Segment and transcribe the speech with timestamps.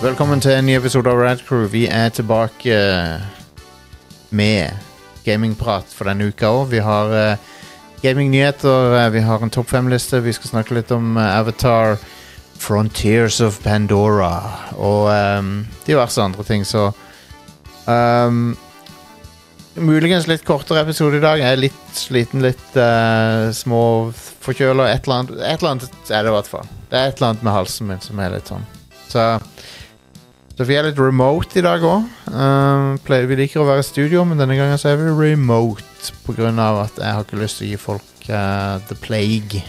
[0.00, 1.66] Velkommen til en ny episode av Rad Crew.
[1.68, 3.20] Vi er tilbake eh,
[4.32, 4.72] med
[5.26, 6.70] gamingprat for denne uka òg.
[6.72, 7.50] Vi har uh,
[8.00, 10.22] gamingnyheter, eh, vi har en topp fem-liste.
[10.24, 11.98] Vi skal snakke litt om eh, Avatar,
[12.60, 14.34] Frontiers of Pandora
[14.76, 15.52] og ehm,
[15.86, 16.90] diverse andre ting, så
[17.88, 18.50] ehm,
[19.80, 21.40] Muligens litt kortere episode i dag.
[21.40, 24.90] Jeg er litt sliten, litt uh, småforkjøla.
[24.92, 26.68] Et, eller annet- et eller annet er det i hvert fall.
[26.90, 28.66] Det er et eller annet med halsen min som er litt sånn.
[29.08, 29.24] Så,
[30.60, 32.08] så vi er litt remote i dag òg.
[33.30, 36.12] vi liker å være i studio, men denne gangen så er vi remote
[36.60, 39.62] av at jeg har ikke lyst til å gi folk uh, the plague.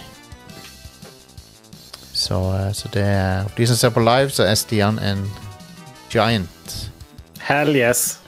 [2.12, 5.24] Så, uh, så det er For de som ser på live, så er Stian en
[6.12, 6.78] giant.
[7.40, 8.20] Hell yes.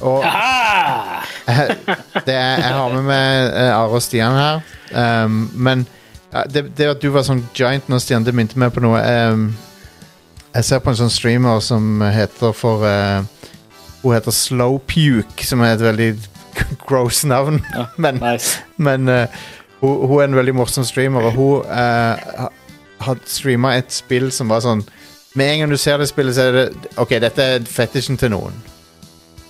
[0.00, 0.24] Og
[2.24, 4.62] det er, jeg har med meg eh, Are og Stian her.
[4.96, 5.84] Um, men
[6.48, 9.04] det, det at du var sånn giant nå, Stian, det minte meg på noe.
[9.04, 9.50] Um,
[10.54, 13.22] jeg ser på en sånn streamer som heter for uh,
[14.02, 16.10] Hun heter Slowpuke, som er et veldig
[16.88, 17.60] gross navn.
[17.74, 18.58] Ja, men Nice.
[18.76, 19.26] men uh,
[19.80, 22.50] hun, hun er en veldig morsom streamer, og hun uh, ha-
[23.06, 24.82] har streama et spill som var sånn
[25.38, 28.32] Med en gang du ser det spillet, så er det OK, dette er fetisjen til
[28.34, 28.56] noen.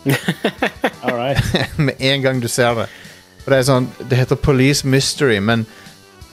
[1.86, 2.86] Med en gang du ser det.
[3.46, 5.64] Og det er sånn, det heter Police Mystery, men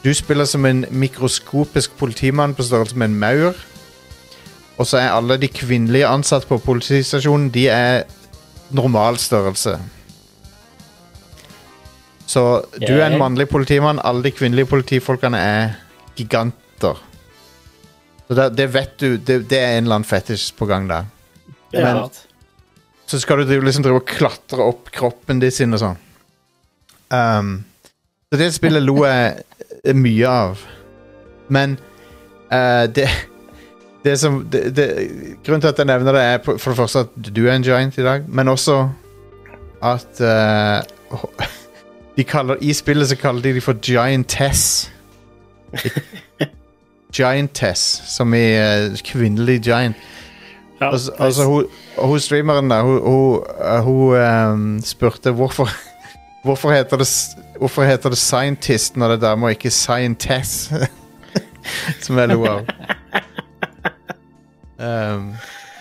[0.04, 3.56] du spiller som en mikroskopisk politimann på størrelse med en maur.
[4.78, 8.03] Og så er alle de kvinnelige ansatte på politistasjonen De er
[8.78, 9.78] normal størrelse.
[12.28, 12.44] Så
[12.75, 15.75] du er en mannlig politimann, alle de kvinnelige politifolkene er
[16.19, 17.00] giganter.
[18.28, 21.06] Så det, det vet du, det, det er en eller annen fetisj på gang der.
[21.73, 22.09] Men-
[23.08, 25.97] Så skal du liksom drive og klatre opp kroppen din sin og sånn.
[27.09, 27.64] Um,
[28.28, 30.59] så det spillet lo jeg mye av.
[31.47, 31.78] Men
[32.52, 33.07] uh, det
[34.07, 34.88] det som det, det,
[35.45, 37.97] Grunnen til at jeg nevner det, er for det første at du er en giant
[37.97, 38.90] i dag, men også
[39.84, 41.18] at uh,
[42.17, 44.91] de kaller, I spillet så kaller de de for giantess.
[47.13, 49.96] giantess, som i uh, kvinnelig giant.
[50.81, 51.66] Ja, Altså, altså hun,
[51.97, 53.44] hun streameren der, hun, hun,
[53.84, 55.69] hun um, spurte hvorfor
[56.44, 57.07] Hvorfor heter, det,
[57.59, 60.72] hvorfor heter det scientist når det er dame og ikke scientess?
[62.06, 62.62] Som jeg lo av.
[64.78, 65.32] Um,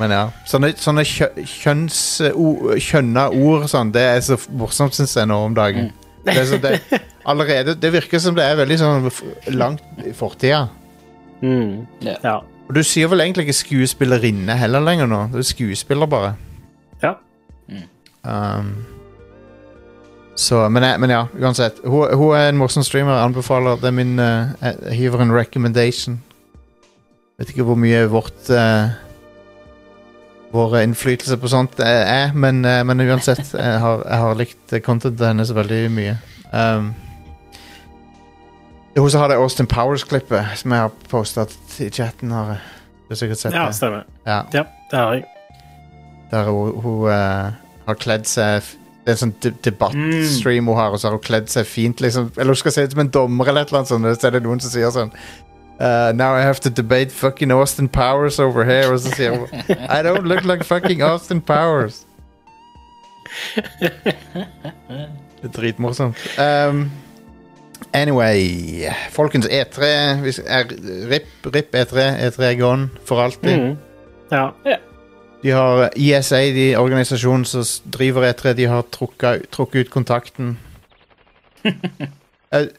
[0.01, 0.23] men ja.
[0.49, 2.01] Sånne, sånne kjø, kjønns,
[2.33, 5.93] o, kjønna ord sånn, det er så morsomt, syns jeg, nå om dagen.
[6.27, 9.09] Det, er så, det, allerede, det virker som det er veldig sånn
[9.57, 10.67] langt i fortida.
[11.41, 12.03] mm.
[12.09, 12.19] Ja.
[12.25, 12.37] ja.
[12.67, 15.21] Og du sier vel egentlig ikke skuespillerinne heller lenger nå?
[15.31, 16.33] Du er skuespiller, bare.
[17.03, 17.13] Ja.
[18.27, 18.73] Um,
[20.37, 21.79] så, men, jeg, men ja, uansett.
[21.85, 23.23] Hun, hun er en morsom streamer.
[23.23, 23.79] Anbefaler.
[23.81, 24.51] Det min uh,
[24.93, 26.19] hiver en recommendation.
[27.37, 28.95] Vet ikke hvor mye vårt uh,
[30.55, 33.51] Vår innflytelse på sånt eh, er, men, uh, men uansett.
[33.67, 36.15] Jeg har, jeg har likt contentet hennes veldig mye.
[36.53, 36.95] Um,
[38.97, 41.53] hun som har det Austin Powers-klippet som jeg har postet
[41.85, 42.31] i chatten.
[42.33, 43.77] Har du har sikkert sett ja, det.
[43.77, 44.07] stemmer.
[44.25, 44.39] Ja.
[44.55, 45.25] Ja, det har jeg.
[46.31, 47.53] Der hun, hun uh,
[47.87, 48.65] har kledd seg
[49.05, 52.01] Det er en sånn de debattstream hun har, og så har hun kledd seg fint.
[52.01, 54.09] liksom Eller hun skal se ut som en dommer, eller et eller annet sånt.
[54.17, 55.13] Så er det noen som sier sånn
[55.81, 58.93] uh, Now I have to debate fucking Austin Powers over here.
[58.93, 62.03] Og så sier hun I don't look like fucking Austin Powers.
[65.43, 66.17] Det er dritmorsomt.
[66.69, 66.91] Um,
[67.93, 68.49] anyway
[69.11, 69.81] Folkens, E3
[70.23, 70.65] hvis- er
[71.11, 71.97] RIP, RIP E3.
[72.27, 73.59] E3 er gone for alltid.
[73.61, 73.77] Mm.
[74.33, 74.49] Ja.
[75.43, 80.59] De har ISA, de organisasjonen som driver E3, de har trukket, trukket ut kontakten.
[81.65, 81.73] uh,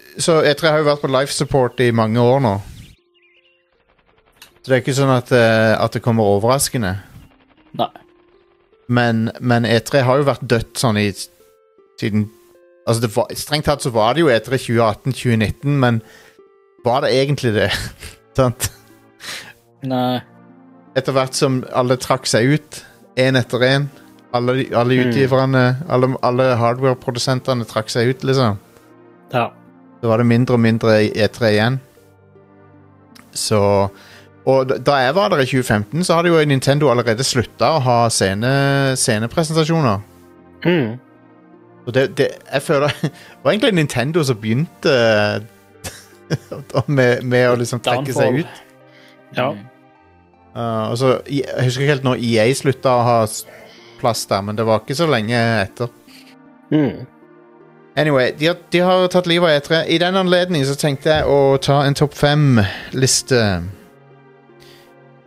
[0.17, 2.55] Så E3 har jo vært på life support i mange år nå.
[4.67, 6.89] Så det er ikke sånn at, eh, at det kommer overraskende.
[7.79, 7.87] Nei.
[8.91, 12.25] Men, men E3 har jo vært dødt sånn i siden
[12.87, 15.97] Altså det var, Strengt tatt så var det jo E E3 2018-2019, men
[16.85, 17.69] var det egentlig det?
[18.37, 18.69] Sant?
[19.87, 20.21] Nei.
[20.97, 22.79] etter hvert som alle trakk seg ut,
[23.19, 23.87] én etter én
[24.35, 25.07] Alle, alle Mm.
[25.09, 28.57] utgiverne, alle, alle hardware-produsentene trakk seg ut, liksom.
[29.33, 29.49] ja.
[30.01, 31.79] Så var det mindre og mindre E3 igjen.
[33.33, 33.59] Så
[34.47, 37.97] Og da- jeg var der i 2015, så hadde jo Nintendo allerede slutta å ha
[38.09, 39.99] scene, scenepresentasjoner.
[40.65, 40.95] Mm.
[41.87, 44.93] Og det, det Jeg føler Det var egentlig Nintendo som begynte
[46.97, 48.63] med, med å liksom trekke seg ut.
[49.37, 49.51] Ja.
[50.55, 53.19] Uh, og så, jeg husker ikke helt når EA slutta å ha
[53.99, 55.91] plass der, men det var ikke så lenge etter.
[56.71, 57.05] Mm.
[57.97, 59.83] Anyway, de har, de har tatt livet av E3.
[59.89, 63.39] I den anledning så tenkte jeg å ta en topp fem-liste.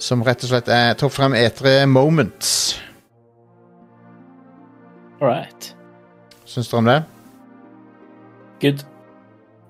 [0.01, 2.81] Som rett og slett er topp frem E3 moments.
[5.21, 5.75] All right.
[6.49, 6.99] Syns dere om det?
[8.63, 8.85] Good.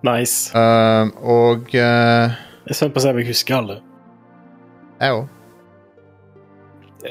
[0.07, 0.55] Nice.
[0.55, 3.81] Uh, og uh, Jeg er spent på å se om jeg husker alle.
[5.01, 5.29] jeg òg.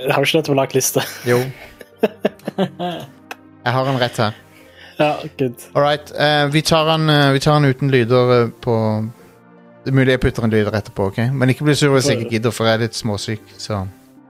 [0.10, 1.04] Har du ikke nettopp lagt liste.
[1.28, 1.42] Jo.
[3.60, 4.36] Jeg har en rett her.
[5.00, 5.64] Ja, good.
[5.76, 6.12] All right.
[6.16, 8.76] Uh, vi, tar den, eh, vi tar den uten lyder på
[9.86, 11.18] Det er mulig jeg putter en lyder etterpå, ok?
[11.34, 13.42] Men ikke bli sur hvis jeg ikke gidder, for jeg er litt småsyk.
[13.58, 13.80] Så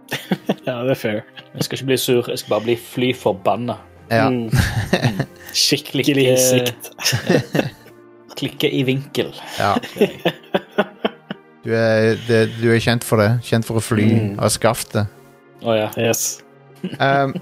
[0.68, 1.20] Ja, det er fair.
[1.56, 3.76] Jeg skal ikke bli sur, jeg skal bare bli fly forbanna.
[4.12, 4.30] ja.
[4.30, 4.50] Mm.
[5.54, 6.92] Skikkelig Klikke- sikt.
[8.40, 9.32] Klikke i vinkel.
[9.60, 9.74] ja.
[11.66, 13.32] Du, er, det, du er kjent for det.
[13.44, 14.36] Kjent for å fly Mm.
[14.40, 15.10] av skaftet.
[15.66, 15.90] Å ja.
[16.00, 16.40] Yes.
[17.02, 17.34] Um,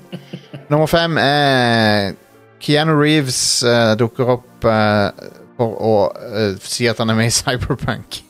[0.72, 2.16] nummer fem er
[2.64, 5.12] Keanu Reeves uh, dukker opp eh,
[5.58, 8.22] for å uh, si at han er med i Cyberpunk.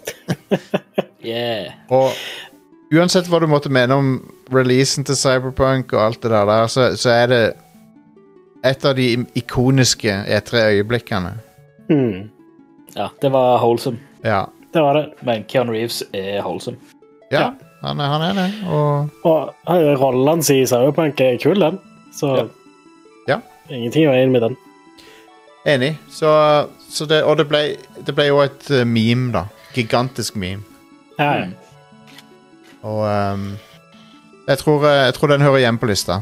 [1.27, 1.74] Yeah.
[1.91, 2.13] Og
[2.95, 4.12] uansett hva du måtte mene om
[4.53, 7.39] releasen til Cyberpunk og alt det der, der så, så er det
[8.63, 11.33] et av de ikoniske E3-øyeblikkene.
[11.89, 12.29] Mm.
[12.95, 14.00] Ja, det var wholesome.
[14.24, 14.45] Ja.
[14.71, 15.03] Det var det.
[15.27, 16.77] Men Keanu Reeves er wholesome.
[17.31, 17.50] ja
[17.83, 18.47] han, er, han er det.
[18.71, 21.81] Og Og eh, rollen hans i Cyberpunk er kul, den.
[22.15, 22.47] Så Ja.
[23.27, 23.39] Ja.
[23.69, 24.57] ingenting å gjøre med den.
[25.68, 25.97] enig.
[26.09, 26.31] Så
[27.06, 27.62] det, og det ble,
[28.06, 29.45] det ble jo et eh, meme, da.
[29.75, 30.63] Gigantisk meme.
[31.19, 31.45] Ja, ja.
[31.45, 31.56] Mm.
[32.81, 33.57] Og um,
[34.48, 36.22] jeg, tror, eh, jeg tror den hører hjemme på lista.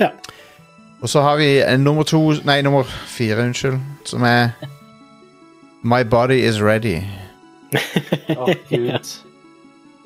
[0.00, 0.08] Ja.
[1.00, 3.78] Og så har vi eh, nummer to Nei, nummer fire, unnskyld.
[4.04, 4.48] Som er
[5.82, 7.02] My Body Is Ready.
[8.38, 9.20] oh, gud.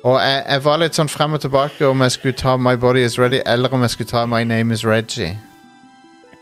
[0.03, 3.01] Og jeg, jeg var litt sånn frem og tilbake om jeg skulle ta My Body
[3.01, 5.33] Is Ready eller om jeg skulle ta My Name Is Reggie.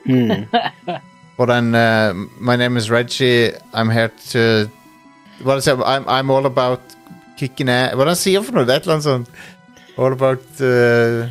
[0.05, 0.45] Mm.
[1.37, 4.69] Og den uh, My Name Is Reggie, I'm here to
[5.43, 5.79] Hva er sier?
[5.81, 6.93] I'm, I'm all about
[7.39, 8.67] kicking ass Hva er det han sier for noe?
[8.67, 11.29] Det er et eller annet sånt All about uh,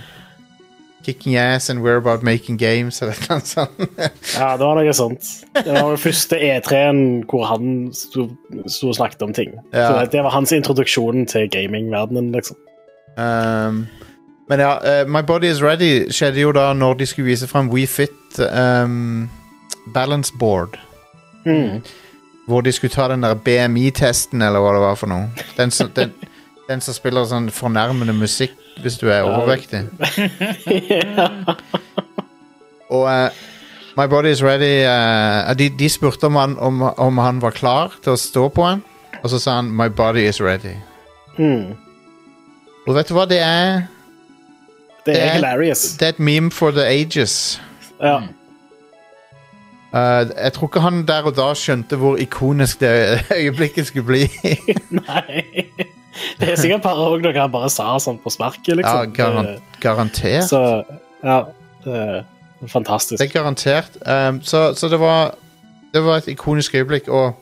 [1.02, 3.80] kicking ass and we're about making games eller et eller annet sånt.
[4.38, 5.30] ja, det var noe sånt.
[5.56, 7.00] Det var den første E3-en
[7.30, 8.28] hvor han sto,
[8.62, 9.56] og snakket om ting.
[9.72, 9.88] Ja.
[9.88, 12.56] Så det, det var hans introduksjon til gamingverdenen, liksom.
[13.18, 13.86] Um,
[14.46, 17.70] men ja, uh, My Body Is Ready skjedde jo da når de skulle vise frem
[17.72, 19.26] WeFit um,
[19.94, 20.78] Balance Board.
[21.46, 21.82] Mm.
[22.46, 25.28] Hvor de skulle ta den der BMI-testen, eller hva det var for noe.
[25.56, 26.12] Den som, den,
[26.68, 29.82] den som spiller sånn fornærmende musikk hvis du er overvektig.
[30.90, 31.28] ja.
[32.92, 33.28] Og uh,
[33.96, 37.94] My Body Is Ready uh, de, de spurte om han, om, om han var klar
[38.04, 38.82] til å stå på en,
[39.22, 40.74] og så sa han My Body Is Ready.
[41.38, 41.72] Mm.
[42.86, 43.86] Og vet du hva det er?
[45.06, 45.84] Det Det er er- hilarious.
[45.98, 47.60] Det er et meme for the ages.
[48.00, 48.18] Ja.
[49.92, 52.92] Eh, jeg tror ikke han der og da skjønte hvor ikonisk det
[53.36, 54.22] øyeblikket skulle bli.
[55.02, 55.44] Nei.
[56.40, 59.14] Det er sikkert bare òg noe han bare sa sånn på sparket, ja, liksom.
[59.16, 60.48] garan garantert.
[60.50, 60.60] Så
[61.24, 61.38] ja,
[61.84, 62.24] det er
[62.68, 63.16] fantastisk.
[63.20, 63.96] Det er garantert.
[64.04, 65.34] Um, så så det, var,
[65.94, 67.38] det var et ikonisk øyeblikk, og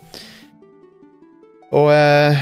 [1.70, 2.38] Og eh,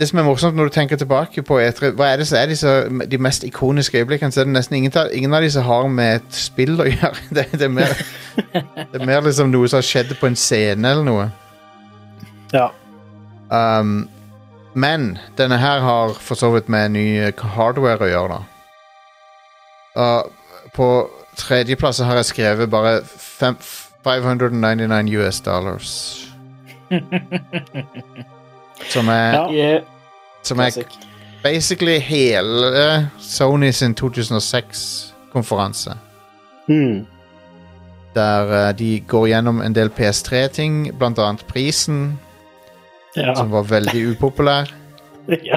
[0.00, 2.48] det som er morsomt når du tenker tilbake på E3, hva er det som er
[2.50, 2.70] disse,
[3.10, 6.14] de mest ikoniske øyeblikkene, så er det nesten ingen, ingen av de som har med
[6.16, 7.12] et spill å gjøre.
[7.36, 7.92] Det, det, er, mer,
[8.42, 11.28] det er mer liksom noe som har skjedd på en scene eller noe.
[12.52, 12.70] Ja.
[13.52, 14.08] Um,
[14.74, 18.42] men denne her har for så vidt med ny eh, hardware å gjøre, da.
[19.92, 20.88] Uh, på
[21.36, 23.56] tredjeplass har jeg skrevet bare fem,
[24.04, 25.90] 599 US dollars.
[28.90, 29.78] Som er, Ja.
[30.42, 30.70] Som er
[31.42, 35.90] basically hele Sony sin 2006-konferanse.
[36.68, 37.06] Mm.
[38.14, 42.18] Der eh, de går gjennom en del PS3-ting, blant annet prisen,
[43.16, 43.34] Ja.
[43.34, 44.64] som var veldig upopulær.
[45.28, 45.56] ja.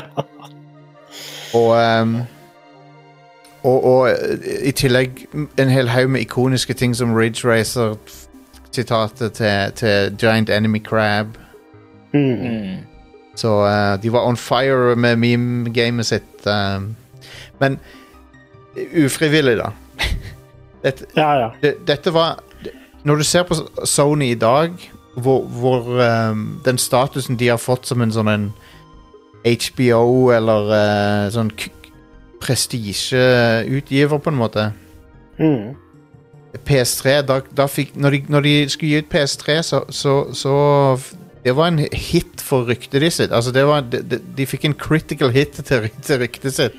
[1.54, 2.18] Og, um,
[3.64, 4.10] og, og
[4.64, 5.10] i tillegg
[5.60, 11.28] en hel haug med ikoniske ting som Ridge Racer-sitatet til, til Giant Enemy Crab.
[12.14, 12.76] Mm.
[13.36, 16.48] Så uh, de var on fire med meme-gamet sitt.
[16.48, 16.96] ehm.
[17.60, 17.80] men
[19.06, 19.70] ufrivillig, da.
[20.84, 21.50] Dette, ja, ja.
[21.62, 22.40] det, dette var
[23.04, 24.72] Når du ser på Sony i dag,
[25.16, 28.48] hvor, hvor um, den statusen de har fått som en sånn en
[29.46, 31.52] HBO eller uh, sånn
[32.42, 34.72] prestisjeutgiver, på en måte
[35.40, 35.76] Mm.
[36.66, 40.54] PS3 da, da fikk, når, de, når de skulle gi ut PS3, så, så, så
[41.46, 43.32] Det var en hit for ryktet de sitt.
[43.32, 46.78] Altså, det var, de, de, de fikk en critical hit til, til ryktet sitt.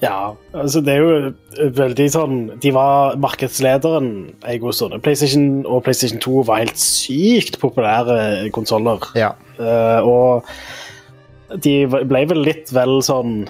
[0.00, 4.96] Ja, altså det er jo eh, veldig sånn De var markedslederen en god stund.
[5.04, 9.04] PlayStation og PlayStation 2 var helt sykt populære konsoller.
[9.18, 9.34] Ja.
[9.60, 13.42] Uh, og de ble vel litt vel sånn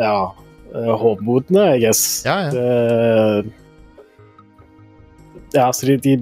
[0.00, 0.30] ja,
[0.72, 2.02] håpmodne, hovmodne, I guess.
[2.26, 2.52] Ja, ja.
[2.54, 3.59] Det,
[5.54, 6.14] ja, så de, de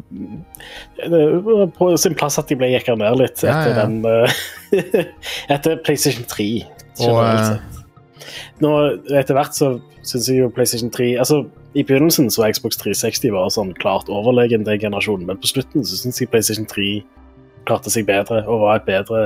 [1.76, 3.84] på sin plass at de ble jekka ned litt etter ja.
[3.84, 4.40] den uh,
[5.54, 6.48] Etter PlayStation 3.
[6.98, 7.78] Og, generelt eh.
[8.62, 8.72] Nå,
[9.14, 11.42] etter hvert så syns jeg jo PlayStation 3 Altså,
[11.78, 15.86] I begynnelsen så var Xbox 360 var sånn klart overlegen den generasjonen, men på slutten
[15.86, 16.90] så syns jeg PlayStation 3
[17.68, 19.22] klarte seg bedre og var et bedre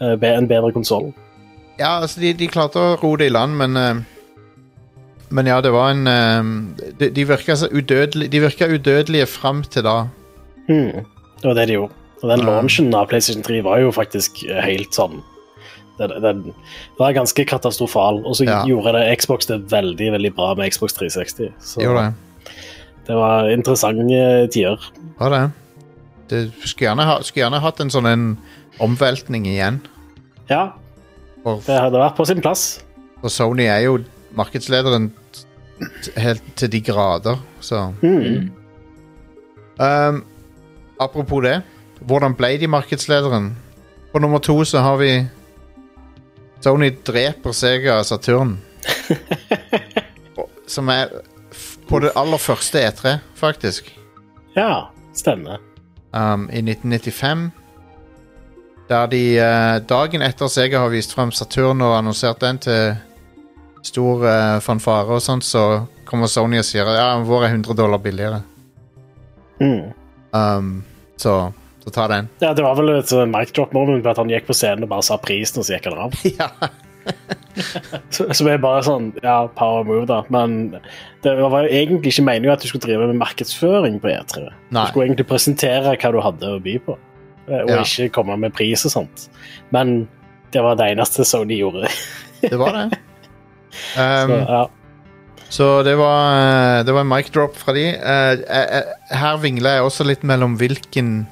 [0.00, 1.10] eh, en bedre konsoll.
[1.78, 4.00] Ja, altså, de, de klarte å ro det i land, men eh,
[5.30, 9.62] Men ja, det var en eh, De, de virka så udødelige De virka udødelige fram
[9.62, 9.96] til da.
[10.68, 11.04] Hmm.
[11.40, 11.92] Det var det de gjorde.
[12.22, 15.20] Og den launchen av PlayStation 3 var jo faktisk eh, helt sånn
[15.98, 16.40] Den, den
[16.98, 18.60] var ganske katastrofal, og så Ja.
[18.66, 21.48] gjorde det Xbox det veldig veldig bra med Xbox 360.
[21.58, 22.12] Så jo, det.
[23.08, 24.78] det var interessante tider.
[25.18, 25.40] Var det.
[26.30, 28.26] Det skulle gjerne, ha, skulle gjerne hatt en sånn en
[28.78, 29.80] omveltning igjen.
[30.50, 30.68] Ja,
[31.42, 32.78] For, det hadde vært på sin plass.
[33.22, 33.98] Og Sony er jo
[34.36, 35.12] markedslederen
[36.16, 38.50] helt til de grader, så mm.
[39.78, 40.24] um,
[41.00, 41.62] Apropos det,
[42.00, 43.52] hvordan ble de markedslederen?
[44.12, 45.12] På nummer to så har vi
[46.60, 48.58] Sony dreper Sega Saturn.
[50.74, 51.06] Som er
[51.88, 53.94] på det aller første E3, faktisk.
[54.56, 55.62] Ja, stemmer.
[56.12, 57.50] um, i 1995.
[58.88, 62.96] Der de uh, dagen etter Sega har vist frem Saturn og annonsert den til
[63.86, 67.98] stor uh, fanfare og sånt, så kommer Sony og sier ja, vår er 100 dollar
[68.02, 68.42] billigere.
[69.60, 69.90] Mm.
[70.32, 70.72] Um,
[71.16, 71.52] så,
[71.84, 72.28] så ta den.
[72.42, 74.92] Ja, det var vel et uh, mic drop moment at han gikk på scenen og
[74.92, 76.18] bare sa prisen, og så gikk han av.
[76.40, 76.50] ja.
[78.12, 80.20] Så- Som er bare sånn, ja, power move, da.
[80.32, 80.76] Men
[81.24, 84.44] det var jo egentlig ikke meningen at du skulle drive med markedsføring på E3.
[84.70, 84.84] Nei.
[84.84, 86.98] Du skulle egentlig presentere hva du hadde å by på,
[87.48, 87.82] eh, og Ja.
[87.82, 89.28] ikke komme med pris og sånt.
[89.74, 90.06] Men
[90.54, 91.88] det var det eneste Sony gjorde.
[92.44, 92.86] Det var det.
[93.70, 94.62] Så, Um, ja.
[95.48, 97.86] så det var, eh, det var en mic drop fra de.
[97.94, 101.26] Eh, eh, her vingler jeg også litt mellom hvilken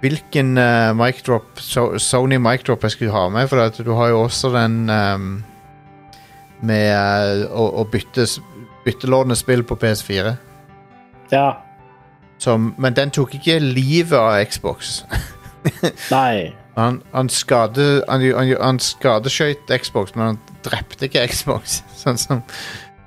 [0.00, 0.54] Hvilken
[0.96, 3.50] mic drop so, Sony mic drop jeg skulle ha med.
[3.50, 5.44] For at du har jo også den um,
[6.64, 8.24] med å, å bytte
[8.86, 10.32] byttelåne spill på PS4.
[11.30, 11.50] ja.
[12.40, 15.02] Som, men den tok ikke livet av Xbox.
[16.10, 16.54] Nei.
[16.80, 21.80] Han, han, skade, han, han, han Xbox, men han drepte ikke Xbox.
[22.02, 22.44] Sånn som,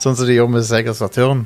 [0.01, 1.45] sånn som de gjorde med Sega Saturn.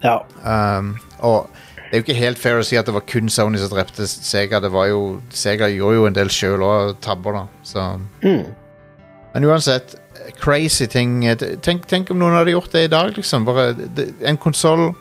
[0.00, 0.20] Ja.
[0.44, 0.94] Um,
[1.26, 1.50] og
[1.90, 4.06] det er jo ikke helt fair å si at det var kun Sony som drepte
[4.06, 4.60] Sega.
[4.62, 7.64] Det var jo, Sega gjorde jo en del sjøl og tabber, da.
[7.66, 7.86] Så.
[8.22, 8.46] Mm.
[9.34, 9.96] Men uansett,
[10.40, 11.18] crazy ting.
[11.64, 13.46] Tenk, tenk om noen hadde gjort det i dag, liksom.
[13.48, 14.92] Bare, det, en konsoll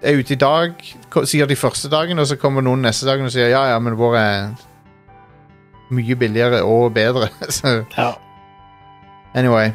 [0.00, 0.80] er ute i dag,
[1.26, 3.98] sier de første dagen, og så kommer noen neste dagen og sier ja, ja, men
[3.98, 4.50] vår er
[5.94, 7.30] mye billigere og bedre.
[7.58, 8.12] så ja.
[9.34, 9.72] Anyway.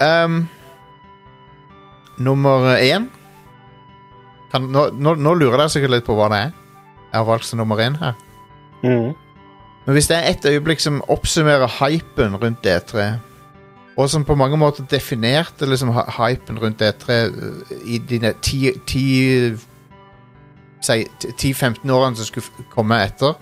[0.00, 0.48] um,
[2.18, 3.08] nummer én
[4.52, 6.52] kan, nå, nå, nå lurer dere sikkert litt på hva det er.
[7.12, 8.14] Jeg har valgt som nummer én her.
[8.82, 9.12] Mm.
[9.84, 13.08] Men hvis det er et øyeblikk som oppsummerer hypen rundt D3,
[13.98, 18.76] og som på mange måter definerte liksom hypen rundt D3 uh, i de ne- ti-
[18.86, 19.56] ti-
[20.80, 23.34] si, 10-15 årene som skulle komme etter,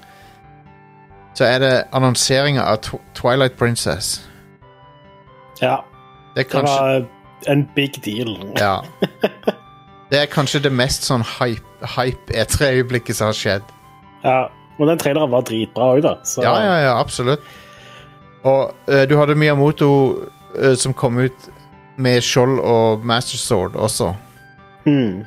[1.36, 4.20] så er det annonseringa av Tw Twilight Princess.
[5.62, 5.76] ja.
[6.36, 7.06] Det er Det var
[7.48, 8.36] en big deal.
[8.58, 8.80] Ja.
[10.10, 13.72] Det er kanskje det mest sånn hype, hype E3-øyeblikket som har skjedd.
[14.22, 14.44] Ja.
[14.78, 16.12] Og den traileren var dritbra òg, da.
[16.24, 17.40] Så Ja, ja, ja, absolutt.
[18.44, 19.88] Og uh, du hadde Miyamoto
[20.54, 21.48] uh, som kom ut
[21.96, 24.12] med skjold og Master Sword også.
[24.86, 25.24] Mm.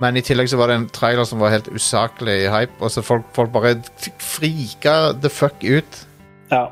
[0.00, 3.04] Men i tillegg så var det en trailer som var helt usaklig hype, og så
[3.04, 3.76] folk, folk bare
[4.18, 6.04] frika the fuck ut.
[6.50, 6.68] ja.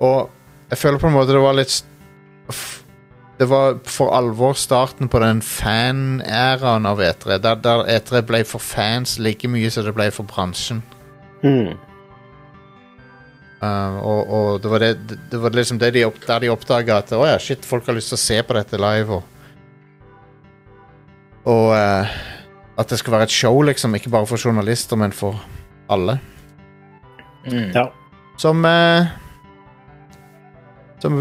[0.00, 0.30] Og
[0.70, 1.74] jeg føler på en måte det var litt
[3.40, 7.38] Det var for alvor starten på den fan-æraen av E3.
[7.40, 10.82] Der, der E3 ble for fans like mye som det ble for bransjen.
[11.40, 11.72] Mm.
[13.60, 17.00] Uh, og, og det var, det, det var liksom det de opp, der de oppdaga
[17.00, 19.18] at å ja, shit, folk har lyst til å se på dette live.
[19.18, 19.29] Og,
[21.44, 22.06] og uh,
[22.78, 23.94] at det skal være et show, liksom.
[23.94, 25.40] Ikke bare for journalister, men for
[25.90, 26.18] alle.
[27.46, 27.70] Mm.
[27.74, 27.86] Ja.
[28.38, 29.06] Som uh,
[31.00, 31.16] Som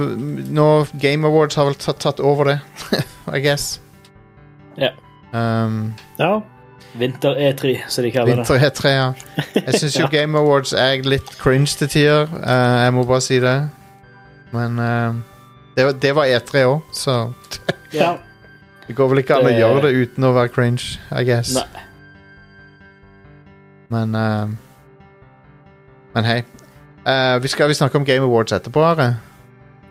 [0.54, 0.68] nå
[1.02, 2.58] Game Awards har vel tatt, tatt over det,
[3.38, 3.78] I guess.
[4.80, 4.90] Ja.
[5.32, 6.40] Um, ja.
[7.00, 8.44] Vinter-E3, som de kaller det.
[8.50, 9.10] Vinter E3, ja.
[9.56, 12.28] Jeg syns jo Game Awards er litt cringe til tider.
[12.42, 13.56] Uh, jeg må bare si det.
[14.52, 15.16] Men uh,
[15.78, 17.20] det, var- det var E3 òg, så
[17.94, 18.16] ja.
[18.90, 21.54] Det går vel ikke an å Det- gjøre det uten å være cringe, I guess.
[21.56, 21.84] Nei.
[23.90, 24.48] Men eh,
[26.16, 26.40] Men hei.
[27.06, 29.12] Eh, vi skal vi snakke om Game Awards etterpå, Are?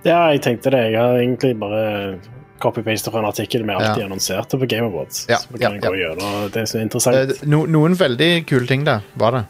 [0.05, 0.83] Ja, jeg tenkte det.
[0.93, 2.19] Jeg har egentlig bare
[2.63, 4.07] copy-pastet fra en artikkel vi alltid Ja.
[4.07, 5.27] annonserte på Game Awards.
[5.29, 7.17] Ja, Så vi kan ja, gå gjennom det som er interessant.
[7.17, 9.45] Eh, no, noen veldig kule ting der, var det.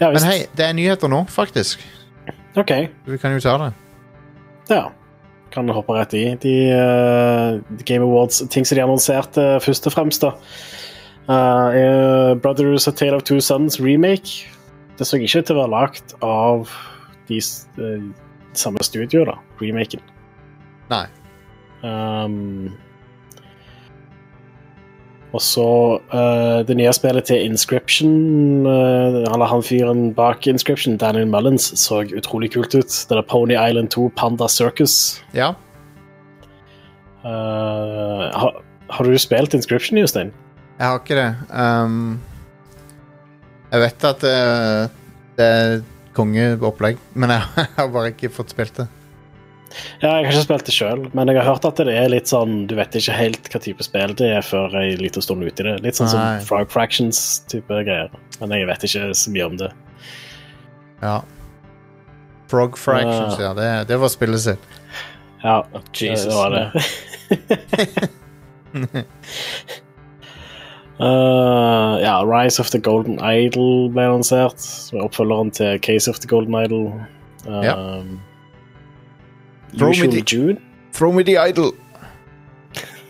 [0.00, 0.26] ja, Men visst.
[0.26, 1.78] hei, det er nyheter nå, faktisk.
[2.56, 2.72] OK.
[3.06, 3.72] Vi kan jo ta det.
[4.68, 4.90] Ja.
[5.52, 6.24] Kan hoppe rett i.
[6.40, 10.32] De eh, Game Awards, ting som de annonserte først og fremst, da.
[11.28, 14.48] eh, er Brothers A Tale of Two Sons remake.
[14.98, 16.72] Det så ikke ut til å være lagd av
[17.28, 18.08] de eh,
[18.56, 19.36] samme studio, da.
[19.60, 20.02] Remaken.
[20.92, 21.06] Nei.
[21.82, 22.72] Um,
[25.32, 25.66] og så
[26.12, 32.02] uh, det nye spillet til Inscription, uh, eller han fyren bak Inscription, Daniel Mullins, så
[32.12, 32.92] utrolig kult ut.
[33.08, 35.22] Det er Pony Island 2 Panda Circus.
[35.32, 35.54] Ja.
[37.24, 38.60] Uh, har,
[38.90, 40.34] har du spilt Inscription, Jostein?
[40.78, 41.30] Jeg har ikke det.
[41.48, 42.20] Um,
[43.72, 44.38] jeg vet at det,
[45.38, 45.78] det er
[46.12, 47.48] kongeopplegg, men jeg
[47.78, 48.90] har bare ikke fått spilt det.
[50.02, 52.30] Ja, jeg har ikke spilt det sjøl, men jeg har hørt at det er litt
[52.30, 55.64] sånn Du vet ikke helt hva type spill det er før ei lita stund ute
[55.64, 55.76] i det.
[55.84, 56.16] Litt sånn Nei.
[56.40, 58.10] som Frog Fractions-type greier.
[58.40, 59.70] Men jeg vet ikke så mye om det.
[61.02, 61.16] Ja.
[62.52, 63.54] Frog Fractions, ja.
[63.56, 64.72] Det, det var spillet sitt.
[65.42, 65.64] Ja,
[65.96, 66.26] Jesus.
[66.28, 66.66] det var det.
[71.00, 74.60] Uh, ja, Rise of the Golden Idol ble lansert.
[74.60, 76.92] Som er oppfølgeren til Case of the Golden Idol.
[77.46, 77.78] Uh, Ja.
[79.78, 80.58] Throw me the- June.
[80.92, 81.72] Throw me the idol!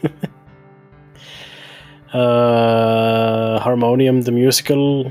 [2.15, 5.07] Uh, Harmonium the Musical.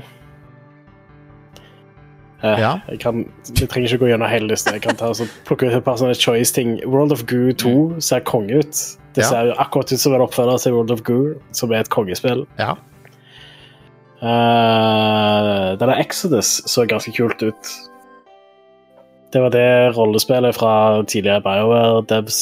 [2.44, 2.78] Uh, Ja.
[2.88, 3.26] jeg, kan,
[3.60, 4.72] jeg trenger ikke gå gjennom hele lista.
[4.74, 6.80] Jeg kan ta så plukke ut et par sånne choice-ting.
[6.86, 8.74] World of Goo 2 ser konge ut.
[9.14, 9.28] Det Ja.
[9.28, 12.46] ser akkurat ut som en oppfølger til World of Goo, som er et kongespill.
[12.58, 12.74] Ja.
[14.22, 17.66] Uh, den der Exodus så ganske kult ut.
[19.32, 19.66] Det var det
[19.96, 22.40] rollespillet fra tidligere BioWare Debs.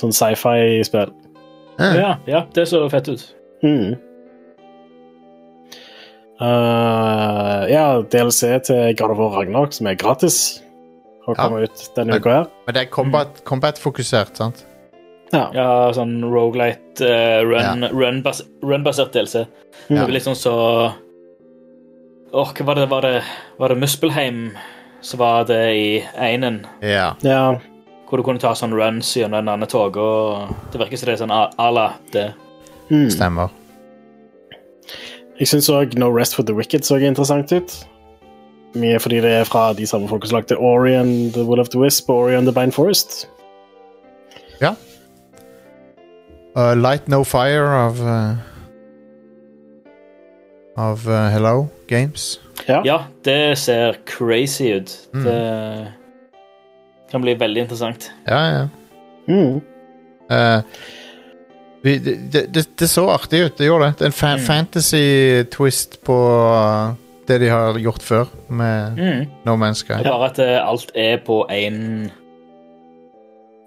[0.00, 1.12] Sånn sci-fi-spill.
[1.80, 3.22] Eh, Ja, ja, det så fett ut.
[3.62, 3.94] Mm.
[6.40, 10.62] Uh, ja, DLC til God of War Ragnarok, som er gratis.
[11.26, 11.42] Har Ja.
[11.48, 12.46] kommet ut denne uka her.
[12.66, 14.64] Men det er combat- combat-fokusert, sant?
[15.32, 15.50] Ja.
[15.54, 19.46] Ja, sånn rogelight uh, run, run-bas- run-basert DLC.
[19.88, 20.04] Det Ja.
[20.04, 20.92] er litt sånn så
[22.32, 22.88] Åh, hva var det?
[22.88, 23.22] Var det,
[23.58, 24.52] var det Muspelheim
[25.00, 26.64] som var det i einen?
[26.80, 27.14] Ja.
[27.20, 27.60] ja.
[28.08, 31.14] Hvor du kunne ta sånn runs gjennom en annen tog, og det virker som det
[31.14, 32.30] er sånn à la det.
[32.90, 33.08] Mm.
[33.14, 33.54] Stemmer.
[35.40, 37.76] Jeg syns òg No Rest for the Wicked så interessant ut.
[38.76, 41.72] Mye fordi det er fra de samme folka som lagde Ori and The Will of
[41.72, 43.24] the Wisp og Ori and the Bind Forest.
[46.56, 48.34] Uh, Light No Fire av uh,
[50.80, 52.38] Av uh, Hello Games.
[52.66, 52.80] Ja.
[52.86, 54.94] Ja, det ser crazy ut.
[55.14, 55.24] Mm.
[55.24, 55.92] Det
[57.10, 58.10] kan bli veldig interessant.
[58.28, 58.68] Ja, ja.
[59.28, 59.60] Mm.
[60.30, 60.62] Uh,
[61.82, 63.98] vi, det, det, det, så artig ut, det gjorde det.
[63.98, 64.44] Det er en fa Mm.
[64.46, 66.16] fantasy-twist på
[66.54, 66.94] uh,
[67.28, 69.26] det de har gjort før med Mm.
[69.46, 70.00] No Man's Sky.
[70.04, 72.10] Bare at eh, alt er på én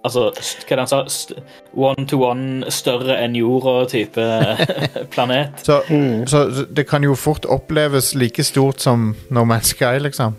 [0.04, 1.36] Altså, hva er det han sa?
[1.80, 4.26] One to one større enn jorda-type
[5.14, 5.64] planet.
[5.64, 6.26] Så, Mm.
[6.28, 6.42] så
[6.76, 10.36] det kan jo fort oppleves like stort som No Man's Sky, liksom.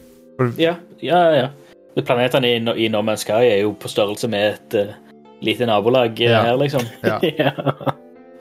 [0.59, 1.49] Ja, ja, ja.
[1.97, 4.95] Planetene i, i No Man's Sky er jo på størrelse med et uh,
[5.41, 6.43] lite nabolag eh, Ja.
[6.43, 6.83] her, liksom.
[7.05, 7.19] Ja.
[7.39, 7.51] ja.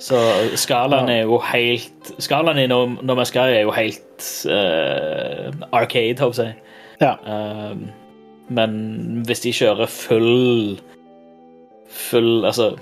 [0.03, 0.17] Så
[0.59, 6.19] skalaen er jo helt Skalaen i No, no Man's Sky er jo helt uh, arcade,
[6.19, 6.55] håper jeg.
[6.99, 7.13] Ja.
[7.23, 7.77] Uh,
[8.49, 8.73] men
[9.25, 10.79] hvis de kjører full
[11.93, 12.73] Full Altså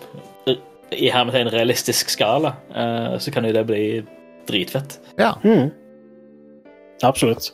[0.92, 3.84] i hermetegn realistisk skala, uh, så kan jo det bli
[4.50, 5.00] dritfett.
[5.20, 5.34] Ja.
[5.44, 5.70] Mm.
[7.04, 7.54] Absolutt.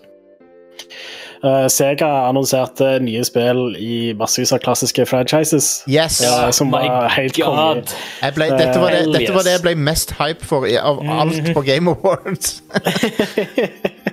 [1.43, 5.84] Uh, Sega annonserte nye spill i massevis av klassiske franchises.
[5.86, 6.17] Yes!
[6.26, 7.86] Ja, som my var helt konge.
[7.86, 11.93] Dette, var det, dette var det jeg ble mest hype for av alt på Game
[11.93, 12.63] Awards.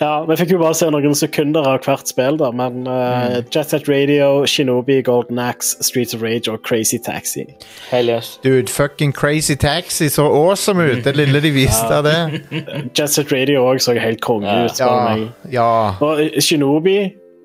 [0.00, 3.70] Ja, Vi fikk jo bare se noen sekunder av hvert spill, da, men uh, Jet
[3.70, 7.44] Set Radio, Shinobi, Golden Axe, Streets of Rage og Crazy Taxi.
[7.90, 8.38] Hell yes.
[8.44, 11.04] Dude, fucking Crazy Taxi så awesome ut!
[11.04, 12.42] Det lille de viste av det.
[12.98, 14.64] Jet Set Radio òg så helt konge Ja.
[14.64, 14.80] ut.
[14.80, 15.16] Ja.
[15.52, 15.70] ja.
[16.00, 16.98] Og eh, Shinobi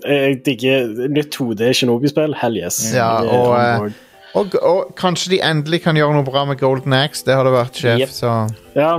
[0.05, 2.35] Jeg digger nytt 2D Shinobi-spill.
[2.37, 2.77] Hell yes.
[2.93, 4.03] Ja, og, eh.
[4.37, 7.23] Og, og kanskje de endelig kan gjøre noe bra med Golden Axe.
[7.25, 8.11] Det hadde vært sjef, Yep.
[8.13, 8.33] så
[8.77, 8.91] ja,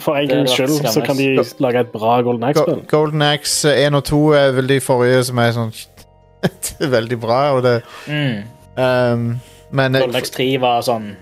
[0.00, 2.82] for en Det gangs skyld så kan de lage et bra Golden Axe-spill.
[2.90, 5.72] Golden Axe 1 og 2 er vel de forrige som er sånn
[6.96, 7.76] veldig bra, og det
[8.08, 8.42] Mm.
[8.76, 9.40] um,
[9.72, 11.16] Men eh, Golden Axe 3 var sånn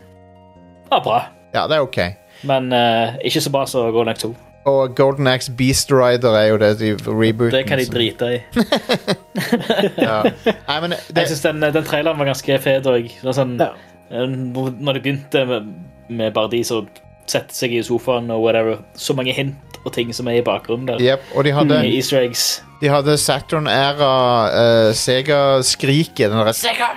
[0.92, 1.20] Ja, bra.
[1.54, 1.98] Ja, det er ok.
[2.44, 4.34] Men uh, ikke så bra som Golden Axe 2.
[4.66, 7.52] Og Golden Axe Beast Rider er jo det de rebooten.
[7.52, 8.38] Det kan de drite i.
[9.98, 10.22] Ja.
[10.68, 13.10] Nei, men Jeg syns den, den traileren var ganske fet òg.
[13.34, 13.72] Sånn, Ja.
[14.10, 15.68] eh, når det begynte med,
[16.08, 16.88] med bare de som
[17.30, 20.86] setter seg i sofaen og whatever, så mange hint og ting som er i bakgrunnen
[20.88, 21.00] der.
[21.02, 22.44] Yep, og de hadde, mm, Easter eggs.
[22.80, 24.12] de hadde Saturn-æra
[24.54, 26.30] uh, Sega-skriket.
[26.30, 26.88] Den derre Sega!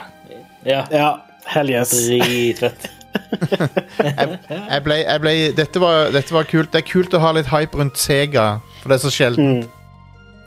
[0.68, 1.10] Ja, Ja,
[1.48, 1.92] hell yes.
[2.08, 2.90] dritfett.
[3.98, 6.70] Jeg ble, jeg ble, dette, var, dette var kult.
[6.74, 9.58] Det er kult å ha litt hype rundt Sega, for det er så sjelden.
[9.58, 9.68] Mm.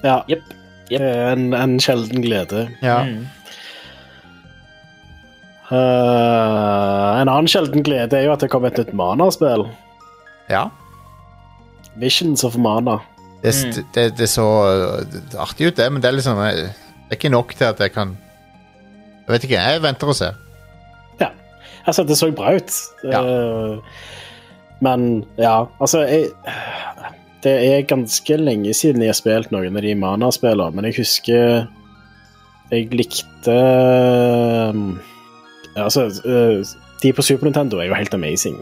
[0.04, 0.18] Ja.
[0.30, 0.52] Yep.
[0.90, 1.02] Yep.
[1.02, 2.68] En, en sjelden glede.
[2.84, 3.00] Ja.
[3.08, 3.26] Mm.
[5.70, 9.68] Eh, en annen sjelden glede er jo at det kom et nytt Mana-spill.
[10.50, 10.68] ja.
[12.00, 13.00] Visions of Mana.
[13.42, 17.16] Det, det, det så uh, artig ut, det, men det er liksom eh, Det er
[17.16, 18.12] ikke nok til at jeg kan
[19.24, 19.62] Jeg vet ikke.
[19.62, 20.36] Jeg venter og ser.
[21.20, 21.30] Ja.
[21.86, 22.78] Altså, det så bra ut.
[23.04, 23.22] Ja.
[23.24, 23.78] Eh,
[24.80, 26.30] men ja, altså jeg,
[27.42, 31.66] Det er ganske lenge siden jeg har spilt noen av de Mana-spillene, men jeg husker
[32.70, 33.54] jeg likte
[34.70, 35.00] um,
[35.78, 36.62] Altså, eh,
[37.02, 38.58] de på Super Nintendo er jo helt amazing.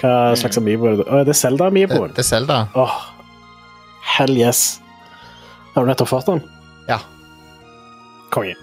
[0.00, 1.06] Hva slags amiibo er det?
[1.06, 2.58] Å, er det Zelda Det, det er Zelda.
[2.74, 2.96] Åh,
[4.16, 4.80] hell yes.
[5.74, 6.42] Har du nettopp fått den?
[6.90, 7.00] Ja.
[8.34, 8.56] Konge.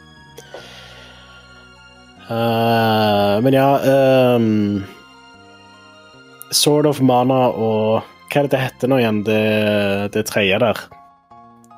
[2.32, 3.65] Uh, men ja
[4.38, 4.86] um,
[6.56, 9.41] Sword of Mana og Hva er det det heter nå igjen, det,
[10.13, 10.80] det tredje der?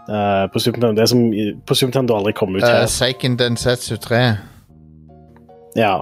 [0.03, 1.23] Uh, på Super Nintendo, det som
[1.65, 2.83] på Super Nintendo aldri kom ut Uh.
[2.91, 4.21] Seiken Densetsu 3.
[5.79, 6.01] Ja.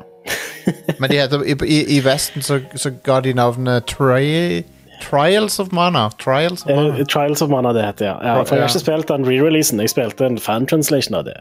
[0.99, 4.61] Men de heter, i, i, i Vesten så, så ga de navnet Tri,
[5.01, 6.09] Trials of Mana.
[6.21, 7.05] Trials of Eh, Mana.
[7.05, 8.17] Trials of Mana, det heter ja.
[8.23, 11.39] ja for jeg har ikke spilt den re-releasen, jeg spilte en fan-translation av det.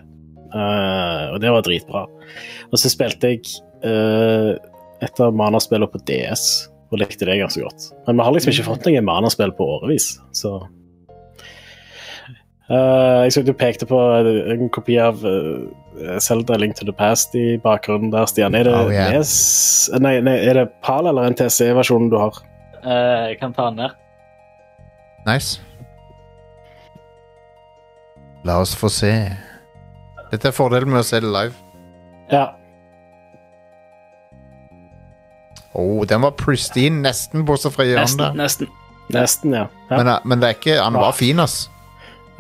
[0.51, 2.07] Uh, og det var dritbra.
[2.73, 3.45] Og så spilte jeg
[3.85, 4.57] uh,
[5.05, 6.47] et av Mana-spillene på DS,
[6.91, 7.91] og likte det ganske godt.
[8.09, 10.59] Men vi har liksom ikke fått noen Mana-spill på årevis, så
[12.71, 17.59] Eh, Jeg så du pekte på en kopi av uh, Link to the Past i
[17.59, 18.55] bakgrunnen der, Stian.
[18.55, 19.11] Er det, Oh, yeah.
[19.11, 22.39] NES nei, nei, er det PAL eller NTC-versjonen du har?
[22.85, 23.97] Uh, jeg kan ta den ned.
[25.27, 25.59] Nice.
[28.47, 29.11] La oss få se.
[30.31, 31.53] Dette er fordelen med å se det live.
[32.31, 32.53] Ja.
[35.75, 38.31] Oh, den var pristine, nesten bortsett fra hjørnet.
[38.39, 38.39] Nesten.
[38.39, 38.73] nesten.
[39.11, 39.67] Nesten, ja.
[39.91, 39.99] ja.
[39.99, 41.65] Men, uh, men det er ikke, han var fin, ass.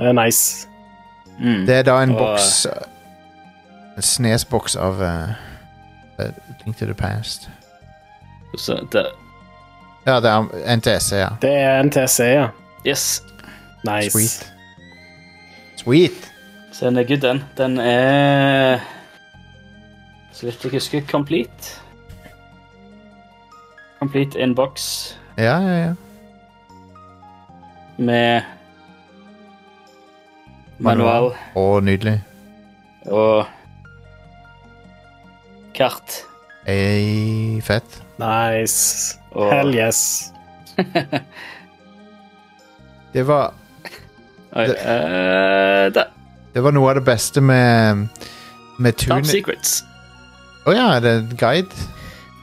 [0.00, 0.66] Det er nice.
[1.38, 1.66] Mm.
[1.66, 2.72] Det er da en Og- boks uh,
[3.96, 5.28] En snesboks av uh,
[6.64, 7.50] Link to the Past.
[8.58, 9.06] Så det,
[10.06, 11.28] Ja, det er NTC, ja.
[11.42, 12.46] Det er NTC, ja.
[12.86, 13.22] yes.
[13.84, 14.10] Nice.
[14.10, 14.52] Sweet.
[15.76, 16.32] Sweet.
[16.72, 17.44] Så den er good, den.
[17.58, 18.78] Den er
[20.32, 21.80] Så vidt jeg husker, complete.
[23.98, 24.80] Complete inbox
[25.38, 25.92] Ja, ja, ja.
[27.98, 28.40] med
[30.80, 32.18] manual Å, nydelig.
[33.10, 33.46] og
[35.76, 36.20] kart.
[36.68, 38.00] Ei, fett.
[38.20, 39.16] Nice.
[39.32, 40.32] Og Hell yes.
[43.12, 43.52] Det var,
[44.54, 46.04] Oi, det- uh, da.
[46.54, 48.06] det var noe av det beste med
[48.78, 49.80] Med Top secrets.
[50.68, 51.74] Å ja, er det en guide?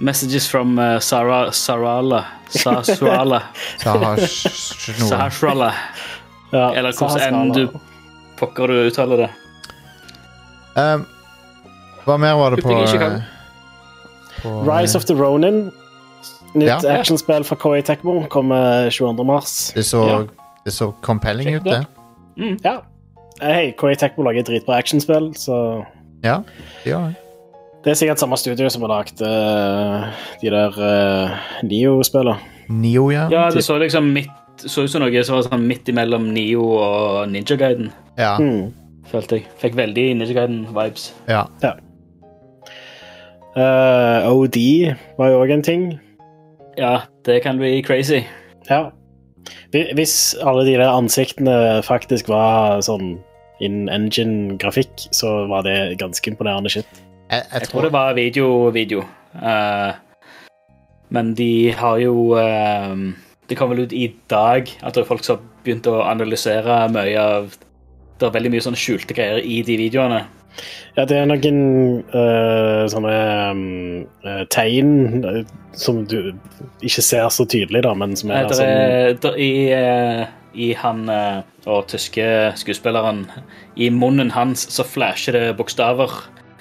[0.04, 2.26] Messages from uh, Sara, Sarala.
[2.52, 3.40] Sasuala.
[3.82, 5.72] Sahashrala.
[6.52, 7.64] Ja, Eller hvordan enn du
[8.40, 9.30] pokker du uttaler det.
[10.78, 11.06] Um,
[12.06, 13.22] hva mer var det på, eh,
[14.42, 15.72] på Rise of the Ronin.
[16.56, 17.00] Nytt Ja.
[17.00, 19.24] actionspill fra KI Tekmo kommer 22.
[19.26, 19.72] mars.
[19.76, 20.24] Det så, Ja.
[20.66, 21.86] det så compelling Check ut, det
[22.38, 22.60] Mm.
[22.64, 22.82] Ja.
[23.42, 25.86] Eh, Hei, KI Tekmo lager dritbra actionspill, så
[26.24, 26.44] Ja,
[26.84, 27.16] det gjør det.
[27.84, 30.08] Det er sikkert samme studio som har lagd uh,
[30.42, 31.30] de der uh,
[31.64, 32.38] Nio-spillene.
[32.70, 33.30] Nio, ja.
[33.30, 34.28] Ja, det så liksom midt
[34.66, 38.74] så ut som noe som var sånn midt imellom Nio og Ninja Guiden, Ja, Mm.
[39.12, 39.48] følte jeg.
[39.62, 41.12] Fikk veldig Ninja Guiden-vibes.
[41.30, 41.46] ja.
[43.58, 44.58] Eh, OD
[45.18, 46.00] var jo òg en ting.
[46.78, 48.24] Ja, det kan bli crazy.
[48.70, 48.92] Ja.
[49.72, 53.18] Hvis alle de der ansiktene faktisk var sånn
[53.60, 56.86] in engine-grafikk, så var det ganske imponerende shit.
[57.32, 59.02] Jeg, jeg, Jeg tror det var video-video.
[59.42, 59.94] Uh,
[61.10, 62.94] men de har jo eh,
[63.48, 66.82] Det kom vel ut i dag at det er folk som har begynt å analysere
[66.92, 67.54] mye av
[68.20, 70.24] Det er veldig mye sånne skjulte greier i de videoene.
[70.98, 71.60] Ja, det er noen
[72.10, 73.12] uh, sånne
[73.54, 73.60] um,
[74.26, 75.44] eh, tegn eh,
[75.78, 76.32] som du
[76.82, 80.26] ikke ser så tydelig, da, men som er Eh, der sånn er, der, i, uh,
[80.58, 81.04] I han
[81.70, 82.26] og tyske
[82.58, 83.28] skuespilleren
[83.78, 86.10] I munnen hans så flasher det bokstaver.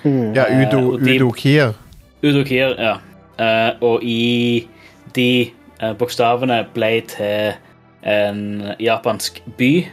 [0.04, 1.72] mm, ja, Udo, de- Udo Kier.
[2.22, 2.98] Udo Kier, ja.
[3.40, 4.66] Eh, og i
[5.16, 5.52] de
[5.98, 7.54] bokstavene ble til
[8.06, 9.86] en japansk by.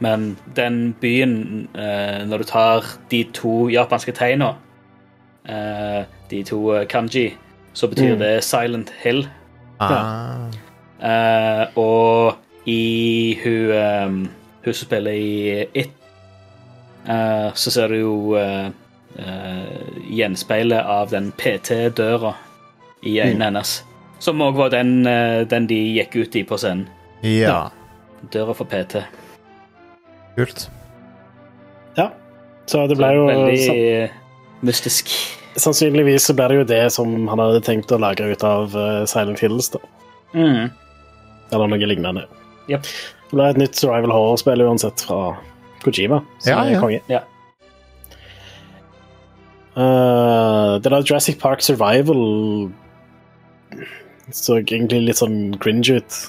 [0.00, 4.52] Men den byen, eh, når du tar de to japanske tegna,
[5.48, 7.32] eh, de to eh, kanji,
[7.74, 8.18] så betyr Mm.
[8.18, 9.26] det Silent Hill.
[9.80, 10.50] Ah.
[11.02, 14.06] Eh, og i hun, eh,
[14.64, 15.90] hun som spiller i It,
[17.08, 18.70] eh, så ser du jo eh,
[19.18, 22.34] eh, gjenspeilet av den PT-døra
[23.02, 23.84] i øynene hennes.
[24.18, 26.86] Som òg var den, eh, den de gikk ut i på scenen.
[27.22, 27.70] Ja.
[28.32, 29.02] Døra for PT.
[30.36, 30.68] Kult.
[31.96, 32.10] Ja.
[32.66, 34.14] Så det ble Så jo veldig sa-
[34.66, 35.12] mystisk.
[35.58, 39.04] Sannsynligvis så ble det jo det som han hadde tenkt å lage ut av uh,
[39.06, 39.78] Silent Hills, da.
[40.34, 40.70] Mm.
[41.52, 42.26] Eller noe lignende.
[42.68, 42.82] Yep.
[43.30, 45.36] Det ble et nytt survival horror-spill uansett fra
[45.82, 46.80] Kojima, som Ja, er ja.
[46.80, 47.00] konge.
[47.08, 47.20] Ja.
[49.78, 52.70] Uh, det der Jurassic Park Survival
[54.34, 56.22] så egentlig litt sånn cringe ut,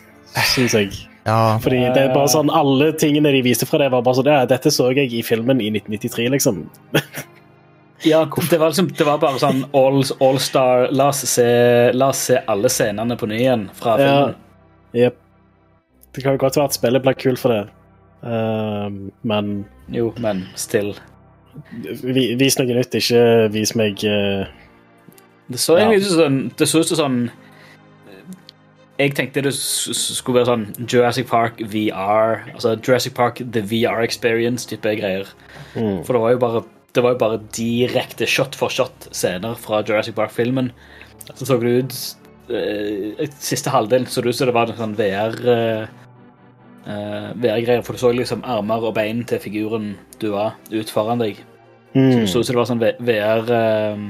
[0.56, 0.92] syns jeg.
[1.30, 1.60] Ja.
[1.62, 4.46] Fordi det er bare sånn, alle tingene de viste fra det, var bare sånn ja,
[4.50, 6.62] Dette så jeg i filmen i 1993, liksom.
[8.08, 11.46] Ja, det var, liksom, det var bare sånn all, all star la oss, se,
[11.94, 14.08] la oss se alle scenene på ny igjen fra Ja.
[14.08, 15.12] filmen.
[16.16, 17.62] Det kan jo godt være at spillet blir kult for det,
[18.24, 18.88] uh,
[19.22, 19.52] men
[19.94, 20.96] Jo, men still.
[21.84, 24.48] vi, vis noe nytt, ikke vis meg uh,
[25.52, 25.84] Det så Ja.
[25.84, 27.22] egentlig ut som sånn Det så ut som sånn
[29.00, 32.42] Jeg tenkte det skulle være sånn Jurassic Park VR.
[32.52, 35.30] Altså Jurassic Park The VR Experience-type greier.
[35.76, 36.04] mm.
[36.04, 36.64] For det var jo bare
[36.96, 40.72] Det var jo bare direkte shot for shot-scener fra Jurassic Park-filmen.
[41.36, 41.96] Så så det ut
[42.50, 45.86] eh, Siste halvdelen så det ut som det var en sånn VR eh,
[46.90, 51.22] eh, VR-greier, for du så liksom armer og bein til figuren du var ut foran
[51.22, 51.38] deg.
[51.94, 52.26] Mm.
[52.28, 54.04] Så ut som det var sånn VR eh,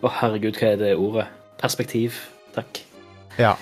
[0.00, 1.26] Å, herregud, hva er det ordet?
[1.60, 2.20] Perspektiv.
[2.54, 2.84] Takk.
[3.40, 3.56] Ja.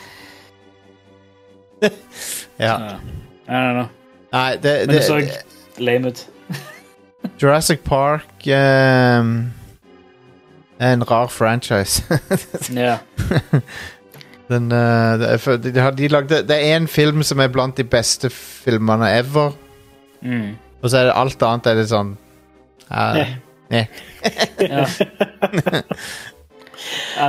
[2.59, 2.75] ja.
[2.81, 2.97] Ja.
[3.49, 3.87] I don't know.
[4.33, 5.21] Nei, det, Men det det, så
[5.79, 6.27] lame ut.
[7.43, 9.53] Jurassic Park um,
[10.79, 12.03] er en rar franchise.
[12.75, 12.99] Ja.
[14.49, 17.85] Den, eh, det, er, de, de lagde, det er én film som er blant de
[17.85, 19.53] beste filmene ever,
[20.23, 20.57] Mm.
[20.83, 22.17] og så er det alt annet er litt sånn
[22.91, 23.19] uh,
[23.71, 23.85] Eh.
[24.61, 24.87] ja.
[27.19, 27.27] ja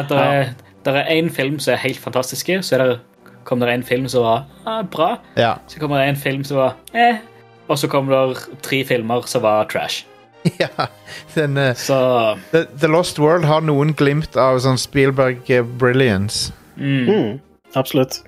[0.86, 3.00] Det er én film som er helt fantastisk, så er det,
[3.44, 5.18] kom det en film som var ah, bra.
[5.36, 5.58] Ja.
[5.68, 7.22] Så kommer det en film som var eh.
[7.70, 10.06] Og så kommer det tre filmer som var trash.
[10.58, 10.88] ja.
[11.34, 16.54] Den, eh, Så The, The Lost World har noen glimt av sånn Spielberg eh, brilliance,
[16.78, 17.10] mm.
[17.10, 17.40] Mm.
[17.78, 18.24] Absolutt.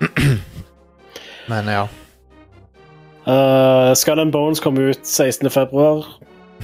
[1.50, 1.88] men ja.
[3.28, 5.50] Uh, Skull and Bones kom ut 16.
[5.50, 6.06] februar.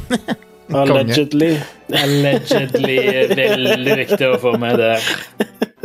[0.72, 1.60] Allegedly.
[1.92, 2.96] Allegedly
[3.36, 5.04] veldig viktig å få med der.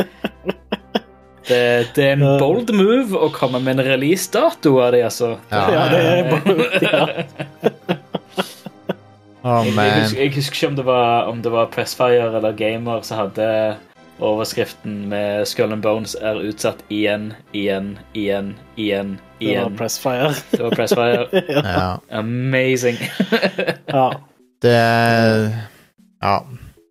[1.52, 1.62] Det,
[1.98, 5.34] det er en bold move å komme med en releasedato av det, altså.
[5.52, 5.64] Ja.
[5.76, 7.06] Ja, det er bold, ja.
[9.42, 10.02] Oh, Jeg, jeg, man.
[10.04, 13.48] husker, jeg husker ikke om det var, om det var Pressfire eller Gamer som hadde
[14.22, 19.64] overskriften med Skull and Bones er utsatt igjen, igjen, igjen, igjen, igjen.
[19.64, 19.78] Det var.
[19.80, 20.30] Pressfire.
[20.52, 21.42] Det var Pressfire.
[21.74, 21.88] Ja.
[22.20, 23.02] Amazing.
[23.96, 24.06] Ja.
[24.62, 25.48] Det er
[26.22, 26.36] Ja.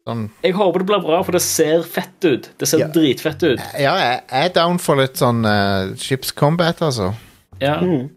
[0.09, 2.49] Sånn Jeg håper det blir bra, for det ser fett ut.
[2.59, 2.89] Det ser Ja.
[2.89, 3.61] dritfett ut.
[3.79, 7.13] Ja, jeg er down for litt sånn uh, skipscombat, altså.
[7.61, 8.09] Ja, Mm.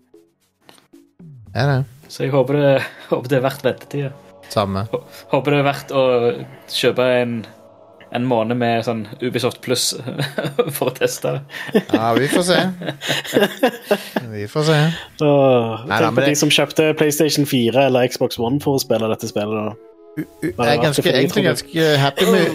[1.55, 1.81] Er det.
[2.09, 4.11] Så jeg håper det, håper det er verdt ventetida.
[4.49, 4.87] Samme.
[5.31, 6.01] Håper det er verdt å
[6.69, 7.35] kjøpe en,
[8.13, 9.93] en måned med sånn Ubisoft pluss
[10.77, 11.83] for å teste det.
[11.93, 12.59] Ja, vi får se.
[14.33, 14.79] Vi får se.
[15.25, 19.29] Åh, Tenk på de som kjøpte PlayStation 4 eller Xbox One for å spille dette
[19.29, 19.71] spillet.
[19.73, 19.92] da.
[20.17, 22.45] U u jeg er ganske, egentlig ganske happy med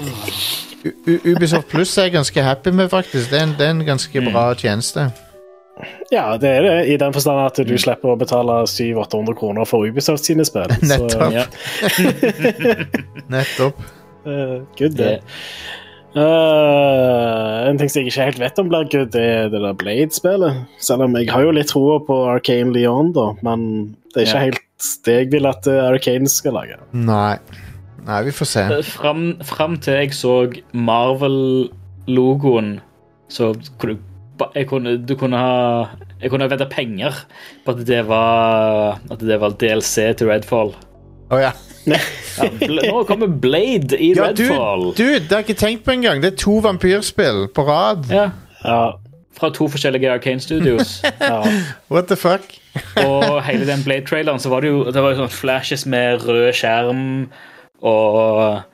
[0.85, 3.31] U U Ubisoft Pluss er jeg ganske happy med, faktisk.
[3.33, 5.09] Det er en, det er en ganske bra tjeneste.
[6.13, 7.67] Ja, det er det, i den forstand at Mm.
[7.69, 10.71] du slipper å betale 700-800 kroner for Ubisoft sine spill.
[10.83, 11.33] Så, Nettopp.
[11.35, 11.45] Ja.
[13.35, 13.83] Nettopp.
[14.27, 15.19] Uh, good, det.
[16.19, 19.77] Eh, en ting som jeg ikke helt vet om blir good, det er det der
[19.79, 20.63] Blade-spillet.
[20.83, 23.67] Selv om jeg har jo litt troa på Arcane Leon, da, men
[24.15, 24.65] det er ikke helt
[25.07, 26.77] det jeg vil at eh, Arcane skal lage.
[26.93, 27.39] Nei.
[28.09, 28.63] Nei, vi får se.
[28.89, 30.35] fram, fram til jeg så
[30.73, 32.79] Marvel-logoen,
[33.29, 33.99] så kunne
[34.55, 35.89] jeg kunne, du kunne ha
[36.23, 37.11] Jeg kunne vedda penger
[37.65, 40.71] på at det var At det var DLC til Redfall.
[41.35, 41.51] Å ja.
[41.89, 41.99] Ja,
[42.69, 44.85] nå kommer Blade i ja du, Redfall.
[44.95, 46.21] du, det har jeg ikke tenkt på engang.
[46.23, 48.07] Det er to vampyrspill på rad.
[48.13, 48.29] Ja,
[48.63, 48.93] Ja,
[49.39, 50.99] fra to forskjellige Arcane Studios.
[51.21, 51.43] ja.
[51.91, 52.43] What the fuck?
[53.05, 56.53] Og hele den Blade-traileren så var det jo det var jo sånn flashes med rød
[56.59, 57.07] skjerm
[57.83, 58.65] og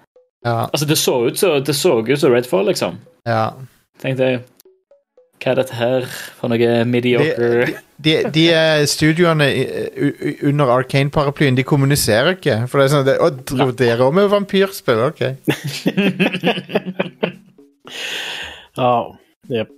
[0.44, 0.66] Ja.
[0.68, 2.98] Altså, det så ut så, det så ut som Redfall, liksom.
[3.24, 3.46] ja.
[4.02, 4.40] Tenkte jeg
[5.40, 6.04] Hva er dette her
[6.38, 7.74] for noe mediocre De,
[8.04, 9.46] de, de de studioene
[10.42, 12.58] under Arcane-paraplyen, de kommuniserer ikke.
[12.68, 15.04] For det er sånn det, Å, driver dere òg med vampyrspill?
[15.08, 15.22] Ok.
[18.74, 18.92] Ja,
[19.52, 19.68] jep.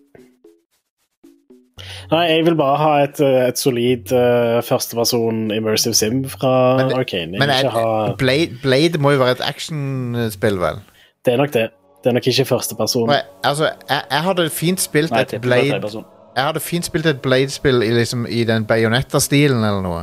[2.11, 6.93] Nei, jeg vil bare ha et, eh, et solid uh, førsteperson immersive sim fra Men
[6.95, 7.39] Arcane.
[7.41, 10.79] Men ha Blade, Blade må jo være et actionspill, vel?
[11.27, 11.69] Det er nok det.
[12.05, 13.11] Det er nok ikke førsteperson.
[13.45, 16.05] Altså, jeg, jeg hadde fint spilt Nei, et Blade.
[16.37, 20.03] Jeg hadde fint spilt et Blade-spill i, liksom, i den Bayonetta-stilen eller noe.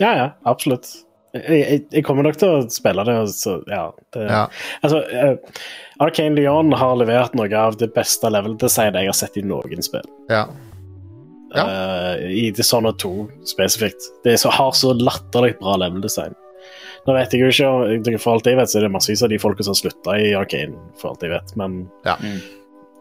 [0.00, 0.88] Ja, ja, absolutt.
[1.34, 3.16] Jeg, jeg, jeg kommer nok til å spille det.
[3.34, 4.44] Så, ja, det Ja.
[4.86, 5.64] Altså, uh,
[6.00, 10.06] Arcane Leon har levert noe av det beste level-designet jeg har sett i noen spill.
[10.32, 10.46] ja.
[11.54, 11.64] Ja.
[11.66, 14.10] Uh, I Dishonored 2 spesifikt.
[14.24, 16.34] Det er så, har så latterlig bra level-design.
[17.04, 19.38] Nå vet jeg jo ikke, For alt jeg vet, så er det massevis av de
[19.40, 20.76] folka som har slutta i Arcane.
[21.00, 22.16] For alt jeg vet, men Ja.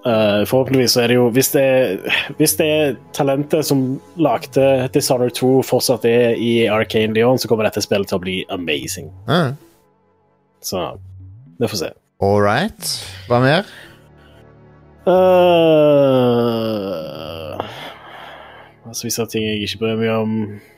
[0.03, 1.99] Eh, forhåpentligvis så er det jo Hvis det,
[2.35, 7.63] hvis det er talentet som lagde Dishonored 2, fortsatt er i Arcane Leon, så kommer
[7.63, 9.07] dette spillet til å bli amazing.
[9.29, 9.55] Mm.
[10.59, 10.99] Så
[11.59, 11.89] vi får se.
[12.19, 12.83] All right.
[13.29, 13.63] Hva mer?
[15.07, 15.13] Uh,
[18.83, 20.33] Massevis er ting jeg ikke bryr meg om.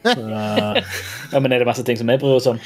[0.06, 0.78] uh,
[1.34, 2.60] Ja, men er det masse ting som vi bryr oss om?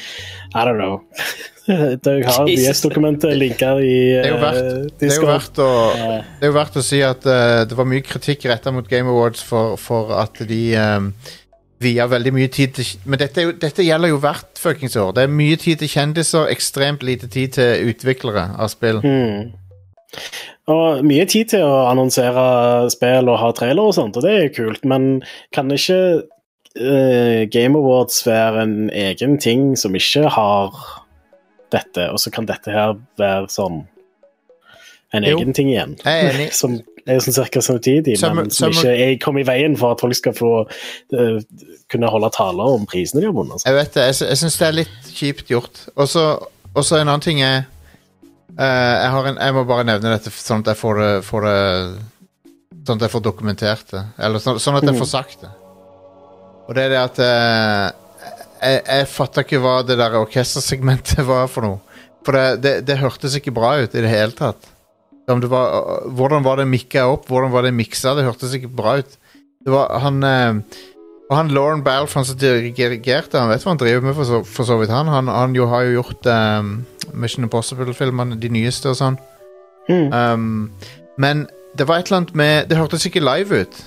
[0.52, 1.00] I don't know.
[1.70, 2.46] Jeg har.
[2.48, 6.50] BS-dokumentet linker i Det er uh, verdt, det er jo verdt, å, Eh, det er
[6.50, 9.76] jo verdt å si at uh, det var mye kritikk retta mot Game Awards for,
[9.78, 11.12] for at de um,
[11.80, 15.14] via veldig mye tid til Men dette, jo, dette gjelder jo hvert fuckings år.
[15.16, 19.00] Det er mye tid til kjendiser, ekstremt lite tid til utviklere av spill.
[19.04, 19.52] Hmm.
[20.70, 22.44] Og mye tid til å annonsere
[22.92, 25.08] spill og ha trailer og sånt, og det er jo kult, men
[25.56, 30.76] kan ikke uh, Game Awards være en egen ting som ikke har
[31.74, 33.82] dette, og så kan dette her være sånn
[35.14, 35.38] en Jo.
[35.40, 35.96] egen ting igjen?
[36.04, 36.48] Jeg er enig.
[36.60, 36.76] som
[37.08, 40.04] er sånn cirka samtidig, Summer- men som Summer- ikke jeg kommer i veien for at
[40.04, 41.40] folk skal få uh,
[41.90, 43.56] kunne holde taler om prisene de har vunnet.
[43.58, 43.66] Altså.
[43.72, 45.82] Jeg vet det, jeg, jeg syns det er litt kjipt gjort.
[45.96, 47.64] Og så en annen ting er
[48.58, 51.46] eh, jeg, har en, jeg må bare nevne dette sånn at jeg får det, får
[51.48, 51.58] det
[52.80, 54.00] Sånn at jeg får dokumentert det.
[54.24, 55.00] Eller sånn, sånn at jeg Mm.
[55.02, 55.50] får sagt det.
[56.66, 57.90] Og det er det at uh,
[58.62, 61.78] Jeg, jeg fatta ikke hva det der orkestersegmentet var for noe.
[62.24, 64.64] For det, det, det hørtes ikke bra ut i det hele tatt.
[65.30, 65.76] Om det var,
[66.08, 67.28] hvordan var det mikka opp?
[67.30, 68.14] Hvordan var det miksa?
[68.16, 69.12] Det hørtes ikke bra ut.
[69.60, 70.80] Det var han eh,
[71.30, 74.40] og han Lauren Balf, han som dirigerte, han vet hva han driver med, for så,
[74.42, 74.90] for så vidt.
[74.90, 76.72] Han Han, han jo, har jo gjort um,
[77.14, 79.18] Mission Impossible-filmene, de nyeste og sånn.
[79.86, 80.10] Mm.
[80.10, 80.72] Um,
[81.22, 81.44] men
[81.78, 83.78] det var et eller annet med Det hørtes ikke live ut.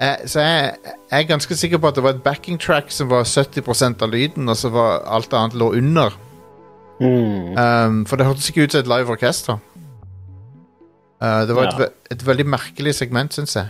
[0.00, 0.74] Jeg, så jeg,
[1.10, 4.10] jeg er ganske sikker på at det var et backing track som var 70% av
[4.10, 6.16] lyden, og så var alt annet lå under.
[7.00, 7.54] Mm.
[7.54, 9.60] Um, for det hørtes ikke ut som et live orkester.
[11.22, 11.84] Uh, det var Ja.
[11.86, 13.68] et, et veldig merkelig segment, syns jeg.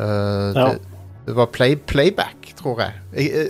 [0.00, 0.66] Uh, Ja.
[0.72, 0.80] det,
[1.26, 2.94] det var play, playback, tror jeg.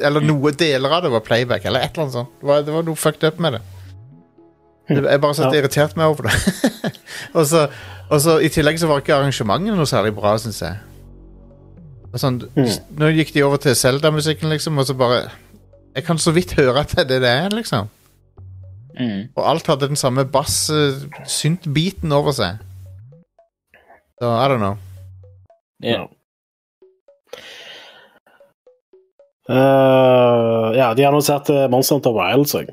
[0.02, 2.32] Eller noe deler av det var playback, eller et eller annet sånt.
[2.40, 3.60] Det var, det var noe fucked up med det.
[4.90, 5.60] det jeg bare satt Ja.
[5.62, 6.34] irritert meg over det.
[7.38, 7.68] og, så,
[8.10, 10.76] og så I tillegg så var ikke arrangementet noe særlig bra, syns jeg.
[12.12, 12.66] Og Sånn, Mm.
[12.98, 15.28] Nå gikk de over til Zelda-musikken, liksom, og så bare
[15.94, 17.88] Jeg kan så vidt høre at det er det det er, liksom.
[18.98, 19.28] mm.
[19.36, 22.58] Og alt hadde den samme bass-synt-biten over seg.
[24.20, 24.76] Så I don't know.
[25.82, 26.02] Ja.
[29.50, 32.70] Eh, ja, de annonserte Monster Hunter Wilds òg.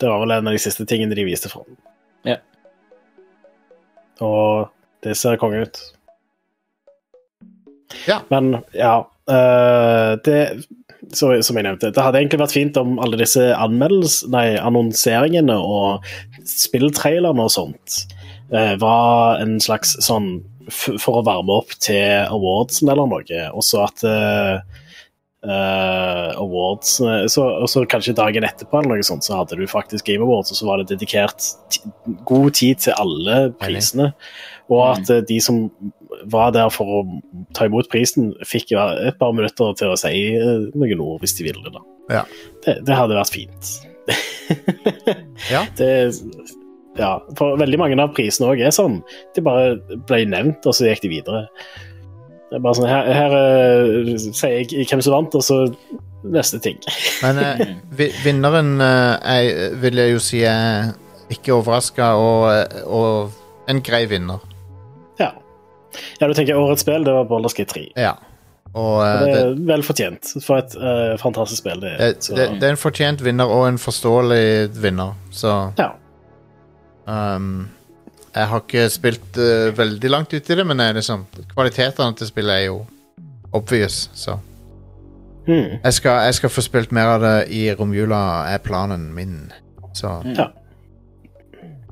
[0.00, 1.68] Det var vel en av de siste tingene de viste fram.
[2.26, 2.40] Ja.
[4.24, 4.70] Og
[5.04, 5.80] det ser konge ut.
[8.06, 8.20] Ja.
[8.30, 10.36] Men ja uh, Det
[11.10, 13.42] så, Som jeg nevnte, det hadde egentlig vært fint om alle disse
[14.30, 16.06] nei, annonseringene og
[16.46, 17.96] spilltrailerne og sånt
[18.54, 20.36] uh, var en slags sånn
[20.70, 24.60] f For å varme opp til awardsen eller noe, og så at eh,
[25.46, 26.98] eh, awards
[27.32, 30.52] så, Og så kanskje dagen etterpå eller noe sånt, så hadde du faktisk Game Awards,
[30.52, 31.50] og så var det dedikert
[32.28, 34.12] god tid til alle prisene.
[34.70, 35.64] Og at uh, de som
[36.30, 37.00] var der for å
[37.56, 41.34] ta imot prisen, fikk ja, et par minutter til å si uh, noen ord hvis
[41.38, 41.82] de ville da.
[42.10, 42.24] Ja.
[42.64, 43.76] Det, det hadde vært fint.
[45.50, 45.64] Ja.
[45.78, 45.90] Det,
[46.98, 48.98] ja, for veldig mange av prisene òg er sånn.
[49.36, 49.76] De bare
[50.08, 51.44] ble nevnt, og så gikk de videre.
[52.50, 55.60] Det er bare sånn, Her, her eh, sier jeg hvem som vant, og så
[56.26, 56.80] neste ting.
[57.24, 57.76] Men eh,
[58.24, 60.90] vinneren eh, vil jeg jo si er
[61.30, 64.42] ikke overraska, og, eh, og en grei vinner.
[65.20, 65.30] Ja.
[66.18, 67.86] ja, du tenker årets spill, det var Baldur's Gate 3.
[67.94, 68.16] Ja.
[68.74, 71.80] Og eh, det det, er vel fortjent for et uh, fantastisk spill.
[71.82, 72.20] Det, det, er.
[72.22, 75.92] så, det, det er en fortjent vinner og en forståelig vinner, så ja.
[77.06, 77.68] um,
[78.34, 82.54] Jeg har ikke spilt uh, veldig langt ut i det, men liksom, kvalitetene til spillet
[82.60, 82.84] er jo
[83.52, 84.38] obvious, så
[85.48, 85.80] Hmm.
[85.84, 89.50] jeg skal, jeg skal få spilt mer av det i romjula, er planen min.
[89.96, 90.46] Så Ja.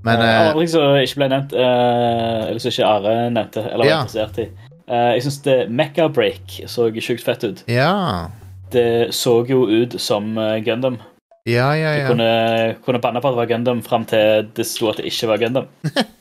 [0.05, 3.65] Men uh, eh, andre ting som ikke ble nevnt, uh, eller som ikke Are nevnte,
[3.65, 4.01] eller var Ja.
[4.05, 4.47] interessert i
[4.93, 7.65] uh, Jeg syns Mecca Break så sjukt fett ut.
[7.69, 8.29] ja.
[8.71, 10.35] Det så jo ut som
[10.65, 10.99] Gundam.
[11.47, 12.07] Ja, ja, Du ja.
[12.09, 15.27] kunne, kunne banne på at det var Gundam fram til det sto at det ikke
[15.27, 15.67] var Gundam.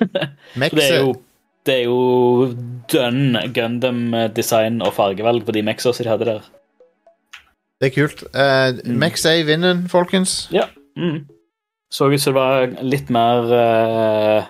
[0.56, 1.14] Det er jo,
[1.66, 2.00] det er jo
[2.92, 6.44] dønn Gundam-design og fargevalg på de Mexos de hadde der.
[7.80, 8.22] Det er kult.
[8.32, 8.98] Uh, Mm.
[9.02, 10.48] Mex er i vinden, folkens.
[10.96, 11.26] Mm.
[11.92, 14.46] Så ut som det var litt mer uh,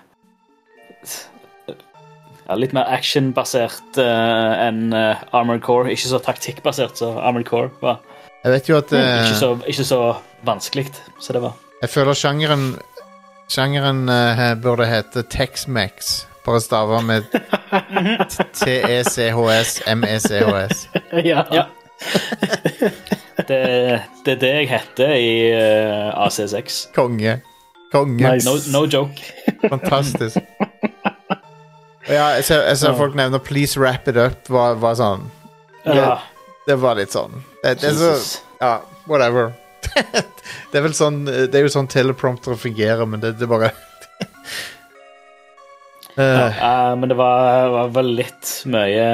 [2.46, 5.90] ja, Litt mer actionbasert uh, enn uh, Armored Core.
[5.92, 7.98] Ikke så taktikkbasert som Armored Core var.
[8.44, 10.00] Jeg vet jo at Uh, Ikke så, ikke så
[10.46, 10.86] vanskelig
[11.18, 11.56] som det var.
[11.82, 12.68] Jeg føler sjangeren
[13.48, 16.26] Sjangeren uh, burde hete Tex-Mex.
[16.46, 18.24] Bare staver med E
[18.54, 20.88] T-E-C-H-S M-E-C-H-S.
[21.24, 21.44] ja.
[21.52, 21.64] Ja.
[23.46, 26.88] Det, det er det jeg heter i uh, AC6.
[26.96, 27.36] Konge.
[27.92, 28.32] Konge.
[28.32, 28.48] Nice.
[28.48, 29.22] No, no joke.
[29.68, 30.36] Fantastisk.
[32.08, 34.46] Ja, jeg ser, jeg ser folk nevner 'Please wrap it up'.
[34.48, 35.24] Var, var sånn
[35.84, 36.20] Ja,
[36.66, 37.42] Det var litt sånn.
[37.64, 38.28] Det, det så Jesus.
[38.60, 38.76] Ja,
[39.10, 39.50] whatever.
[40.70, 43.72] det er vel sånn Det er jo sånn telepromptere fungerer, men det, det bare
[46.16, 49.08] ja, Eh, men det var, var vel litt mye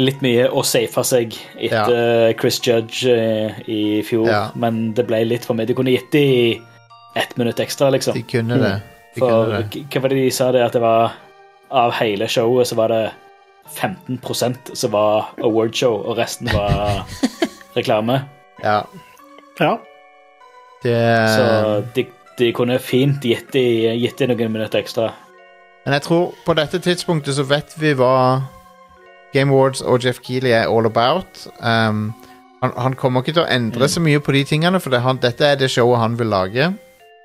[0.00, 4.28] Litt mye å safe seg etter Chris Judge eh, i fjor.
[4.30, 4.42] Ja.
[4.54, 5.66] Men det ble litt for mye.
[5.66, 6.60] De kunne gitt de
[7.18, 8.14] ett minutt ekstra, liksom.
[8.14, 8.70] De kunne det.
[9.16, 9.82] De For kunne det.
[9.90, 11.18] hva var det de sa det at det var
[11.74, 13.02] Av hele showet så var det
[13.74, 17.04] 15% som var awardshow, og resten var
[17.78, 18.22] reklame.
[18.64, 18.82] Ja.
[19.60, 19.74] ja.
[20.82, 20.96] Det
[21.36, 22.06] Så de,
[22.38, 25.10] de kunne fint gitt de, noen minutter ekstra.
[25.84, 28.42] Men jeg tror på dette tidspunktet så vet vi hva
[29.32, 31.46] Game Awards og Jeff Keeley er all about.
[31.60, 32.12] Um,
[32.62, 35.20] han, han kommer ikke til å endre så mye på de tingene, for det, han,
[35.22, 36.72] dette er det showet han vil lage.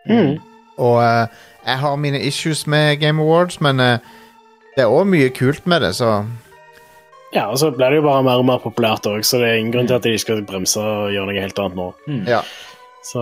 [0.08, 0.38] Mm.
[0.78, 1.26] Og uh,
[1.66, 3.98] jeg har mine issues med Game Awards, men uh,
[4.76, 6.24] det er òg mye kult med det, så
[7.36, 9.60] ja, og så ble det jo bare mer og mer populært òg, så det er
[9.60, 11.90] ingen grunn til at de skal bremse og gjøre noe helt annet nå.
[12.32, 12.42] ja.
[13.06, 13.22] Så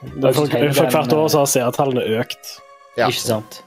[0.00, 2.54] det, for, for hvert år så har seertallene økt.
[2.96, 3.10] Ja.
[3.10, 3.58] Ikke sant?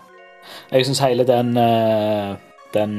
[0.71, 2.31] Jeg syns hele den eh,
[2.73, 2.95] Den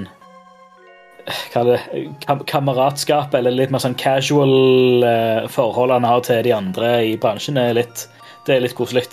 [1.52, 6.40] Hva er det kam Kameratskapet, eller litt mer sånn casual uh, forhold han har til
[6.46, 8.06] de andre i bransjen, er litt
[8.46, 9.04] Det er litt koselig.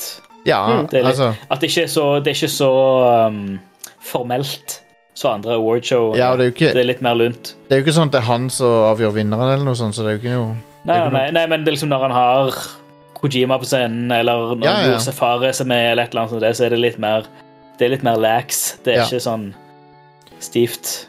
[0.47, 2.71] ja Det er litt, altså At det ikke er så, det er ikke så
[3.29, 3.43] um,
[3.99, 4.79] formelt
[5.19, 6.13] som andre awardshow.
[6.15, 7.53] Ja, det er ikke- det er litt mer lunt.
[7.67, 9.93] Det er jo ikke sånn at det er han som avgjør vinneren, eller noe sånt,
[9.97, 10.55] så det er jo ikke noe
[10.87, 12.51] Nei, nei, nei, men det er liksom når han har
[13.19, 14.91] Kojima på scenen, eller når Ja, ja.
[14.95, 17.25] ja, Fares som er, eller et eller annet sånt, så er det litt mer
[17.77, 18.77] Det er litt mer lax.
[18.83, 19.05] Det er Ja.
[19.05, 19.53] ikke sånn
[20.39, 21.05] stivt.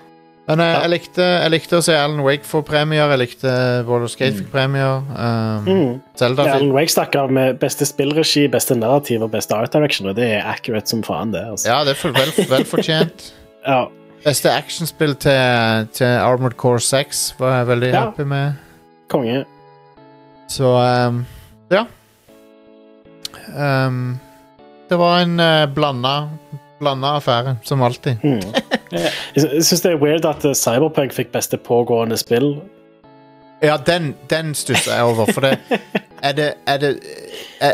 [0.48, 3.52] Men jeg, jeg, likte, jeg likte å se Alan Wake få premier, jeg likte
[3.86, 4.96] Roller Skate fikk premier.
[5.14, 6.00] Um, Mm.
[6.18, 9.70] Zelda Ja, fikk Alan Wake stakk av med beste spillregi, beste narrativ og beste art
[9.70, 11.44] direction, og det er accurate som faen, det.
[11.46, 11.66] Altså.
[11.70, 13.30] Ja, det er vel, vel, fortjent.
[13.66, 13.88] Ja.
[14.24, 18.00] Beste actionspill til, til Armored Core 6 var jeg veldig Ja.
[18.04, 18.52] happy med.
[19.08, 19.44] Konge.
[20.48, 20.64] Så
[21.08, 21.22] um,
[21.70, 21.84] ja.
[23.86, 24.18] Um,
[24.90, 26.28] det var en uh, blanda,
[26.78, 28.16] blanda affære, som alltid.
[28.22, 28.42] Mm.
[29.36, 32.56] Jeg syns det er weird at eh, Cyberpunk fikk beste pågående spill.
[33.62, 35.58] Ja, den, den stusser jeg over, for det
[36.22, 36.88] Er det, er det,
[37.60, 37.72] er,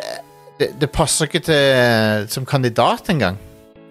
[0.61, 3.39] det, det passer ikke til som kandidat engang.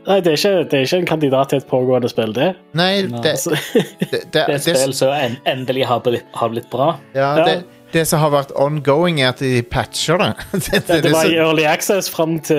[0.07, 2.51] Nei, det er, ikke, det er ikke en kandidat til et pågående spill, det.
[2.77, 3.21] Nei, Nei.
[3.23, 6.69] det, Altså, det, det, Det er et spill som en, endelig har blitt, har blitt
[6.69, 6.91] bra.
[7.15, 7.45] ja, Ja.
[7.45, 7.63] det,
[7.95, 10.33] det som har vært ongoing, er at de patcher det.
[10.51, 12.57] det, det, det var i Early Access fram til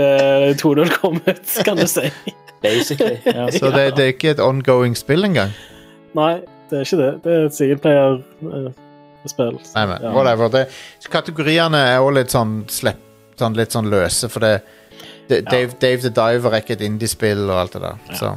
[0.59, 2.09] 2.0 kom ut, kan du si.
[2.65, 3.19] Basically.
[3.27, 3.51] Ja.
[3.53, 5.51] så det, det er ikke et ongoing spill engang.
[6.17, 6.39] Nei,
[6.71, 7.11] det er ikke det.
[7.27, 9.59] Det er et singleplayer-spill.
[9.75, 10.11] Nei, men Ja.
[10.15, 10.67] whatever.
[11.13, 13.01] Kategoriene er også litt sånn, slepp,
[13.39, 14.55] sånn litt sånn løse, for det,
[15.29, 17.97] det Dave, Dave the Diver er ikke et indiespill og alt det der.
[18.15, 18.35] Så.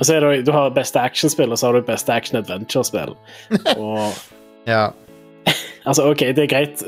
[0.00, 3.14] Og så er det, Du har beste actionspill, og så har du beste action-adventure-spill.
[3.76, 4.12] Og
[4.66, 4.88] Ja.
[5.86, 6.82] Altså, ok, det er greit.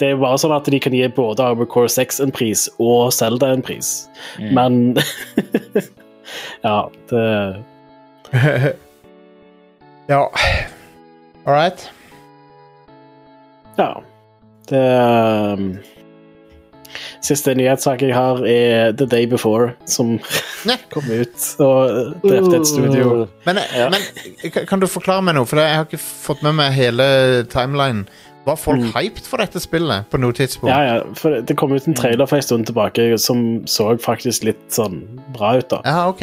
[0.00, 3.12] Det er bare sånn at de kan gi både Armor Core 6 en pris og
[3.12, 4.08] Zelda en pris.
[4.40, 4.96] Men
[6.64, 7.64] Ja, det
[10.08, 10.22] ja.
[11.44, 11.92] All right.
[13.78, 13.92] Ja.
[14.68, 14.82] Det
[15.52, 15.78] um,
[17.24, 20.18] Siste nyhetssak jeg har, er The Day Before, som
[20.92, 23.26] kom ut og drepte et studio.
[23.46, 23.88] Men, Ja.
[23.88, 24.02] men
[24.68, 25.46] kan- du forklare meg noe?
[25.48, 27.06] For jeg har ikke fått med meg hele
[27.48, 28.04] timelinen.
[28.44, 28.90] Var folk Mm.
[28.92, 30.68] hyped for dette spillet på noe tidspunkt?
[30.68, 34.44] Ja, ja, for det- kom ut en trailer for en stund tilbake som så faktisk
[34.44, 34.98] litt sånn
[35.32, 35.80] bra ut, da.
[35.84, 36.22] Ja, ok.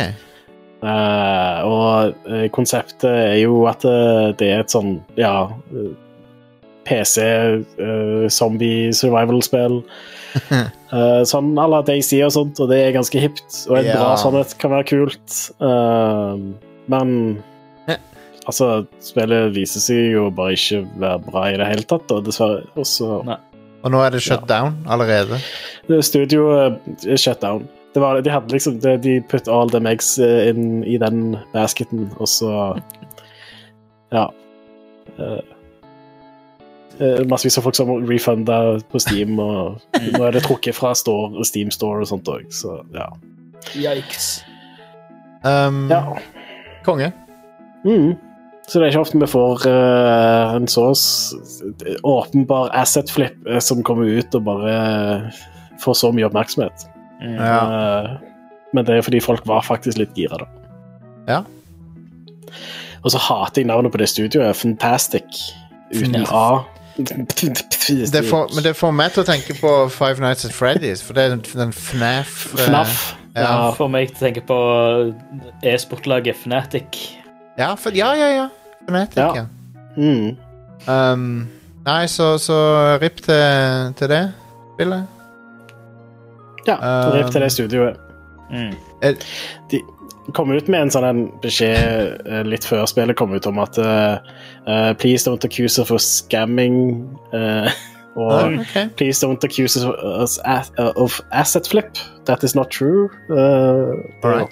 [0.84, 5.92] Uh, og eh, konseptet er jo at eh, det er et sånn, ja eh,
[6.86, 7.22] PC
[10.92, 10.98] eh.
[10.98, 13.64] Eh, sånn à la Daisy og sånt, og det er ganske hipt.
[13.70, 13.96] Og en Ja.
[13.96, 15.40] bra sannhet kan være kult.
[15.62, 16.36] Uh,
[16.88, 17.42] men
[18.48, 22.66] altså, spillet viser seg jo bare ikke være bra i det hele tatt, og dessverre.
[22.80, 23.22] Også.
[23.82, 25.40] Og nå er det shut down allerede.
[25.86, 27.68] Studio Studioet er shut down.
[27.94, 31.36] Det var, de hadde liksom det, De put all them eggs eh, inn i den
[31.54, 32.52] basketen, og så
[34.12, 34.30] Ja.
[35.18, 35.42] Eh, eh,
[37.30, 38.58] massevis av folk som har refunda
[38.92, 39.82] på Steam, og
[40.14, 43.08] nå er det trukket fra store, Steam Store og sånt òg, så ja.
[43.78, 44.42] Yikes.
[45.44, 46.04] Um, ja.
[46.86, 47.12] Konge.
[47.86, 48.14] Mm.
[48.68, 50.92] Så det er ikke ofte vi får uh, en så
[52.08, 54.76] åpenbar asset flip uh, som kommer ut og bare
[55.82, 56.86] får så mye oppmerksomhet.
[57.22, 57.36] Mm.
[57.36, 57.62] Ja.
[58.04, 58.12] Eh,
[58.74, 60.48] Men det er fordi folk var faktisk litt gira, da.
[61.28, 61.40] Ja.
[63.02, 64.56] Og så hater jeg navnet på det studioet.
[64.56, 65.42] Fantastic.
[65.92, 66.32] Uten Fnaf.
[66.32, 66.71] A.
[68.12, 71.18] Det får, men det får meg til å tenke på Five Nights at Freddy's, for
[71.18, 73.00] det er den, den FNAF eh, FNAF.
[73.36, 73.42] ja.
[73.42, 73.72] Ja.
[73.78, 74.60] Får meg til å tenke på
[75.64, 77.02] e-sportlaget Fnatic.
[77.60, 78.28] Ja, for, ja, ja.
[78.36, 78.48] ja.
[78.90, 79.32] Fnatic, ja.
[79.36, 79.46] Ja.
[79.96, 80.38] Mm.
[80.88, 81.48] Um,
[81.86, 82.58] nei, så, så
[83.02, 84.24] rip til, til det
[84.76, 85.18] spillet.
[86.68, 87.98] Ja, Um, Rip til det studioet.
[88.52, 88.76] Mm.
[90.36, 94.20] Kom ut med en sånn beskjed eh, litt før spillet kom ut om at eh,
[94.68, 97.08] eh, Please don't accuse us of scamming.
[97.34, 97.70] Uh,
[98.16, 98.90] or Ah, ok.
[98.98, 101.96] Please don't accuse us as, uh, of asset flip.
[102.26, 103.10] That is not true.
[103.30, 103.96] Uh,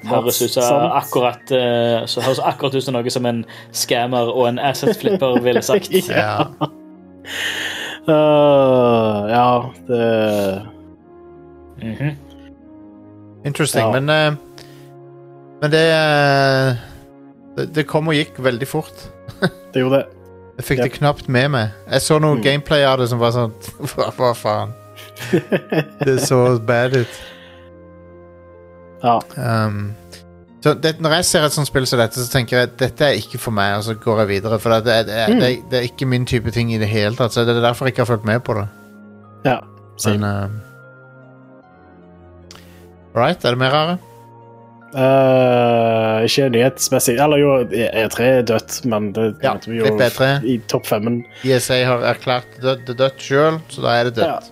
[0.07, 3.43] Høres ut som akkurat uh, Så høres akkurat ut som noe som en
[3.75, 5.91] scammer og en asset flipper ville sagt.
[6.09, 6.47] Ja.
[8.09, 10.61] Eh, ja, det
[11.83, 12.15] Mhm.
[13.45, 13.85] Interesting.
[13.85, 13.99] Ja.
[13.99, 14.37] Men,
[15.61, 15.83] men det,
[17.57, 19.05] det Det kom og gikk veldig fort.
[19.73, 20.05] Det gjorde det.
[20.59, 21.69] Jeg fikk det knapt med meg.
[21.91, 22.41] Jeg så noe Mm.
[22.43, 24.73] gameplay av det som var sånn Hva, hva faen?
[26.03, 27.19] Det så bad ut.
[29.03, 29.19] Ja.
[29.37, 29.93] Um,
[30.61, 33.05] så det, når jeg ser et sånt spill som dette, så tenker jeg at dette
[33.07, 34.59] er ikke for meg, og så går jeg videre.
[34.59, 35.69] For det, det, det, Mm.
[35.71, 37.31] det, er ikke min type ting i det hele tatt.
[37.31, 38.67] Så det er derfor jeg ikke har fulgt med på det.
[39.45, 39.59] ja.
[40.05, 40.61] Men, um,
[43.15, 43.97] Right, er det mer rare?
[44.89, 47.17] Eh, ikke nyhetsmessig.
[47.21, 50.45] Eller jo, E3 er dødt, men det Ja, vi jo E3.
[50.45, 51.23] i topp femmen.
[51.45, 54.51] ESA har erklært det død, dødt sjøl, så da er det dødt.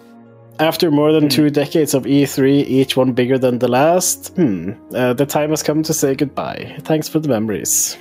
[0.59, 5.13] After more than two decades of E3, each one bigger than the last, hmm, uh,
[5.13, 6.75] the time has come to say goodbye.
[6.83, 7.97] Thanks for the memories.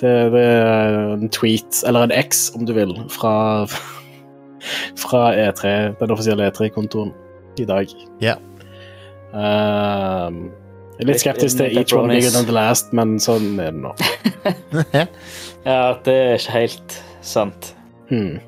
[0.00, 3.66] Det, det er en tweet, eller en X om du vil, fra,
[5.02, 7.12] fra E3, den offisielle E3-kontoen
[7.58, 7.86] i dag.
[8.20, 8.34] Ja.
[9.34, 10.50] Um,
[11.06, 13.92] litt skeptisk til each one bigger than the last, men sånn er det nå.
[15.68, 16.94] Ja, det er ikke helt
[17.26, 17.74] sant.
[18.08, 18.38] Hmm.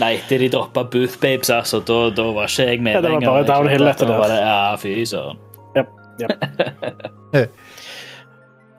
[0.00, 3.10] Nei, etter de droppa Booth Babes, altså, da, da var ikke jeg med Ja, det
[3.12, 3.30] var lenger.
[3.30, 4.16] bare Jeg downhill etter det.
[4.18, 4.40] var det.
[4.42, 5.38] Ja, fy søren.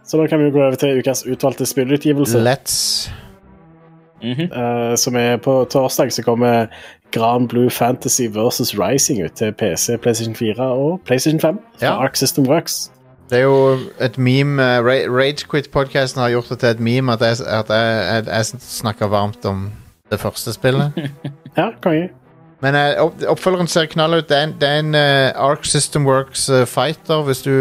[0.05, 2.37] Så da kan vi jo gå over til ukas utvalgte spillutgivelse.
[2.45, 2.75] Let's
[4.25, 6.67] Eh, som er på torsdag, så kommer
[7.11, 12.03] Gran Blue Fantasy versus Rising ut til PC, PlayStation 4 og PlayStation 5 fra Ja.
[12.03, 12.91] Arc System Works.
[13.29, 17.47] Det er jo et meme uh, Ragequit-podkasten har gjort det til et meme at jeg,
[17.47, 19.71] at jeg, jeg, snakker varmt om
[20.11, 20.91] det første spillet.
[21.57, 22.09] Ja, konge.
[22.59, 24.25] Men eh, opp, oppfølgeren ser knall ut.
[24.27, 27.21] Det er en, det er en uh, Arc System Works uh, fighter.
[27.23, 27.51] Hvis du,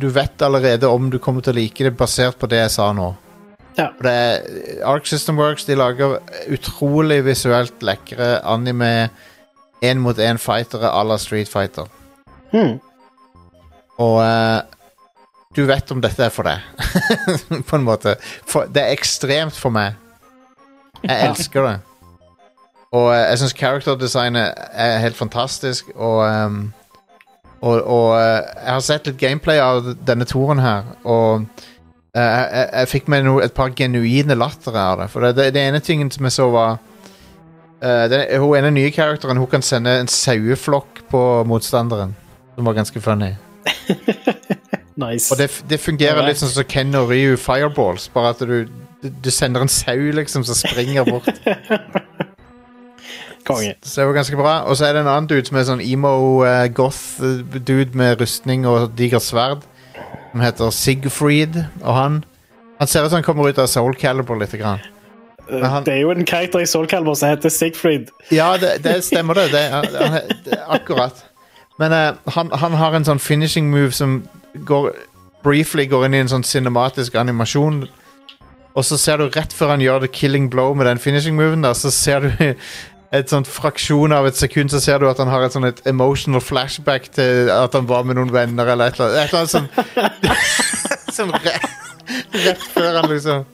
[0.00, 2.88] du vet allerede om du kommer til å like det basert på det jeg sa
[2.96, 3.10] nå.
[3.78, 3.88] Ja.
[4.02, 4.40] Det er,
[4.84, 6.18] Arc System Works de lager
[6.52, 9.08] utrolig visuelt lekre anime
[9.82, 11.88] én mot én fightere à la Street Fighter.
[12.52, 12.78] Hmm.
[13.98, 14.60] Og uh,
[15.56, 16.60] du vet om dette er for deg,
[17.68, 18.16] på en måte.
[18.48, 19.96] For, det er ekstremt for meg.
[21.02, 21.74] Jeg elsker det.
[22.92, 26.62] Og uh, jeg syns character-designet er helt fantastisk, og um,
[27.62, 31.44] Og, og uh, jeg har sett litt gameplay av denne toren her, og
[32.12, 35.08] jeg, jeg, jeg fikk med no, et par genuine latter av det.
[35.12, 36.76] For det, det, det ene tingen som jeg så, var
[37.82, 42.16] uh, det, Hun ene nye karakteren Hun kan sende en saueflokk på motstanderen,
[42.56, 43.32] som var ganske funny.
[44.96, 45.32] Nice.
[45.32, 48.68] Og det, det fungerer litt sånn som Ken og Ryu Fireballs, bare at du,
[49.00, 51.32] du, sender en sau liksom som springer bort.
[53.48, 53.74] Konge.
[53.82, 54.54] Så det var ganske bra.
[54.68, 59.26] Og så er det en annen dude som er sånn emo-goth-dude med rustning og digert
[59.26, 59.60] sverd,
[60.32, 61.64] som heter Sigfried.
[61.82, 62.24] Og han
[62.78, 64.52] Han ser ut som han kommer ut av Soul Calibur litt.
[64.58, 64.80] Grann.
[65.50, 68.08] Eh, han- Det er jo en karakter i Soul Calibur som heter Sigfried.
[68.30, 69.50] Ja, det, det stemmer det.
[69.52, 71.24] det, han- han- det akkurat.
[71.78, 74.28] Men uh, han, han har en sånn finishing move som
[74.66, 74.92] går
[75.42, 77.88] briefly går inn i en sånn cinematisk animasjon.
[78.74, 81.62] Og så ser du rett før han gjør the killing blow med den finishing moven,
[81.62, 82.54] der, så ser du
[83.12, 85.82] et sånt fraksjon av et sekund så ser du at han har et sånn et
[85.88, 89.40] emotional flashback til at han var med noen venner, eller et eller annet, et eller
[89.42, 89.68] annet sånn
[91.16, 91.66] Sånn rett,
[92.40, 93.44] rett før han liksom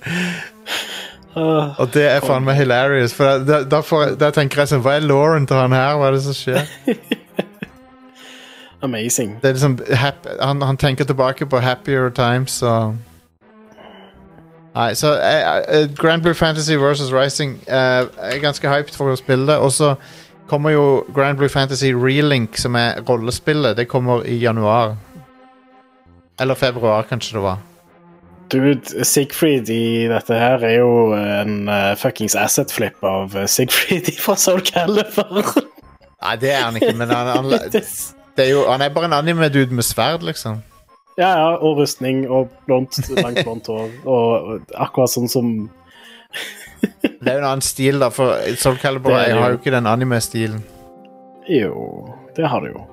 [1.79, 3.13] Og det er faen meg hilarious.
[3.15, 5.99] For da, da, får, da tenker jeg sånn Hva er Lauren til han her?
[5.99, 6.63] Hva er det som skjer?
[8.87, 9.39] amazing.
[9.43, 12.95] Det er liksom happy, han, han tenker tilbake på happier times og
[14.79, 19.17] Nei, så uh, uh, Grand Blue Fantasy versus Rising uh, er ganske hyped for å
[19.19, 19.57] spille det.
[19.59, 19.97] Og så
[20.51, 23.75] kommer jo Grand Blue Fantasy Relink, som er rollespillet.
[23.77, 24.95] Det kommer i januar.
[26.39, 27.65] Eller februar, kanskje det var.
[28.53, 31.67] Dude, Sigfried i dette her er jo en
[32.01, 35.43] fuckings asset-flip av Sigfried fra Soul Caliber.
[36.23, 37.51] Nei, det er han ikke, men han, han,
[38.39, 40.63] er jo, han er bare en anime-dude med sverd, liksom.
[41.19, 43.91] Ja, ja, og rustning og blondt, langt blondt hår.
[44.07, 45.53] Og akkurat sånn som
[47.03, 49.59] Det er jo en annen stil, da, for Soul Calibur Det jeg har jo.
[49.59, 50.63] ikke den anime-stilen.
[51.51, 51.73] Jo,
[52.37, 52.85] det har det jo.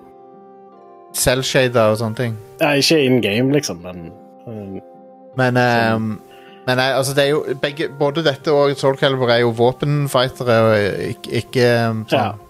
[1.15, 2.37] Cell-shader og sånne ting.
[2.61, 4.09] Ja, ikke in game, liksom, men
[5.35, 6.09] Men, um,
[6.65, 10.57] men nei, altså det er jo begge, Både dette og Soul Calibur er jo våpenfightere
[10.63, 10.75] og
[11.09, 12.31] ikke, ikke ehm, sånn.
[12.31, 12.44] Ja.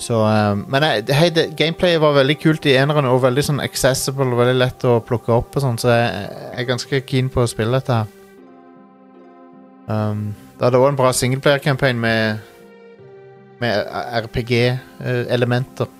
[0.00, 4.30] Så, ehm, men hei, det, gameplayet var veldig kult i eneren og veldig sånn accessible
[4.30, 5.56] og veldig lett å plukke opp.
[5.56, 8.16] og sånn, Så jeg, jeg er ganske keen på å spille dette her.
[9.90, 12.40] Um, det hadde også en bra singleplayer-campaign med,
[13.60, 13.92] med
[14.24, 15.90] RPG-elementer.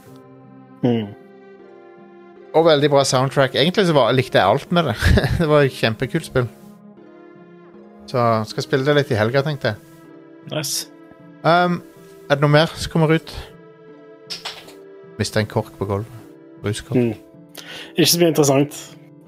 [0.82, 1.08] mm.
[2.50, 3.54] Og veldig bra soundtrack.
[3.54, 4.96] Egentlig så var, likte jeg alt med det.
[5.38, 6.48] det var et kjempekult spill.
[8.10, 9.76] Så skal spille det litt i helga, tenkte jeg.
[10.50, 10.88] Nice.
[11.44, 11.78] Um,
[12.26, 13.30] er det noe mer som kommer ut?
[15.20, 16.16] Mista en kork på gulvet.
[16.64, 16.96] Ruskork.
[16.96, 17.12] Mm.
[17.96, 18.76] Ikke så mye interessant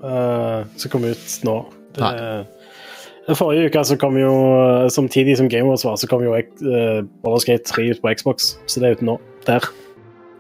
[0.01, 1.57] uh, som kom ut nå.
[1.97, 6.33] Det, forrige uke så kom jo, eh, samtidig som Game Awards var, så kom jo
[6.35, 8.57] uh, Baldur's Gate 3 ut på Xbox.
[8.67, 9.19] Så det er ute nå.
[9.47, 9.69] Der.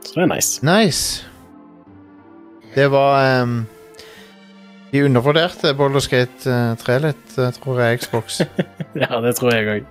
[0.04, 0.66] Så det er nice.
[0.66, 1.26] Nice.
[2.74, 3.66] Det var um,
[4.92, 8.40] De undervurderte uh, 3 litt, uh, tror jeg, Xbox.
[9.02, 9.86] Ja, det tror jeg òg.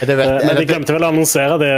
[0.00, 1.70] Det, vet, men er de glemte vel å annonsere det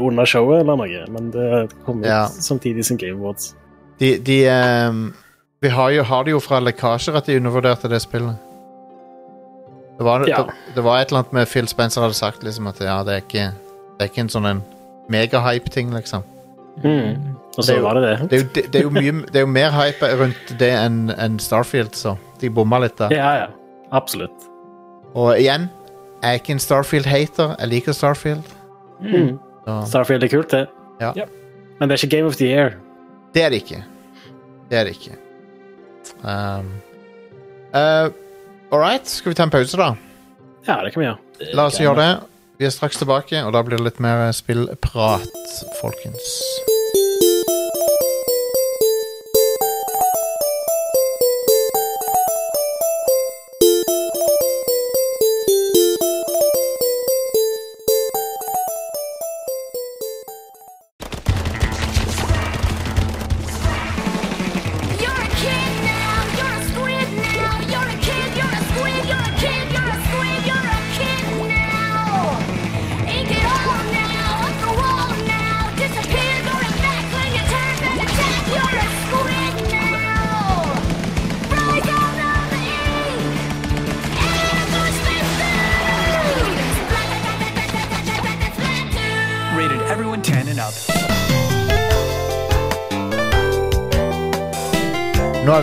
[0.00, 2.26] under showet eller noe, men det kom ut Ja.
[2.28, 3.54] samtidig som Game Awards.
[4.00, 5.14] de de um,
[5.60, 8.36] Vi har, jo, har det jo fra lekkasjer at de undervurderte det spillet.
[9.98, 10.42] Det var, Ja.
[10.46, 13.12] det, det var et eller annet med Phil Spencer hadde sagt liksom at ja, det
[13.16, 13.46] er ikke,
[13.98, 14.60] det er ikke en sånn en
[15.10, 16.22] megahype-ting, liksom.
[16.78, 16.84] Og
[17.56, 18.28] Det så jo- var det det.
[18.30, 20.70] Det er jo, det, det er jo, mye, det er jo mer hype rundt det
[20.78, 23.10] enn en Starfield, så de bomma litt der.
[23.10, 23.46] Ja, ja.
[23.90, 24.46] Absolutt.
[25.14, 25.68] Og igjen,
[26.22, 27.54] jeg er ikke en Starfield-hater.
[27.58, 28.42] Jeg liker Starfield.
[29.00, 29.38] Mm.
[29.86, 30.66] Starfield er kult, det.
[31.00, 31.12] Ja.
[31.16, 31.24] Ja.
[31.78, 32.70] Men det er ikke Game of the Year.
[33.34, 33.84] Det er det ikke.
[34.70, 35.14] Det er det ikke.
[36.24, 36.72] Um,
[37.74, 38.10] uh,
[38.72, 39.94] All right, skal vi ta en pause, da?
[40.66, 41.52] Ja, det kan vi gjøre.
[41.54, 42.10] La oss gjøre det.
[42.58, 46.34] Vi er straks tilbake, og da blir det litt mer spillprat, folkens.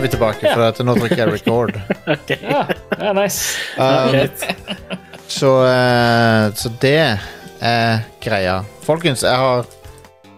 [0.06, 1.80] Vi tilbake, for at nå trykker jeg record.
[2.30, 2.66] Ja,
[2.98, 3.58] ja nice.
[3.78, 4.28] Um,
[5.28, 7.18] så, uh, så det
[7.60, 8.60] er greia.
[8.86, 9.66] Folkens, jeg har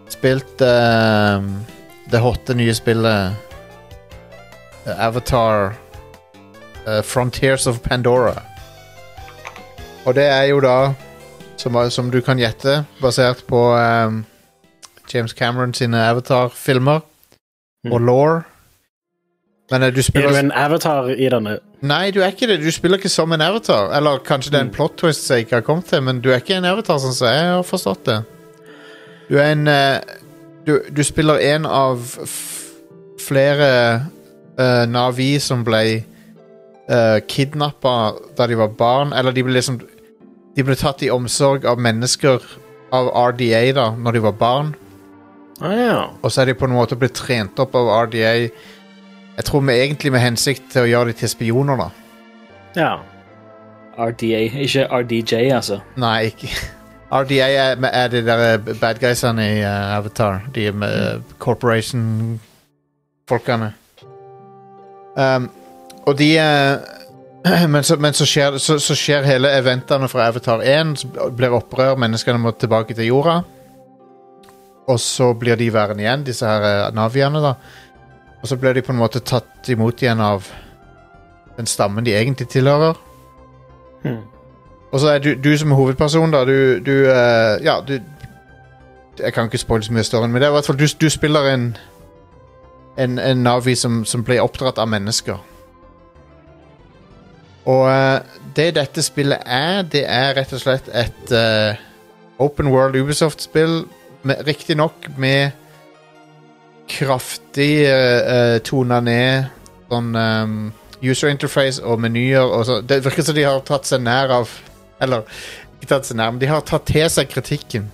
[0.08, 1.44] spilt uh,
[2.08, 3.34] det hotte nye spillet
[4.86, 5.74] eh, Avatar
[6.86, 8.38] uh, Frontiers of Pandora.
[10.08, 10.94] Og det er jo da,
[11.60, 14.22] som, som du kan gjette, basert på um,
[15.12, 17.04] James Cameron sine Avatar-filmer
[17.92, 18.40] og law.
[19.70, 21.58] Men er du Er spiller du en avatar i denne?
[21.84, 22.60] Nei, du er ikke det.
[22.64, 23.92] Du spiller ikke som en avatar.
[23.96, 26.40] Eller kanskje det er en plot twist jeg ikke har kommet til, men du er
[26.40, 28.18] ikke en avatar, sånn som jeg har forstått det.
[29.28, 30.00] Du er en eh,
[30.66, 32.02] Du, du spiller en av
[33.24, 33.68] flere
[34.58, 36.02] uh, Navi som ble
[36.90, 37.94] uh, kidnappa
[38.36, 39.14] da de var barn.
[39.16, 39.80] Eller de ble liksom
[40.56, 42.44] De ble tatt i omsorg av mennesker
[42.92, 44.74] av RDA da når de var barn.
[45.60, 46.02] Ah, ja.
[46.22, 48.34] Og så er de på en måte blitt trent opp av RDA
[49.38, 51.88] Jeg tror vi egentlig med hensikt til å gjøre de til spioner, da.
[52.74, 52.98] ja.
[53.98, 55.80] RDA, ikke RDJ, altså.
[55.98, 56.48] Nei, ikke
[57.22, 60.34] RDA er, er de der eh, bad guysene i uh, Avatar.
[60.54, 60.94] De med uh,
[61.38, 63.72] corporation-folkene.
[65.16, 65.50] Um,
[66.06, 66.44] og de uh,
[67.72, 70.96] men, så, men så, skjer, så, så skjer hele eventene fra Avatar 1.
[70.98, 73.42] Så blir opprør, menneskene må tilbake til jorda.
[74.88, 77.40] Og så blir de værende igjen, disse her eh, naviene.
[77.44, 77.52] da
[78.42, 80.46] Og så ble de på en måte tatt imot igjen av
[81.56, 82.94] den stammen de egentlig tilhører.
[84.04, 84.22] Hmm.
[84.92, 86.44] Og så er du, du som er hovedperson, da.
[86.46, 87.98] Du, du uh, Ja, du
[89.18, 91.08] Jeg kan ikke spoile så mye storyen, men det er i hvert fall du, du
[91.10, 91.72] spiller en
[92.98, 95.38] en, en Navi som, som ble oppdratt av mennesker.
[97.68, 101.78] Og eh, det dette spillet er, det er rett og slett et uh,
[102.42, 103.84] open world Ubisoft-spill.
[104.24, 105.54] Riktignok med
[106.88, 109.48] kraftig uh, tona ned
[109.88, 110.56] sånn um,
[111.00, 112.80] user interface og menyer og så.
[112.82, 114.50] Det virker som de har tatt seg nær av
[114.98, 115.22] Eller
[115.78, 117.86] ikke tatt seg nær, men de har tatt til seg kritikken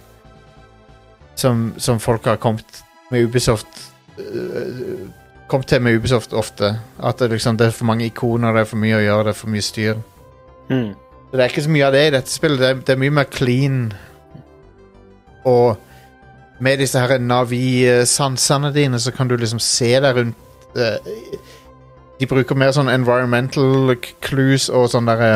[1.36, 2.80] som, som folk har kommet
[3.10, 3.68] med Ubisoft
[4.18, 5.04] uh,
[5.44, 6.70] Kommet til med Ubisoft ofte.
[7.04, 9.32] At det, liksom, det er for mange ikoner, det er for mye å gjøre, det
[9.34, 9.98] er for mye styr.
[10.70, 10.94] Mm.
[11.34, 12.62] Det er ikke så mye av det i dette spillet.
[12.62, 13.76] Det er, det er mye mer clean.
[15.44, 15.83] Og
[16.64, 20.96] med disse her Navi-sansene dine, så kan du liksom se deg rundt uh,
[22.20, 23.94] De bruker mer sånn environmental
[24.24, 25.32] clues og sånn derre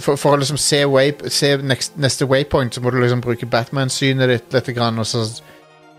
[0.00, 3.48] for, for å liksom se, way, se next, neste waypoint, så må du liksom bruke
[3.50, 5.24] Batman-synet ditt litt, grann, og så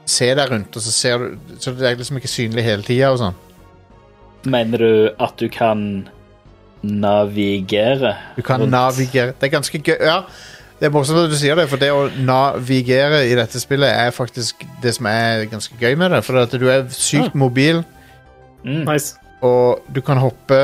[0.07, 3.11] se deg rundt, og så ser du Så det er liksom ikke synlig hele tida
[3.13, 3.39] og sånn.
[4.47, 5.82] Mener du at du kan
[6.82, 8.13] navigere?
[8.38, 8.71] Du kan rundt?
[8.71, 9.97] navigere Det er ganske gøy.
[9.99, 10.21] Ja,
[10.80, 14.11] det er morsomt at du sier det, for det å navigere i dette spillet er
[14.13, 16.19] faktisk det som er ganske gøy med det.
[16.28, 17.84] For at du er sykt mobil,
[18.65, 18.84] Mm.
[18.89, 19.15] Nice.
[19.45, 20.57] og du kan hoppe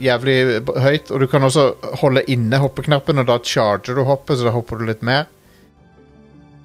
[0.00, 1.10] jævlig høyt.
[1.12, 4.80] Og du kan også holde inne hoppeknappen, og da charger du hoppet, så da hopper
[4.80, 5.26] du litt mer.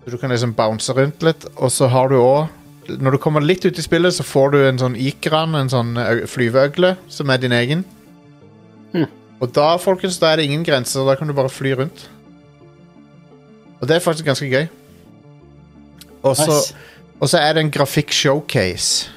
[0.06, 1.46] Så du kan liksom bounce rundt litt.
[1.58, 2.48] Og så har du òg
[2.90, 5.92] Når du kommer litt ut i spillet, så får du en sånn ikran, en sånn
[6.26, 7.84] flyveøgle, som er din egen.
[8.96, 9.06] Mm.
[9.40, 11.06] Og da, folkens, da er det ingen grenser.
[11.06, 12.08] Da kan du bare fly rundt.
[13.80, 14.68] Og det er faktisk ganske gøy.
[16.24, 16.52] Og så
[17.22, 17.38] Nice.
[17.40, 19.10] er det en grafikk-showcase.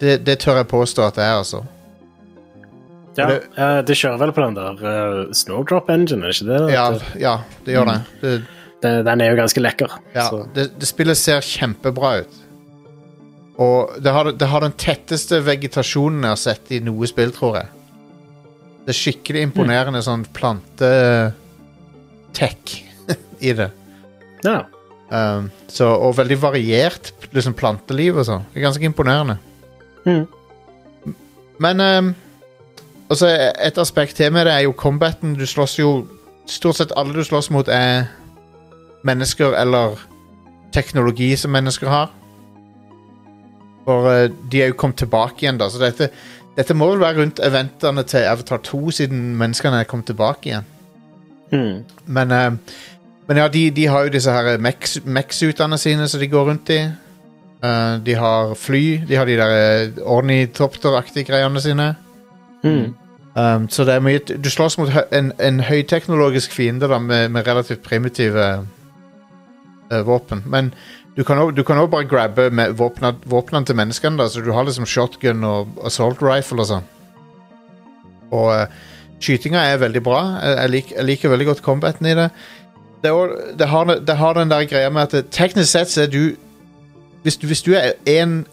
[0.00, 1.62] Det, det tør jeg påstå at det er, altså.
[3.16, 6.72] Ja, Det- uh, det kjører vel på den der uh, Snowdrop Engine, er ikke det?
[6.72, 8.00] Ja, ja det gjør det.
[8.22, 8.42] det
[8.82, 9.88] det den er jo ganske lekker.
[10.14, 12.34] ja, så- det, det spillet ser kjempebra ut.
[13.58, 17.56] Og det har, det har den tetteste vegetasjonen jeg har sett i noe spill, tror
[17.56, 17.66] jeg.
[18.84, 21.32] Det er skikkelig imponerende sånn plante-tech
[23.40, 23.70] i det.
[24.44, 24.62] ja.
[25.06, 28.46] Um, så, og veldig variert liksom planteliv og sånn.
[28.50, 29.36] Det er ganske imponerende.
[30.02, 31.14] Mm.
[31.62, 32.08] Men um,
[33.12, 35.36] også et aspekt til med det er jo combaten.
[35.38, 35.96] Du slåss jo
[36.46, 38.04] Stort sett alle du slåss mot, er
[39.02, 39.96] mennesker eller
[40.70, 42.12] teknologi som mennesker har.
[43.82, 45.66] For uh, de er jo kommet tilbake igjen, da.
[45.66, 46.12] Så dette,
[46.54, 50.70] dette må vel være rundt eventene til Avatar 2, siden menneskene er kommet tilbake igjen.
[51.50, 51.82] Mm.
[52.06, 52.78] Men, eh,
[53.26, 56.80] men ja, de, de har jo disse her mech-suitene sine som de går rundt i.
[57.64, 61.94] Uh, de har fly, de har de der eh, ornitopteraktige greiene sine.
[62.62, 62.94] Mm.
[63.36, 67.46] Um, så det er mye Du slåss mot en, en høyteknologisk fiende da, med, med
[67.46, 68.46] relativt primitive
[69.90, 70.44] uh, våpen.
[70.46, 70.70] Men
[71.16, 74.18] du kan òg bare grabbe våpnene til menneskene.
[74.20, 76.86] da Så du har liksom shotgun og assault rifle og sånn.
[78.30, 78.66] Og uh,
[79.20, 80.22] skytinga er veldig bra.
[80.44, 82.30] Jeg, lik, jeg liker veldig godt combaten i det.
[83.02, 86.02] Det, er det, har, det har den der greia med at det, teknisk sett så
[86.02, 86.36] er du
[87.22, 88.46] Hvis du, hvis du er en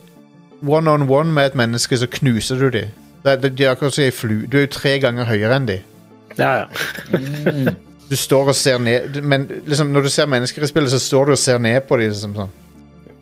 [0.65, 2.87] one-on-one med et menneske, så knuser du dem.
[3.25, 4.47] Det, det, de er akkurat som ei flue.
[4.47, 5.89] Du er jo tre ganger høyere enn dem.
[6.37, 7.73] ja, ja.
[8.09, 11.25] Du står og ser ned Men liksom, når du ser mennesker i spillet, så står
[11.25, 12.11] du og ser ned på dem.
[12.11, 12.51] Liksom, sånn.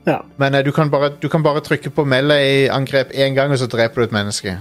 [0.07, 0.17] ja.
[0.41, 3.69] Men eh, du, kan bare, du kan bare trykke på melee-angrep én gang, og så
[3.71, 4.57] dreper du et menneske.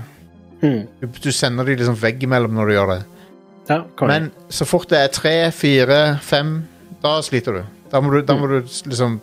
[0.60, 0.84] Mm.
[1.00, 3.00] Du, du sender dem liksom veggimellom når du gjør det.
[3.68, 3.82] Ja.
[4.06, 6.62] Men så fort det er tre, fire, fem,
[7.02, 7.62] da sliter du.
[7.90, 9.20] Da må du, da må du liksom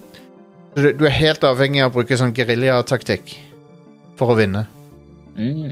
[0.77, 3.33] du, du er helt avhengig av å bruke sånn geriljataktikk
[4.19, 4.67] for å vinne.
[5.37, 5.71] Mm.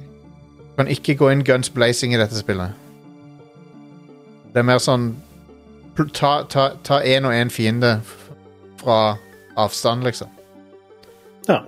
[0.58, 2.74] Du kan ikke gå inn guns blazing i dette spillet.
[4.54, 5.14] Det er mer sånn
[5.96, 8.02] Ta, ta, ta en og en fiende
[8.82, 9.16] fra
[9.56, 10.28] avstand, liksom.
[11.48, 11.62] Ja.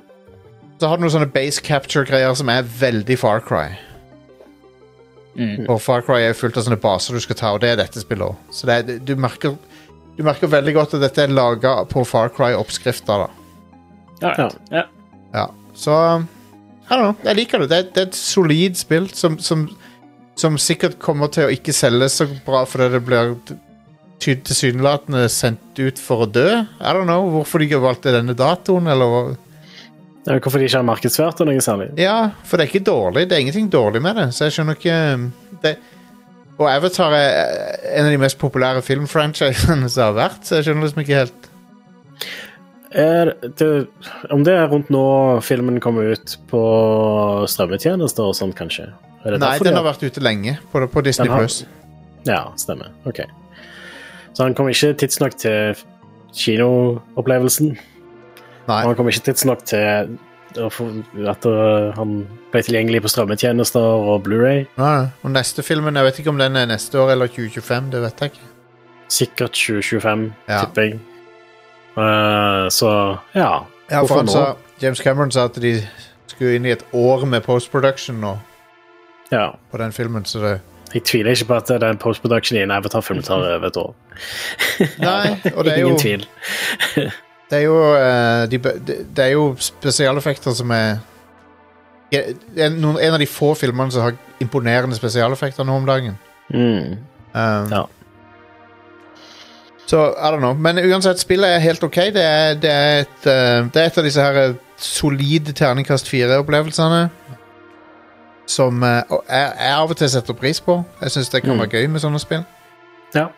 [0.81, 3.77] Så har du noen sånne base capture-greier som er veldig Far Cry.
[5.37, 5.67] Mm.
[5.69, 8.01] Og Far Cry er fullt av sånne baser du skal ta, og det er dette
[8.01, 8.37] spillet òg.
[8.53, 9.53] Så det er, du, merker,
[10.17, 13.27] du merker veldig godt at dette er laga på Far Cry-oppskrifter.
[14.23, 14.33] Ja,
[14.73, 14.87] ja.
[15.35, 15.45] Ja,
[15.77, 15.93] så
[16.87, 17.69] know, jeg liker det.
[17.69, 19.67] Det er, det er et solid spill som, som,
[20.39, 23.35] som sikkert kommer til å ikke selge så bra fordi det blir
[24.23, 26.47] tilsynelatende sendt ut for å dø.
[26.63, 29.25] I don't know hvorfor de valgte denne datoen, eller hva.
[30.27, 31.91] Ja, Hvorfor de ikke har markedsført det noe særlig?
[32.01, 33.29] Ja, for det er ikke dårlig.
[33.29, 34.97] Det er ingenting dårlig med det, så jeg skjønner ikke
[35.63, 35.77] det.
[36.57, 37.29] Og Avatar er
[37.93, 41.49] en av de mest populære filmfranchisene som har vært, så jeg skjønner liksom ikke helt
[42.97, 43.71] Er det,
[44.33, 45.05] om det er rundt nå
[45.45, 46.61] filmen kommer ut på
[47.47, 48.89] strømmetjenester og sånt, kanskje?
[49.23, 51.61] Det Nei, den har vært ute lenge på, på Disney Plus.
[52.27, 52.91] Ja, stemmer.
[53.07, 53.23] Ok.
[54.33, 55.75] Så han kom ikke tidsnok til
[56.37, 57.75] kinoopplevelsen?
[58.67, 58.81] Nei.
[58.83, 60.17] Han kom ikke tidsnok til
[60.57, 62.13] at uh, han
[62.51, 64.65] ble tilgjengelig på strømmetjenester og Blu-ray?
[64.79, 65.07] Nei.
[65.23, 68.23] Og neste filmen, jeg vet ikke om den er neste år eller 2025, det vet
[68.23, 68.47] jeg ikke.
[69.19, 70.61] Sikkert 2025, Ja.
[70.65, 70.99] tipper jeg.
[71.97, 72.89] Uh, så
[73.35, 73.51] ja.
[73.89, 74.31] Ja, Hvorfor nå?
[74.31, 75.77] sa, James Cameron sa at de
[76.27, 78.33] skulle inn i et år med postproduction nå
[79.31, 79.51] ja.
[79.71, 80.55] på den filmen, så det
[80.93, 83.95] Jeg tviler ikke på at den postproduction i en Avatar-film tar over et år.
[84.99, 86.27] Nei, og det er jo Ingen tvil.
[87.49, 90.97] Det er jo, uh, de, de, det, er jo spesialeffekter som er
[92.11, 96.17] det er noen, En av de få filmene som har imponerende spesialeffekter nå om dagen.
[96.53, 96.97] Mm.
[97.33, 97.85] Um, Ja.
[99.87, 100.53] Så, I don't know.
[100.53, 101.95] Men uansett, spillet er helt ok.
[101.95, 106.09] Det er, det er, et, uh, det er et av disse her eh, solide terningkast
[106.11, 107.05] fire-opplevelsene.
[108.47, 108.89] Som uh,
[109.29, 110.81] jeg, jeg av og til setter pris på.
[111.01, 111.59] Jeg syns det kan Mm.
[111.63, 112.43] være gøy med sånne spill.
[113.15, 113.29] Ja.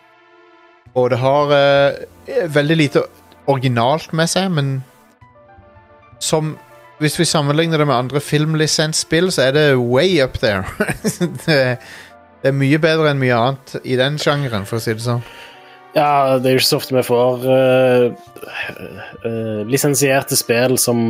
[0.94, 3.02] Og det har uh, veldig lite
[3.50, 4.80] originalt med seg, men
[6.20, 6.56] som
[7.00, 10.66] Hvis vi sammenligner det med andre filmlisensspill, så er det way up there.
[11.46, 11.78] det,
[12.42, 15.22] det er mye bedre enn mye annet i den sjangeren, for å si det sånn.
[15.94, 18.04] Ja, det er jo ikke så ofte vi får uh,
[19.24, 21.00] uh, lisensierte spill som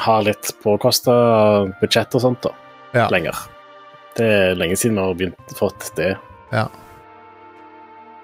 [0.00, 1.16] har litt påkosta
[1.82, 2.54] budsjett og sånt, da.
[2.94, 3.08] Ja.
[3.10, 3.42] Lenger.
[4.16, 6.14] Det er lenge siden vi har begynt fått det.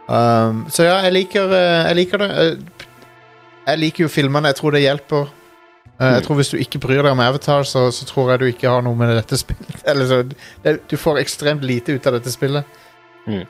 [0.09, 2.29] Um, så ja, jeg liker, eh, jeg liker det.
[3.69, 4.49] Jeg liker jo filmene.
[4.53, 5.29] Jeg tror det hjelper.
[6.01, 6.27] Eh, Jeg Mm.
[6.27, 8.83] tror Hvis du ikke bryr deg om Avatar, så, så tror jeg du ikke har
[8.83, 9.83] noe med dette spillet.
[9.91, 10.23] Eller så,
[10.65, 12.65] det, du får ekstremt lite ut av dette spillet.
[13.27, 13.47] Mm.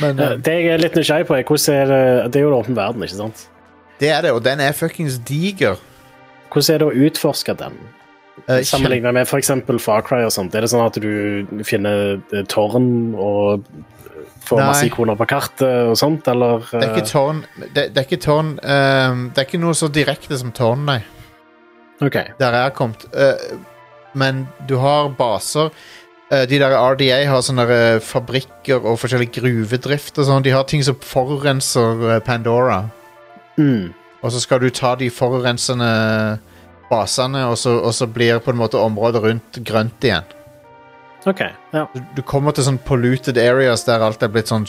[0.00, 2.52] Men Eh, Det jeg er litt nysgjerrig på, er hvordan er det Det er jo
[2.54, 3.48] en åpen verden, ikke sant?
[4.00, 5.76] det er det, og den er fuckings diger.
[6.50, 7.72] Hvordan er det å utforske den?
[8.48, 9.50] Eh, Sammenlignet med f.eks.
[9.84, 10.54] Far Cry og sånt.
[10.54, 13.62] Er det sånn at du finner tårn og
[14.44, 14.66] får Nei.
[14.68, 16.64] masse ikoner på kartet og sånt, eller?
[16.70, 19.88] Det er ikke tårn Det, det er ikke tårn ehm, Det er ikke noe så
[19.92, 21.00] direkte som tårn, nei.
[22.02, 22.32] Okay.
[22.40, 23.04] Der jeg har kommet.
[23.14, 23.58] Uh,
[24.18, 25.70] men du har baser.
[26.32, 30.42] Uh, de der RDA har sånne der, eh, fabrikker og forskjellig gruvedrift og sånn.
[30.42, 32.82] De har ting som forurenser eh, Pandora.
[33.54, 33.92] Mm.
[34.22, 35.92] Og så skal du ta de forurensende
[36.90, 40.26] basene, og så, og så blir på en måte området rundt grønt igjen.
[41.26, 41.42] OK.
[41.72, 41.86] Ja.
[41.94, 44.66] Du, du kommer til sånn polluted areas der alt er blitt sånn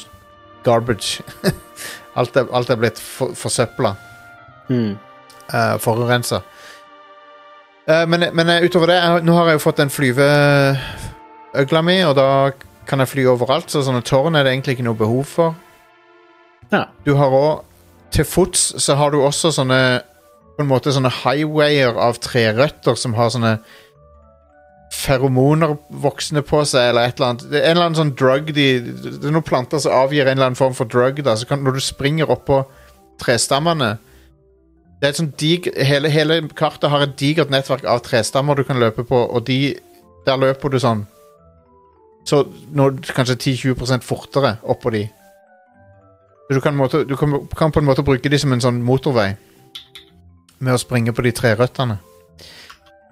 [0.66, 1.24] garbage.
[2.20, 3.96] alt, er, alt er blitt for, forsøpla.
[4.70, 4.94] Mm.
[5.52, 6.44] uh, forurensa.
[7.90, 11.98] Uh, men men uh, utover det, jeg, nå har jeg jo fått den flyveøgla mi,
[12.08, 12.30] og da
[12.88, 15.60] kan jeg fly overalt, så sånne tårn er det egentlig ikke noe behov for.
[16.72, 16.88] Ja.
[17.06, 17.70] Du har òg
[18.14, 20.04] Til fots så har du også sånne
[20.54, 23.56] på en måte sånne highwayer av trerøtter som har sånne
[24.94, 27.46] feromoner voksne på seg, eller et eller annet.
[27.52, 30.36] Det er en eller annen sånn drug de, Det er noen planter som avgir en
[30.38, 31.24] eller annen form for drug.
[31.26, 31.36] Da.
[31.40, 32.64] Så kan, når du springer oppå
[33.22, 33.98] trestammene
[35.00, 38.64] Det er et sånt dig, hele, hele kartet har et digert nettverk av trestammer du
[38.68, 39.76] kan løpe på, og de
[40.26, 41.06] Der løper du sånn
[42.26, 45.08] Så nå, kanskje 10-20 fortere oppå de.
[46.50, 49.34] Du kan, måte, du kan, kan på en måte bruke de som en sånn motorvei
[50.64, 51.98] med å springe på de tre røttene.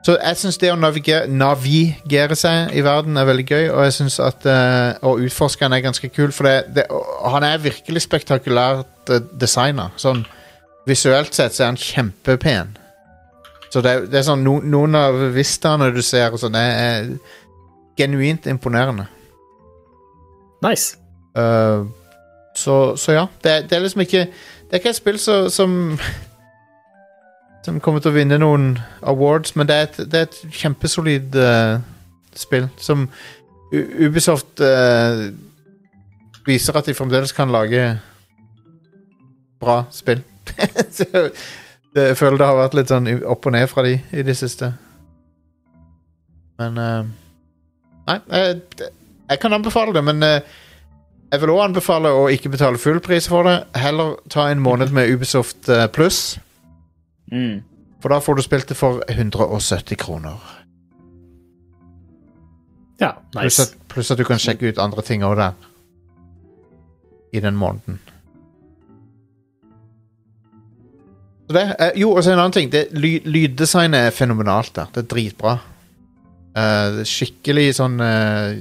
[0.01, 3.95] Så jeg syns det å navigere, navigere seg i verden er veldig gøy, og jeg
[3.99, 6.87] syns at uh, å utforske han er ganske kul, for det, det,
[7.29, 9.37] han er virkelig spektakulært designer.
[9.43, 9.89] designa.
[10.01, 10.23] Sånn
[10.89, 12.73] visuelt sett så er han kjempepen.
[13.71, 17.11] Så det, det er sånn no, noen av vistaene du ser og sånn, er, er
[17.99, 19.05] genuint imponerende.
[20.65, 20.97] Nice.
[21.37, 21.85] Uh,
[22.57, 25.93] så, så ja, det, det er liksom ikke Det er ikke et spill så, som
[27.65, 28.73] Som kommer til å vinne noen
[29.05, 31.77] awards, men det er et, det er et kjempesolid uh,
[32.33, 33.05] spill som
[33.71, 35.29] Ubisoft uh,
[36.47, 37.83] viser at de fremdeles kan lage
[39.61, 40.23] bra spill.
[40.97, 41.05] så,
[41.95, 44.73] jeg føler det har vært litt sånn opp og ned fra de i det siste.
[46.61, 47.01] Men uh,
[48.01, 48.89] Nei, jeg,
[49.29, 50.39] Jeg kan anbefale det, men uh,
[51.31, 53.61] jeg vil også anbefale å ikke betale full pris for det.
[53.79, 56.35] Heller ta en måned med Ubisoft eh, pluss,
[57.31, 57.61] Mm.
[58.01, 60.39] for da får du spilt det for 170 kroner.
[63.01, 65.53] Ja, Pluss at, plus at du kan sjekke ut andre ting òg der.
[67.33, 67.99] I den måneden.
[71.47, 72.71] Så det, eh, jo, og så en annen ting.
[72.71, 74.91] Det, ly, lyddesignet er fenomenalt der.
[74.93, 75.57] Det er dritbra.
[76.51, 78.59] Uh, det er skikkelig sånn uh,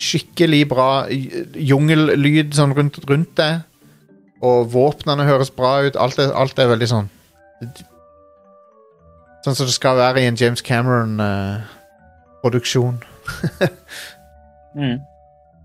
[0.00, 3.50] Skikkelig bra jungellyd sånn rundt, rundt det.
[4.44, 5.96] Og våpnene høres bra ut.
[6.00, 7.10] Alt er, alt er veldig sånn
[9.44, 13.02] Sånn som det skal være i en James Cameron-produksjon.
[14.70, 15.02] Mm.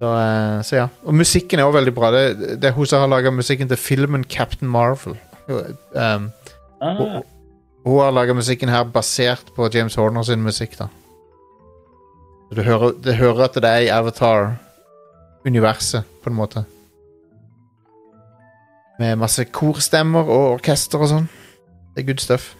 [0.01, 0.87] Så, uh, så ja.
[1.05, 2.09] Og musikken er også veldig bra.
[2.09, 5.13] Det, det er hun som har laga musikken til filmen Captain Marvel.
[5.93, 6.33] Um,
[6.81, 7.21] Ah,
[7.85, 10.77] hun har laga musikken her basert på James Horner sin musikk.
[10.79, 10.87] da
[12.55, 16.65] Du hører, du hører at det er i Avatar-universet, på en måte.
[18.99, 21.29] Med masse korstemmer og orkester og sånn.
[21.95, 22.55] Det er good stuff.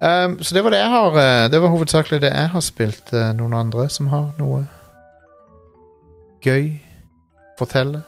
[0.00, 3.12] Um, så det var det jeg har eh, Det var hovedsakelig det jeg har spilt.
[3.12, 4.62] Eh, Noen andre som har noe
[6.40, 6.70] gøy
[7.58, 8.00] fortelle?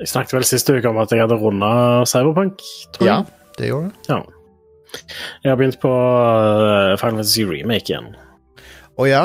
[0.00, 1.68] Jeg snakket vel sist uke om at jeg hadde runda
[2.10, 2.58] Cyberpunk.
[2.92, 3.20] tror Ja,
[3.58, 4.10] det gjorde du.
[4.10, 4.18] ja.
[5.44, 8.10] Jeg har begynt på uh, Final Fantasy Remake igjen.
[8.96, 9.24] Å ja.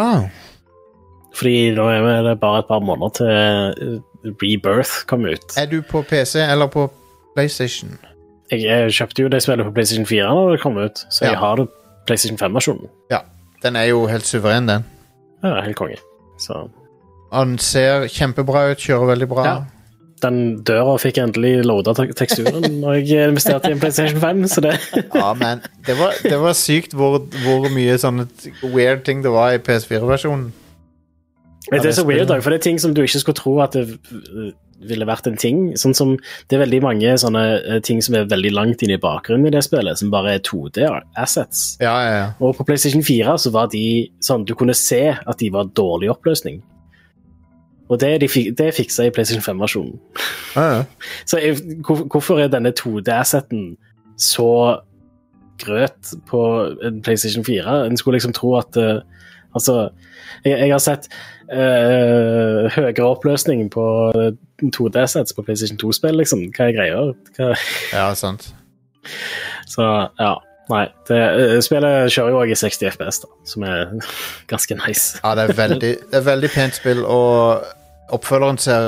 [1.38, 4.02] Fordi nå er det bare et par måneder til
[4.42, 5.58] Rebirth kom ut.
[5.58, 6.90] Er du på PC eller på
[7.36, 7.98] PlayStation?
[8.52, 11.34] Jeg, jeg kjøpte jo det spillet på PlayStation 4 når det kom ut, så jeg
[11.34, 11.40] Ja.
[11.40, 11.68] har det
[12.08, 12.90] PlayStation 5-versjonen.
[13.12, 13.20] Ja.
[13.64, 14.84] Den er jo helt suveren, den.
[15.44, 15.98] Ja, helt konge.
[16.40, 16.68] Så
[17.32, 19.46] Han ser kjempebra ut, kjører veldig bra.
[19.46, 19.60] Ja.
[20.22, 24.74] den døra fikk endelig loada teksturen når jeg investerte i en PlayStation 5, så det
[25.16, 28.28] Ja, men det var, det var sykt hvor, hvor mye sånne
[28.74, 30.52] weird ting det var i PS4-versjonen.
[31.72, 33.98] Det er så weird, for det er ting som du ikke skulle tro at det
[34.90, 35.62] ville vært en ting.
[35.80, 36.16] Sånn som
[36.50, 39.54] Det er veldig mange sånne uh, ting som er veldig langt inn i bakgrunnen i
[39.54, 41.78] det spillet, som bare er 2D-assets.
[41.84, 42.28] Ja, ja, ja.
[42.40, 43.86] Og på PlayStation 4 så var de
[44.24, 46.62] sånn Du kunne se at de var dårlig oppløsning.
[47.92, 49.98] Og det, de, det fiksa i PlayStation 5-versjonen.
[50.56, 50.84] ja, ja.
[51.30, 53.76] Så jeg, hvor, hvorfor er denne 2D-asseten
[54.22, 54.80] så
[55.62, 56.42] grøt på
[57.04, 57.86] PlayStation 4?
[57.90, 59.02] En skulle liksom tro at eh,
[59.58, 59.90] Altså,
[60.46, 61.10] jeg, jeg har sett
[61.52, 63.86] eh, høyere oppløsning på
[64.62, 66.48] 2D-sets på PlayStation 2-spill, liksom.
[66.56, 67.02] Hva er greia?
[67.38, 67.52] Hva,
[67.94, 68.54] ja sant.
[69.70, 70.38] så ja.
[70.72, 70.86] Nei.
[71.08, 73.92] Det, eh, spillet kjører jo også i 60 FPS, da, som er
[74.52, 75.20] ganske nice.
[75.24, 77.66] Ja, det er veldig, det er veldig pent spill, og
[78.16, 78.88] oppfølgeren ser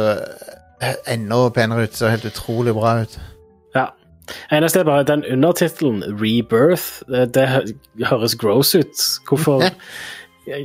[0.80, 1.98] eh, enda penere ut.
[1.98, 3.20] Ser helt utrolig bra ut.
[3.76, 3.90] Ja.
[4.56, 9.04] Eneste er bare den undertittelen, 'Rebirth', det, det høres gross ut.
[9.28, 9.66] Hvorfor
[10.48, 10.60] Ja.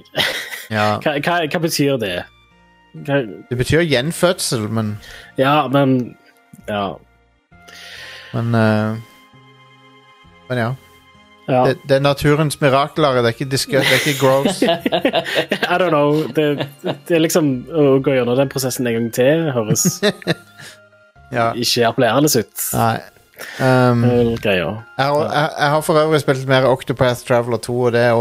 [1.02, 2.16] Hva, hva, hva betyr det?
[3.06, 4.96] Hva, Det betyr gjenfødsel, men,
[5.38, 6.16] ja, men
[6.68, 6.96] Ja.
[8.34, 8.98] men uh...
[10.48, 10.68] Men ja.
[11.48, 11.62] ja.
[11.68, 13.20] Det, det er naturens mirakler.
[13.20, 14.62] Det er ikke, det er ikke gross.
[15.72, 16.22] I don't know.
[16.36, 16.68] Det,
[17.08, 20.00] det er liksom Å gå gjennom den prosessen en gang til høres
[21.36, 21.50] Ja.
[21.52, 22.68] ikke appellerende ut.
[22.72, 22.96] Nei.
[23.60, 28.16] Um, jeg, jeg, jeg har for øvrig spilt mer Octopath Traveler 2, og det, er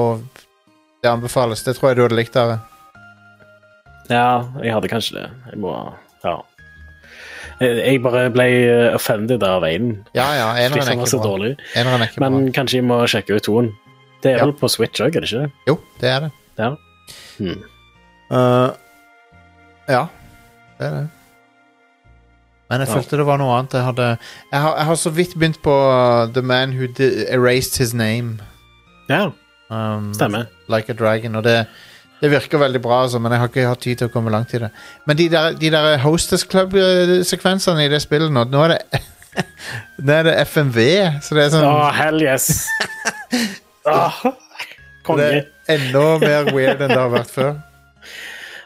[1.04, 1.64] det anbefales.
[1.64, 2.60] Det tror jeg du hadde likt, Are.
[4.10, 5.26] Ja, jeg hadde kanskje det.
[5.52, 5.74] Jeg må
[6.24, 6.38] Ja.
[7.60, 10.04] Jeg bare ble eh, offended av én.
[10.14, 11.38] Ja, ja, eneren er ikke bra.
[11.76, 12.52] er ikke Men bra.
[12.54, 13.72] kanskje jeg må sjekke ut toen.
[14.22, 14.46] Det er Ja.
[14.46, 15.52] vel på Switch òg, er det ikke det?
[15.68, 16.32] Jo, det er det.
[16.60, 16.70] Ja.
[17.38, 17.64] Hmm.
[18.30, 18.70] Uh,
[19.90, 20.08] ja,
[20.80, 21.10] det er det.
[22.70, 22.94] Men jeg Ja.
[22.96, 23.74] følte det var noe annet.
[23.74, 24.18] Jeg, hadde,
[24.52, 26.88] jeg, har, jeg har så vidt begynt på uh, The Man Who
[27.30, 28.40] Erased His Name.
[29.10, 29.32] ja,
[29.70, 30.48] Um, stemmer.
[30.72, 31.36] Like a Dragon.
[31.36, 31.66] Og det,
[32.22, 34.54] det virker veldig bra, altså, men jeg har ikke hatt tid til å komme langt
[34.56, 34.72] i det.
[35.06, 39.04] Men de der, de der Hostess Club-sekvensene i det spillet nå Nå er det
[40.06, 40.80] Nå er det FMV,
[41.22, 42.66] så det er sånn oh, hell yes!
[43.88, 44.24] Åh,
[45.16, 47.54] det er enda mer weird enn det har vært før.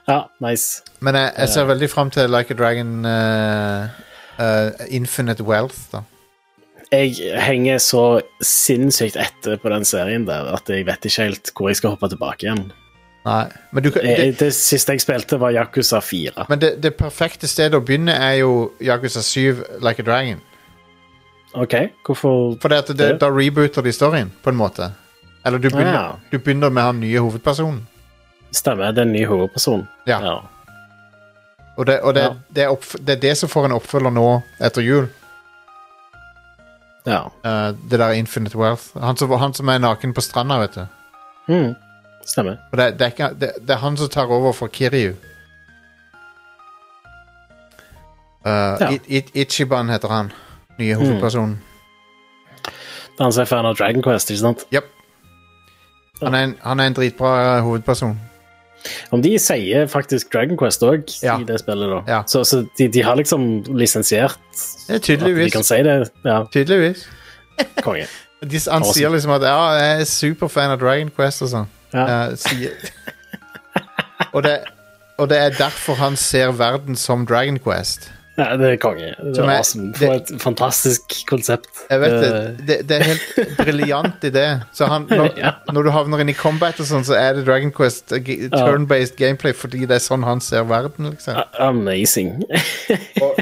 [0.07, 0.81] Ja, nice.
[1.03, 3.91] Men jeg, jeg ser veldig fram til Like a Dragon uh,
[4.39, 6.01] uh, Infinite Wealth, da.
[6.91, 8.01] Jeg henger så
[8.43, 12.09] sinnssykt etter på den serien der at jeg vet ikke helt hvor jeg skal hoppe
[12.11, 12.65] tilbake igjen.
[13.23, 16.45] Nei, men, du, kan- Det, det, det siste jeg spilte, var Yakuza 4.
[16.49, 20.41] men det, det perfekte stedet å begynne er jo Yakuza 7 Like a Dragon.
[21.53, 21.75] OK,
[22.07, 24.89] hvorfor For det da rebooter de storyen, på en måte.
[25.45, 26.15] Eller du begynner, Ja.
[26.31, 27.85] du begynner med han nye hovedpersonen.
[28.51, 29.87] Stemmer, det er en ny hovedperson.
[30.07, 30.19] Ja.
[30.19, 30.35] Ja.
[31.77, 32.33] Og, det, og det, Ja.
[32.55, 35.07] det, er opp, det er det som får en oppfølger nå etter jul.
[37.05, 37.23] Ja.
[37.45, 38.83] Uh, det der Infinite Wealth.
[38.99, 40.85] Han som, han som er naken på stranda, vet du.
[41.47, 41.75] Mm.
[42.25, 42.57] Stemmer.
[42.71, 45.13] Og det, det, er ikke, det, det er han som tar over for Kiryu.
[48.45, 48.89] Uh, Ja.
[48.91, 50.31] It, It, Ichiban heter han.
[50.79, 51.59] Nye hovedpersonen.
[52.65, 54.65] Det er han som er fan av Dragon Quest, ikke sant?
[56.21, 58.19] Han, er en, han er en dritbra uh, hovedperson.
[59.13, 61.35] Om de sier faktisk Dragon Quest òg Ja.
[61.39, 61.99] i det spillet, da.
[62.07, 62.19] Ja.
[62.27, 64.37] Så, så de, de har liksom lisensiert
[64.89, 65.95] er at de kan si det.
[66.25, 67.05] Ja, Tydeligvis.
[67.85, 68.07] konge.
[68.41, 68.93] De, han Awesome.
[68.97, 71.67] sier liksom at ja, jeg er superfan av Dragon Quest og sånn.
[71.93, 72.31] Ja.
[72.33, 73.11] Uh,
[74.33, 74.55] og, det,
[75.21, 78.09] og det er derfor han ser verden som Dragon Quest.
[78.41, 79.11] Ja, det er konge.
[79.21, 79.91] Det er er- awesome.
[79.97, 81.69] For det- et fantastisk konsept.
[81.89, 82.31] Jeg vet det.
[82.31, 84.45] Eh, Det, det er helt briljant idé.
[84.73, 85.51] Så han, når, Ja.
[85.71, 88.19] når du havner inn i combat og sånn, så er det Dragon Quest uh,
[88.55, 91.37] turn-based gameplay fordi det er sånn han ser verden, liksom.
[91.59, 92.41] Amazing.
[93.23, 93.37] og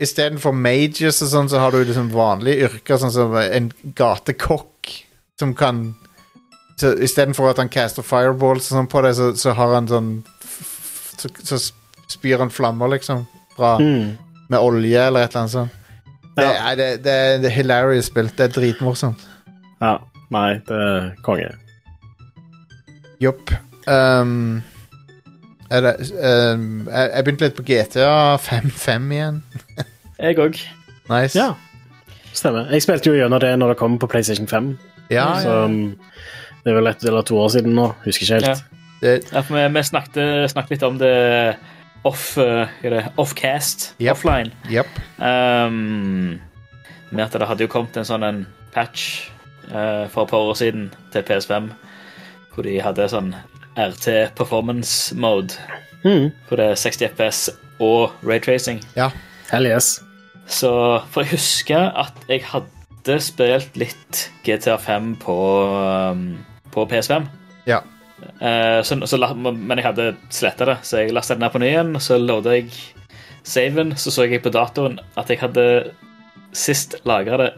[0.00, 3.66] Istedenfor mages og sånn, så har du liksom vanlige yrker, sånn som en
[3.98, 4.94] gatekokk
[5.38, 5.82] som kan
[6.80, 10.08] så Istedenfor at han caster fireballs og sånn på det, så, så har han sånn
[11.20, 11.58] så, så
[12.08, 13.26] spyr han flammer, liksom.
[13.56, 14.14] Fra, Mm.
[14.50, 15.76] Med olje eller et eller annet sånt.
[16.36, 16.70] Det, Ja.
[16.70, 18.36] er, det, det, er, det er hilarious spilt.
[18.38, 19.26] Det er dritmorsomt.
[19.82, 19.96] ja.
[20.30, 21.48] Nei, det er konge.
[23.20, 23.50] Jopp.
[23.90, 24.62] Um,
[25.70, 29.40] er det, um, jeg, jeg begynte litt på GTA 5-5 igjen.
[30.20, 30.58] Jeg òg.
[31.10, 31.34] Nice.
[31.38, 31.54] Ja,
[32.36, 32.66] stemmer.
[32.70, 34.70] Jeg spilte jo gjennom det når det kom på PlayStation 5.
[35.10, 35.64] ja, Så ja.
[35.64, 35.96] um,
[36.62, 37.86] det er vel ett eller to år siden nå.
[38.04, 38.64] Husker ikke helt.
[39.00, 41.14] Det, Ja, for vi, vi snakket, snakket litt om det
[42.04, 44.10] off, det, off-cast, Yep.
[44.16, 44.52] offline.
[44.70, 44.86] Yep.
[45.18, 46.40] Um,
[47.10, 49.30] med at det hadde jo kommet en sånn en patch
[49.72, 51.70] uh, for et par år siden til PS5,
[52.54, 53.32] hvor de hadde sånn
[53.78, 55.54] RT performance mode,
[56.04, 56.30] Mm.
[56.48, 58.78] hvor det er 60 FPS og raytracing.
[58.96, 59.10] Ja.
[59.50, 59.98] Hell yes.
[60.48, 60.70] Så
[61.12, 65.36] for jeg husker at jeg hadde spilt litt GTA 5 på,
[66.10, 66.38] um,
[66.72, 67.28] på PS5.
[67.66, 67.80] Ja.
[68.40, 71.70] Eh, så, så, men jeg hadde sletta det, så jeg lasta den ned på ny
[71.70, 71.94] igjen.
[72.02, 72.70] Så lovde jeg
[73.46, 75.66] saven, så så jeg på datoen at jeg hadde
[76.56, 77.50] sist lagra det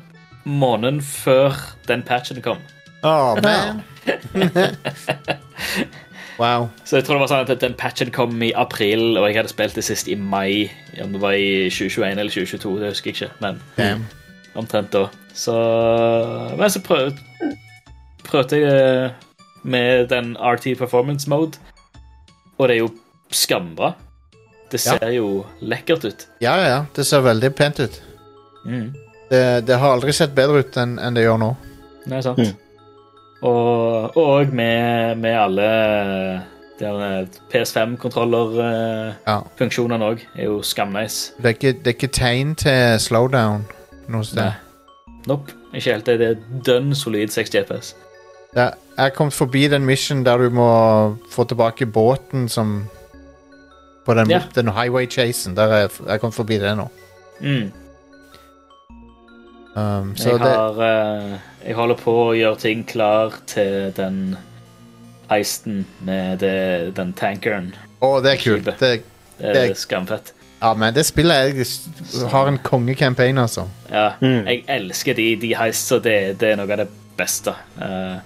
[0.45, 1.55] måneden før
[1.89, 2.59] den patchen kom.
[3.03, 3.83] Oh, man.
[6.43, 6.69] wow.
[6.85, 9.53] Så jeg tror det var sånn at den patchen kom i april, og jeg hadde
[9.53, 10.71] spilt det sist i mai.
[11.03, 13.33] Om det var i 2021 eller 2022, det husker jeg ikke.
[13.43, 14.07] Men Damn.
[14.59, 15.09] omtrent da.
[15.35, 15.57] Så
[16.59, 17.15] Men så prøv,
[18.27, 19.13] prøvde jeg det
[19.63, 21.59] med den RT performance mode,
[22.59, 22.89] og det er jo
[23.31, 23.93] skambra.
[24.73, 24.97] Det Ja.
[24.99, 26.27] ser jo lekkert ut.
[26.41, 26.85] Ja, ja, ja.
[26.97, 28.03] Det ser veldig pent ut.
[28.67, 28.95] Mm.
[29.31, 31.57] Det, det har aldri sett bedre ut enn en det gjør nå.
[32.11, 32.39] Er sant.
[32.39, 32.55] Mm.
[33.43, 36.43] Og, og med, med alle
[37.53, 40.11] PS5-kontroller-funksjonene Ja.
[40.11, 41.33] òg, er jo skamnice.
[41.37, 43.65] Det er ikke, det er ikke tegn til slowdown
[44.09, 44.43] noe sted.
[44.43, 44.53] Nei.
[45.27, 46.19] Nope, ikke helt det.
[46.19, 46.37] Det er
[46.67, 47.95] dønn solid 60 FPS.
[48.55, 50.67] Jeg er kommet forbi den mission der du må
[51.33, 52.89] få tilbake båten som
[54.05, 54.41] På den, Ja.
[54.55, 55.55] den highway chasen.
[55.57, 56.89] Der er jeg kommet forbi det nå.
[57.41, 57.71] Mm.
[59.77, 64.37] Um, så Jeg, det har, eh, jeg holder på å gjøre ting klar til den
[65.31, 67.71] heisten med det, den tankeren.
[68.03, 68.65] Å, det er kult.
[68.65, 70.33] Det, Det er Det er- skamfett.
[70.63, 73.69] ja, men det spillet jeg har en kongecampaign, altså.
[73.91, 74.45] Ja, Mm.
[74.47, 77.55] Jeg elsker de, de heists, og det, det er noe av det beste.
[77.81, 78.19] Eh,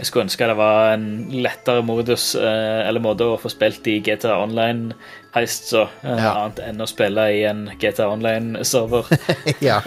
[0.00, 1.04] jeg skulle ønske det var en
[1.44, 4.94] lettere modus eh, eller måte å få spilt i GTA Online
[5.36, 6.32] heist, så eh, Ja.
[6.40, 9.06] annet enn å spille i en GTA Online-server.
[9.68, 9.78] ja.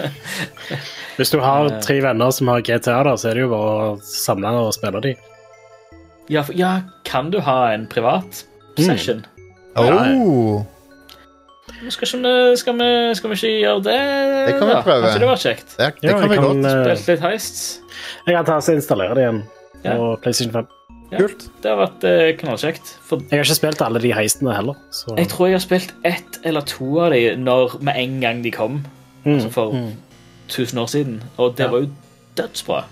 [1.18, 3.98] Hvis du har tre venner som har GTA, da, så er det jo bare å
[4.06, 5.16] samle og spille de.
[6.32, 8.86] ja, for- ja, kan du ha en privat Mm.
[8.88, 9.20] session?
[9.78, 10.64] Oh,
[11.82, 13.98] Men Skal, ikke, vi- skal, vi, skal vi ikke gjøre det?
[14.48, 15.02] Det kan vi prøve.
[15.04, 15.76] Kanskje det var kjekt?
[15.78, 16.66] det, det Ja, kan vi kan, godt.
[16.66, 17.60] eh, Spilt litt heist.
[18.28, 19.44] Jeg kan ta og installere det igjen
[19.84, 19.96] Ja.
[19.98, 20.68] på PlayStation 5.
[21.12, 21.18] Ja.
[21.20, 21.44] Kult.
[21.62, 22.94] Det har vært eh, knallkjekt.
[23.06, 24.76] For Jeg har ikke spilt alle de heistene heller.
[24.92, 25.14] Så.
[25.18, 28.52] jeg tror jeg har spilt ett eller to av de når, med en gang de
[28.52, 28.80] kom.
[29.26, 29.92] Mm, altså for- mm.
[30.50, 31.70] 1000 år siden, og det Ja.
[31.72, 31.90] var jo
[32.38, 32.84] dødsbra.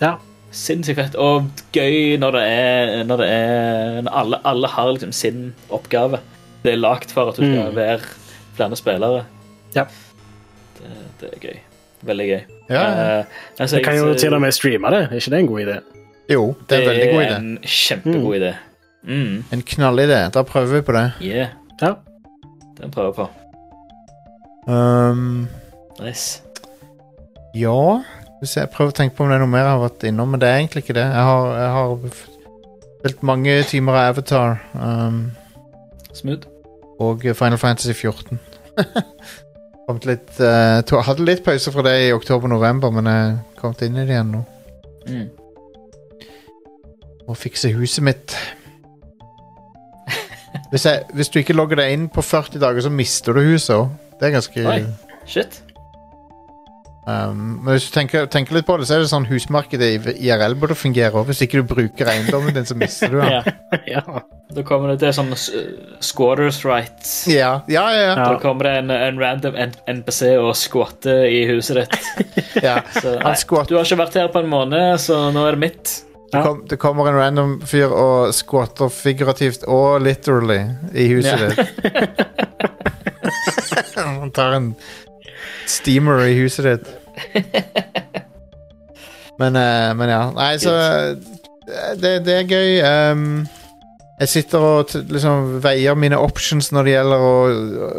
[0.00, 0.14] Ja.
[0.50, 5.12] Sinnssykt fett, og gøy når det er Når, det er, når alle, alle har liksom
[5.12, 6.18] sin oppgave.
[6.64, 7.76] Det er lagt for at du skal Mm.
[7.76, 8.00] være
[8.56, 9.24] flere spillere.
[9.74, 9.84] Ja.
[10.78, 10.90] Det,
[11.20, 11.58] det er gøy.
[12.02, 12.40] Veldig gøy.
[12.70, 13.18] Ja.
[13.18, 13.24] Eh,
[13.58, 15.02] altså, Jeg kan jo til og med streame det.
[15.10, 15.78] Er ikke det en god idé?
[16.28, 17.36] Jo, det er en veldig god idé.
[17.36, 18.52] en kjempegod idé.
[19.08, 19.44] Mm.
[19.52, 20.18] En knallidé.
[20.34, 21.06] Da prøver vi på det.
[21.22, 21.48] Yeah,
[21.80, 21.94] Ja.
[22.80, 23.28] den prøver jeg på.
[24.72, 25.48] Um,
[26.00, 26.42] Nice.
[27.54, 28.02] ja
[28.42, 30.28] Hvis jeg prøver å tenke på om det er noe mer jeg har vært innom,
[30.30, 31.06] men det er egentlig ikke det.
[31.08, 31.94] Jeg har, jeg har
[32.98, 35.32] spilt mange timer av Avatar um,
[36.12, 36.46] Smooth.
[37.00, 38.38] og Final Fantasy 14.
[39.88, 43.96] Kommet litt, uh, to, hadde litt pause fra det i oktober-november, men jeg kom inn
[43.96, 44.44] i det igjen nå.
[45.08, 45.28] Mm.
[47.28, 48.36] Må fikse huset mitt.
[50.72, 53.74] Hvis, jeg, hvis du ikke logger deg inn på 40 dager, så mister du huset
[53.76, 53.88] òg.
[54.18, 54.78] Det er ganske Oi.
[55.28, 55.60] Shit.
[57.06, 60.16] um, Men hvis du tenker, tenker litt på det, så er det sånn husmarkedet i
[60.28, 61.28] IRL burde fungere òg.
[61.28, 63.52] Hvis ikke du bruker eiendommen din, så mister du den.
[63.86, 64.00] Ja.
[64.00, 64.24] ja.
[64.56, 67.12] Da kommer det til sånn squatters rights.
[67.28, 68.04] Ja, ja, ja.
[68.08, 68.14] ja.
[68.16, 71.98] Da kommer det en, en random NPC og squatter i huset ditt.
[72.68, 72.80] ja.
[72.96, 73.36] Så, nei,
[73.68, 75.96] du har ikke vært her på en måned, så nå er det mitt.
[76.28, 80.58] Det, kom, det kommer en random fyr og squatter figurativt og literally
[80.92, 81.48] i huset Ja.
[81.48, 82.24] ditt.
[83.98, 84.66] Han tar en
[85.68, 86.90] steamer i huset ditt.
[89.38, 90.20] Men, eh, men ja.
[90.34, 91.14] Nei, så eh,
[92.00, 92.70] det, det er gøy.
[93.12, 93.46] Um,
[94.18, 97.34] jeg sitter og t liksom veier mine options når det gjelder å,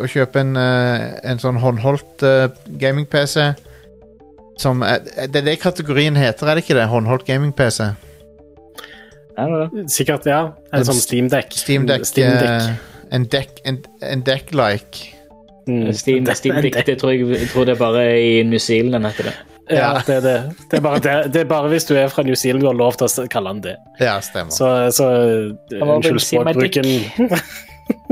[0.04, 2.50] å kjøpe en, eh, en sånn håndholdt eh,
[2.82, 3.48] gaming-PC.
[4.60, 5.00] Som er,
[5.32, 6.90] det er det kategorien heter, er det ikke det?
[6.92, 7.94] Håndholdt gaming-PC?
[9.88, 10.42] Sikkert, ja.
[10.74, 11.54] En sånn Steamdeck.
[11.56, 12.50] Steam Deck, Steam Deck.
[12.50, 15.14] eh, en deck en, en deck-like.
[15.68, 15.94] Mm.
[15.94, 19.06] Steam, Steam Deck, det tror jeg, jeg tror det er bare i New Zealand den
[19.10, 19.36] heter det.
[19.70, 20.38] Ja, det er det.
[20.72, 21.34] Det er, bare det.
[21.34, 23.54] det er bare hvis du er fra New Zealand du har lov til å kalle
[23.54, 23.76] den det.
[24.02, 24.50] Ja, stemmer.
[24.52, 25.10] Så, så
[25.78, 26.86] unnskyld språkbruken.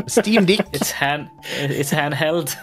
[0.08, 0.62] Steam Dick.
[0.74, 1.28] It's, hand,
[1.62, 2.56] it's handheld.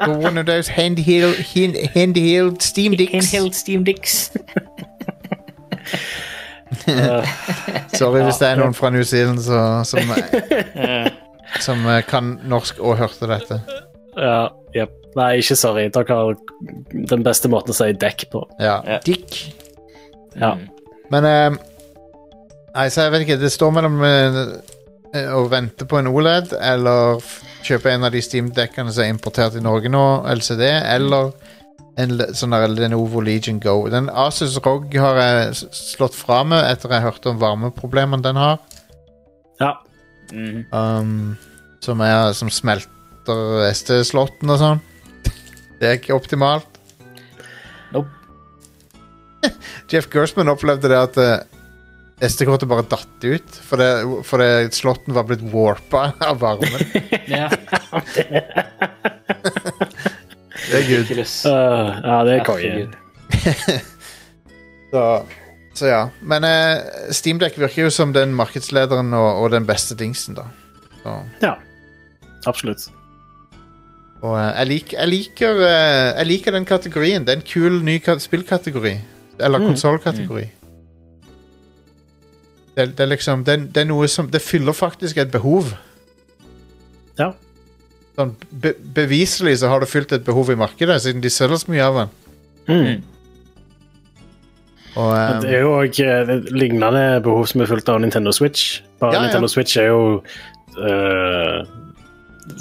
[0.24, 3.12] One of those handheld, hand, handheld Steam Dicks.
[3.12, 4.30] Handheld Steam Dicks.
[8.00, 10.12] Sorry hvis det er noen fra New Zealand så, som,
[11.66, 13.60] som eh, kan norsk og hørte dette.
[14.16, 14.96] Ja, jepp.
[15.18, 15.88] Nei, ikke sorry.
[15.90, 16.36] Dere har
[17.10, 18.44] den beste måten å si dekk på.
[18.62, 18.78] Ja.
[18.86, 19.00] Ja.
[19.06, 19.40] Dick.
[20.38, 20.54] Ja.
[21.10, 21.58] Men eh,
[22.70, 23.40] Nei, så jeg vet ikke.
[23.40, 24.40] Det står mellom eh,
[25.16, 27.22] eh, å vente på en OLED eller
[27.66, 30.04] kjøpe en av de Steam-dekkene som er importert i Norge nå,
[30.38, 30.62] LCD,
[30.94, 31.32] eller
[31.98, 33.88] en sånn der Lenovo Legion Go.
[33.90, 38.58] Den Asus ROG har jeg slått fra med etter jeg hørte om varmeproblemene den har.
[39.60, 39.76] ja.
[40.30, 40.66] Mhm.
[40.70, 41.36] Um,
[41.82, 44.82] som, er, som smelter SD-slotten og sånn.
[45.80, 46.68] Det er ikke optimalt.
[47.90, 48.12] Nope.
[49.90, 51.40] Jeff Gersman opplevde det at eh,
[52.28, 53.86] SD-kortet bare datt ut fordi
[54.28, 56.84] fordi slåtten slotten var blitt warpa av varmen.
[57.30, 57.48] Ja.
[60.70, 60.98] Det er good.
[60.98, 61.34] Ridiculous.
[61.46, 62.88] Øh, ja, det er konge.
[64.92, 65.22] Så,
[65.74, 66.00] så ja.
[66.22, 66.80] Men uh,
[67.14, 70.42] Steamdeck virker jo som den markedslederen og, og den beste dingsen, da.
[71.02, 71.52] Så, Ja.
[72.46, 72.88] Absolutt.
[74.22, 77.22] og uh, jeg, lik, jeg, liker, uh, jeg liker den kategorien.
[77.26, 78.96] Det er en kul ny spillkategori.
[79.40, 79.66] Eller Mm.
[79.66, 80.46] konsollkategori.
[82.76, 85.64] Det, det er liksom det, det er noe som Det fyller faktisk et behov.
[88.20, 91.72] Sånn, be, beviselig så har det fylt et behov i markedet, siden de selger så
[91.72, 92.12] mye av den.
[92.70, 93.02] Mm.
[94.98, 96.00] Og, Men eh, Det er jo òg
[96.50, 98.80] lignende behov som er fulgt av Nintendo Switch.
[99.02, 99.26] Bare Ja, ja.
[99.26, 100.00] Nintendo Switch er jo
[100.76, 101.60] øh,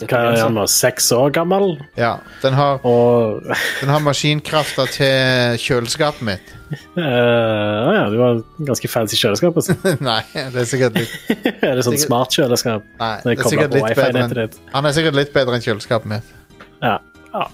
[0.05, 0.63] Hva er han nå?
[0.69, 1.75] Seks år gammel?
[1.99, 6.55] ja, den har, Og den har maskinkrafta til kjøleskapet mitt.
[6.93, 9.55] Uh, ja, du har ganske fancy kjøleskap.
[9.57, 9.75] Altså.
[10.09, 11.15] Nei, det er sikkert litt
[11.65, 12.85] er det sånn Sikkert- smart kjøleskap?
[12.99, 14.59] Nei, Det er sikkert litt bedre enn.
[14.75, 16.35] Han er sikkert litt bedre enn kjøleskapet mitt.
[16.83, 16.99] Ja.
[17.33, 17.47] ja.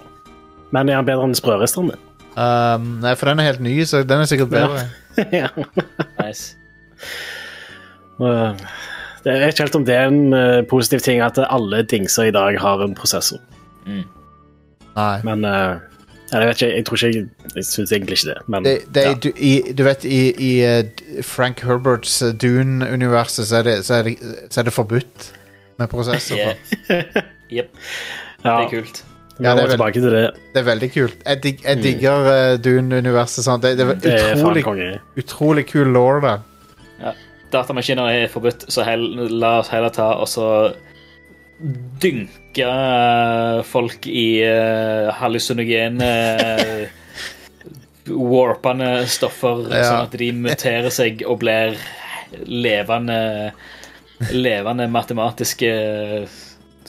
[0.76, 2.04] Men er han bedre enn sprøristeren din?
[2.36, 4.88] Um, nei, for den er helt ny, så den er sikkert bedre.
[5.40, 5.48] ja.
[6.20, 6.58] Nice.
[8.20, 8.60] Og,
[9.26, 12.34] Det er ikke helt om det er en uh, positiv ting at alle dingser i
[12.36, 13.42] dag har en prosessor.
[13.90, 15.16] Nei.
[15.26, 15.82] Men uh,
[16.32, 17.26] jeg vet ikke, jeg tror ikke jeg,
[17.56, 18.38] jeg syns egentlig ikke det.
[18.50, 19.14] Men Det, det ja.
[19.24, 24.02] du, i, du vet, i, i eh, Frank Herberts Dune-universet så, det- så,
[24.50, 25.32] så er det forbudt
[25.78, 26.38] med prosessor.
[26.38, 26.56] Yeah.
[27.52, 27.70] Jep,
[28.46, 29.04] ja, det er kult.
[29.40, 30.30] Ja, det er veld, til det.
[30.54, 31.16] Det er veldig kult.
[31.26, 32.62] Jeg, dig, jeg digger mm.
[32.64, 33.44] Dune-universet.
[33.44, 33.60] sånn.
[33.62, 36.46] Det, det er Det er utrolig, utrolig kul law der.
[37.56, 39.06] Datamaskiner er forbudt, så hell,
[39.40, 40.50] la oss heller ta og så
[42.04, 46.88] dynke eh, folk i uh, hallusinogene eh,
[48.36, 49.86] warpende stoffer, Ja.
[49.88, 51.78] sånn at de muterer seg og blir
[52.46, 53.54] levende
[54.32, 55.72] levende matematiske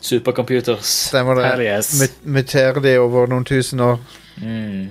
[0.02, 0.86] supercomputers.
[1.10, 1.48] Stemmer det.
[1.64, 1.88] Yes.
[2.22, 3.98] Muterer de over noen tusen år.
[4.42, 4.90] Mm.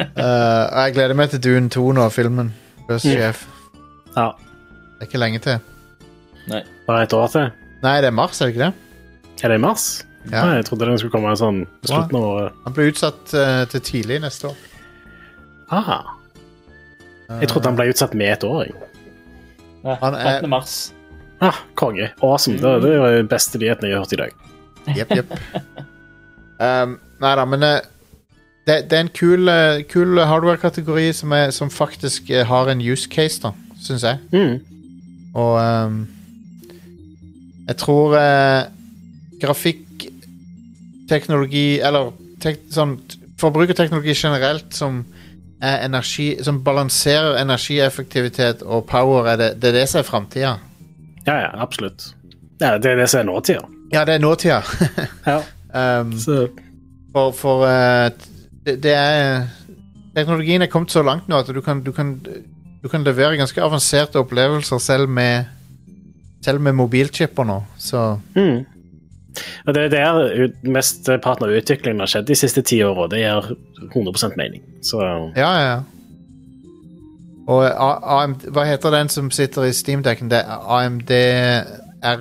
[0.00, 2.52] uh, jeg gleder meg til Dune 2 nå, filmen.
[2.88, 3.59] Buzz Mm.
[4.16, 4.32] Ja,
[4.98, 5.58] Det er ikke lenge til.
[6.50, 6.62] Nei.
[6.86, 7.50] Bare et år til.
[7.82, 8.72] Nei, det er mars, er det ikke det?
[9.44, 9.84] Er det i mars?
[10.28, 10.42] Ja.
[10.44, 12.58] Nei, jeg trodde den skulle komme sånn på slutten av året.
[12.66, 14.58] Han ble utsatt uh, til tidlig neste år.
[15.72, 16.00] Aha.
[17.40, 18.64] Jeg trodde han ble utsatt med et år.
[18.66, 18.74] jeg.
[19.84, 20.92] Ja, Han er- mars.
[21.40, 22.10] Ah, konge.
[22.22, 22.58] Awesome.
[22.60, 24.34] Det, det er den beste nyheten jeg har hørt i dag.
[24.96, 25.30] Jepp, jepp.
[26.60, 27.80] um, nei da, men eh,
[28.68, 33.40] det det, er en kul, eh, kul hardware-kategori som, som faktisk har en use case,
[33.40, 34.18] da, syns jeg.
[34.32, 34.60] Mm.
[35.34, 36.08] Og um,
[37.68, 38.62] jeg tror uh,
[39.40, 42.10] grafikkteknologi Eller
[42.42, 42.96] tek, sånn
[43.38, 45.04] forbrukerteknologi generelt som
[45.62, 50.56] er energi Som balanserer energieffektivitet og power, er det, det er det som er framtida.
[51.26, 52.14] Ja, ja, absolutt.
[52.60, 53.60] Ja, det er det som er nåtida.
[53.92, 54.62] Ja, det er nåtida.
[55.30, 55.38] Ja.
[56.00, 56.12] um,
[57.12, 58.10] For, for uh,
[58.66, 59.46] det, det er
[60.14, 62.18] Teknologien er kommet så langt nå at du kan, du kan,
[62.82, 65.56] du kan levere ganske avanserte opplevelser selv med
[66.40, 68.62] Selv med mobilchipper nå, så mm.
[69.66, 73.06] Og det er der mest utviklingen har skjedd de siste ti åra.
[73.12, 73.50] Det gir
[73.92, 74.62] 100% mening.
[74.82, 75.02] Så
[75.36, 75.76] Ja, ja.
[77.46, 77.64] Og
[78.22, 80.30] AMD, hva heter den som sitter i Steamdekken?
[80.30, 82.20] Det er AMD R,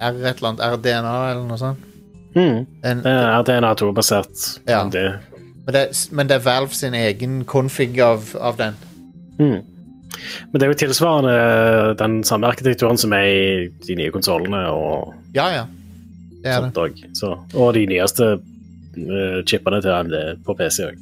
[0.00, 1.90] R et eller annet RDNA eller noe sånt?
[2.34, 2.66] mm.
[2.84, 4.48] En, Det er DNA2-basert.
[4.68, 4.84] Ja.
[4.84, 8.74] Men, det, men det er Valve sin egen config av, av den.
[9.38, 9.73] Mm.
[10.52, 15.14] Men det er jo tilsvarende den samme arkitekturen som er i de nye konsollene og
[15.36, 15.64] Ja, ja.
[16.44, 17.10] Det er det.
[17.16, 20.14] Så, og de nyeste uh, chipene til AMD
[20.44, 20.98] på PC òg.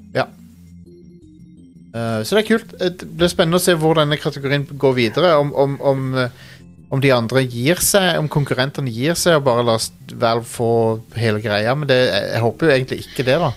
[1.92, 2.70] Eh, så det er kult.
[2.80, 5.34] Eh, Det blir spennende å se hvor denne kategorien går videre.
[5.42, 6.30] Om, om, om, eh,
[6.92, 9.84] om de andre gir seg, om konkurrentene gir seg og bare lar
[10.22, 10.70] Valve få
[11.18, 11.74] hele greia.
[11.76, 13.52] Men det, jeg håper jo egentlig ikke det, da.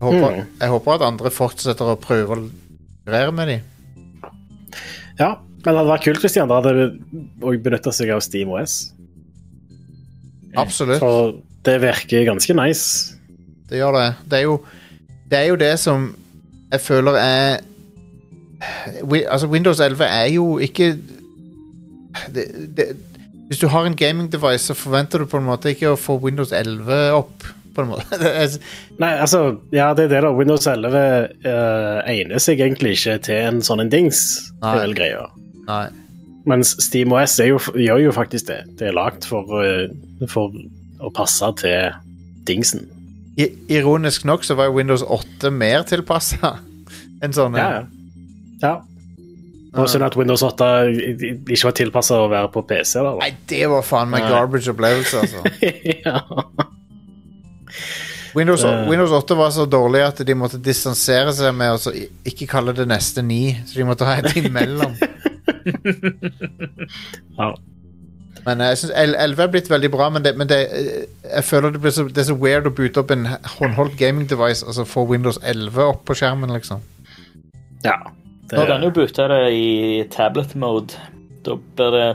[0.00, 0.46] Jeg håper, Mm.
[0.60, 3.60] jeg håper at andre fortsetter å prøve å konkurrere med dem.
[5.20, 6.86] Ja, men det hadde vært kult hvis de andre hadde
[7.44, 8.78] òg benytta seg av SteamOS.
[10.58, 10.98] Absolutt.
[11.02, 11.36] For
[11.68, 13.16] det virker ganske nice.
[13.70, 14.06] Det gjør det.
[14.30, 14.56] Det er jo
[15.30, 16.08] det, er jo det som
[16.70, 17.60] jeg føler er
[18.60, 20.90] Altså, Windows 11 er jo ikke
[22.34, 22.44] det,
[22.76, 22.84] det,
[23.48, 26.18] Hvis du har en gaming device, så forventer du på en måte ikke å få
[26.20, 27.46] Windows 11 opp.
[27.74, 28.20] På en måte.
[29.02, 29.42] Nei, altså,
[29.74, 30.32] ja, det er det, da.
[30.34, 31.00] Windows 11
[31.46, 34.22] uh, egner seg egentlig ikke til en sånn en dings.
[34.56, 34.74] Det Nei.
[34.74, 35.26] er vel greia.
[35.68, 35.84] nei.
[36.48, 38.62] Mens SteamOS er jo, gjør jo faktisk det.
[38.80, 39.90] Det er lagd for, eh,
[40.30, 40.54] for
[41.04, 41.92] å passe til
[42.48, 42.86] dingsen.
[43.38, 46.56] I, ironisk nok så var jo Windows 8 mer tilpassa
[47.22, 47.58] enn sånn.
[47.60, 47.84] Ja, ja.
[48.64, 48.74] ja.
[49.78, 52.96] Og synd at Windows 8 ikke var tilpassa å være på PC.
[53.04, 53.14] da.
[53.20, 55.44] Nei, det var faen meg garbage opplevelse, altså.
[56.06, 56.24] ja.
[58.34, 58.88] Windows, Eh.
[58.90, 61.92] Windows 8 var så dårlig at de måtte distansere seg med å
[62.26, 63.56] ikke kalle det neste 9.
[63.66, 64.94] Så de måtte ha et imellom.
[67.40, 67.50] ja.
[68.46, 71.44] Men eh, jeg synes 11 er blitt veldig bra, men, det, men det, eh, jeg
[71.44, 73.26] føler det, blir så, det er så weird å boote opp en
[73.58, 76.86] håndholdt gaming device og så få Windows 11 opp på skjermen, liksom.
[77.84, 77.98] ja.
[78.50, 79.66] Det, Nå kan du boote det i
[80.10, 80.96] tablet mode.
[81.46, 82.08] Da bør det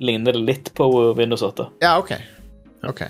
[0.00, 0.86] ligner det litt på
[1.18, 1.66] Windows 8.
[1.84, 2.14] Ja, OK.
[2.88, 3.02] Ok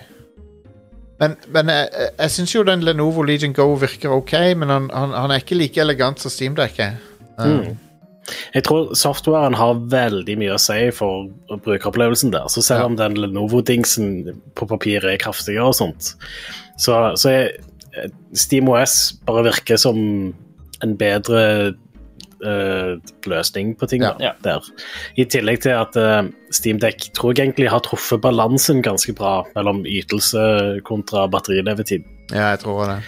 [1.20, 4.88] Men, men jeg, jeg, jeg syns jo den Lenovo Legion Go virker OK, men han,
[4.92, 7.00] han, han er ikke like elegant som Steamdekket.
[7.38, 7.80] Um, Mm.
[8.54, 11.26] Jeg tror softwaren har veldig mye å si for
[11.60, 12.46] brukeropplevelsen der.
[12.48, 12.86] Så selv Ja.
[12.86, 16.14] om den Lenovo-dingsen på papiret er kraftigere og sånt,
[16.80, 17.42] så, så er
[18.00, 18.94] eh, SteamOS
[19.28, 19.98] bare virker som
[20.82, 21.74] en bedre
[22.42, 22.94] eh,
[23.30, 24.12] løsning på ting Ja.
[24.18, 24.68] da, der.
[25.16, 26.22] I tillegg til at uh,
[26.54, 32.04] SteamDeck tror jeg egentlig har truffet balansen ganske bra mellom ytelse kontra batterilevetid.
[32.32, 32.98] Ja, jeg tror det.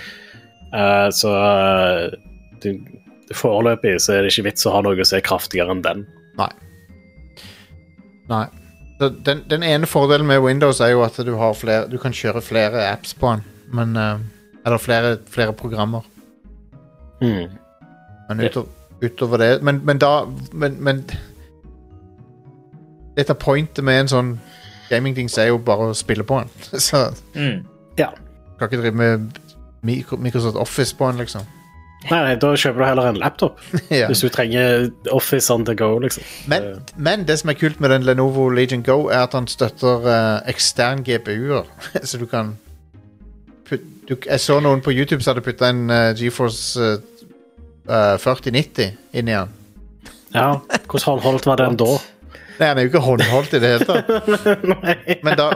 [0.74, 2.16] Uh, så eh,
[2.62, 6.04] det- foreløpig så er det ikke vits å ha noe som er kraftigere enn den.
[6.38, 6.50] Nei.
[8.30, 8.46] Nei.
[9.00, 12.42] den, den ene fordelen med Windows er jo at du, har flere, du kan kjøre
[12.44, 13.42] flere apps på den.
[13.74, 14.18] Men, eh,
[14.66, 16.06] eller flere, flere programmer.
[17.22, 17.50] Mm.
[18.28, 18.68] Men utover,
[19.02, 21.04] utover det Men, men da men, men
[23.16, 24.30] Dette pointet med en sånn
[24.90, 26.50] gamingdings er jo bare å spille på den.
[26.88, 27.64] Så Mm.
[27.98, 28.10] Ja.
[28.58, 29.38] kan ikke drive med
[29.82, 31.42] Microsoft Office på den, liksom.
[32.10, 33.58] Nei, nei, da kjøper du heller en laptop
[33.90, 34.06] ja.
[34.06, 36.22] hvis du trenger Office on the go, liksom.
[36.46, 36.62] men,
[36.96, 40.50] men det som er kult med den Lenovo Legion Go, er at han støtter uh,
[40.50, 41.66] ekstern GPU-er.
[42.06, 42.54] så du kan
[43.68, 43.84] putte...
[44.08, 46.98] du, Jeg så noen på YouTube som hadde putta en uh, GeForce eh,
[47.88, 49.54] eh, 4090 inn i den.
[50.34, 51.96] Ja, Hvordan håndholdt var den da?
[52.58, 54.08] Nei, han er jo ikke håndholdt i det hele tatt.
[55.26, 55.50] Men, da,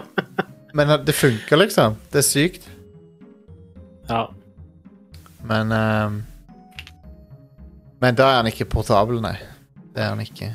[0.76, 1.96] men det funker, liksom.
[2.12, 2.66] Det er sykt.
[4.10, 4.26] Ja.
[5.48, 6.18] Men uh,
[8.00, 9.36] Men da er han ikke portabel, nei.
[9.94, 10.52] Det er han ikke.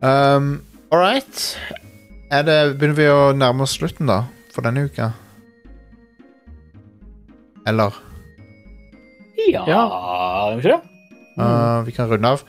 [0.00, 0.52] Um,
[0.90, 1.44] All right.
[2.32, 4.22] Er det, begynner vi å nærme oss slutten, da?
[4.54, 5.12] For denne uka?
[7.68, 7.94] Eller?
[9.48, 10.80] Ja, det?
[11.40, 12.44] Uh, vi kan runde av.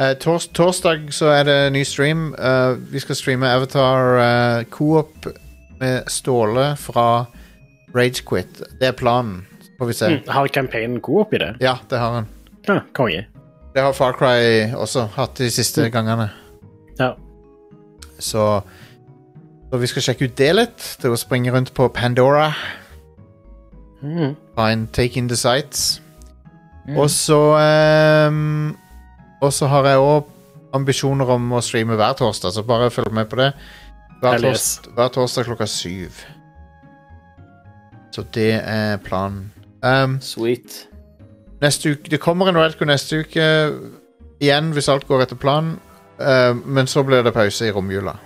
[0.00, 2.32] Uh, tors torsdag så er det ny stream.
[2.34, 5.28] Uh, vi skal streame Avatar uh, Coop
[5.80, 7.26] med Ståle fra
[7.94, 8.62] Ragequit.
[8.80, 9.46] Det er planen.
[9.78, 10.06] Får vi se.
[10.06, 10.20] Mm.
[10.28, 11.56] Har campaignen coop i det?
[11.60, 12.26] Ja, det har han.
[12.66, 13.26] Ja, konge.
[13.74, 16.28] Det har Far Cry også hatt de siste gangene.
[16.98, 17.14] Ja.
[18.18, 18.62] Så,
[19.70, 20.86] så vi skal sjekke ut det litt.
[21.00, 22.52] Det er å springe rundt på Pandora.
[24.02, 24.36] Mm.
[24.58, 26.03] En take in the sights.
[26.92, 27.40] Og så
[28.28, 28.76] um,
[29.40, 30.30] Og så har jeg òg
[30.74, 33.52] ambisjoner om å streame hver torsdag, så bare følg med på det.
[34.20, 34.56] Hver, Hell
[34.96, 36.24] hver torsdag klokka syv.
[38.10, 39.52] Så det er planen.
[39.84, 40.88] Um, Sweet.
[41.60, 43.46] neste uke Det kommer en Radco neste uke
[44.40, 45.76] igjen, hvis alt går etter planen.
[46.18, 48.16] Uh, men så blir det pause i romjula.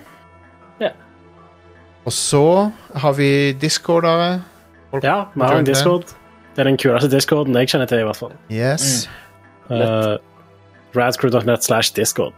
[0.80, 0.92] Ja.
[2.04, 4.42] Og så har vi discordere.
[4.90, 6.14] Folk ja, vi har en discord.
[6.58, 8.32] Det er den kuleste discorden jeg kjenner til, i hvert fall.
[8.50, 9.06] Yes.
[9.70, 10.18] Uh,
[10.96, 12.34] Radcrew.net slash discord.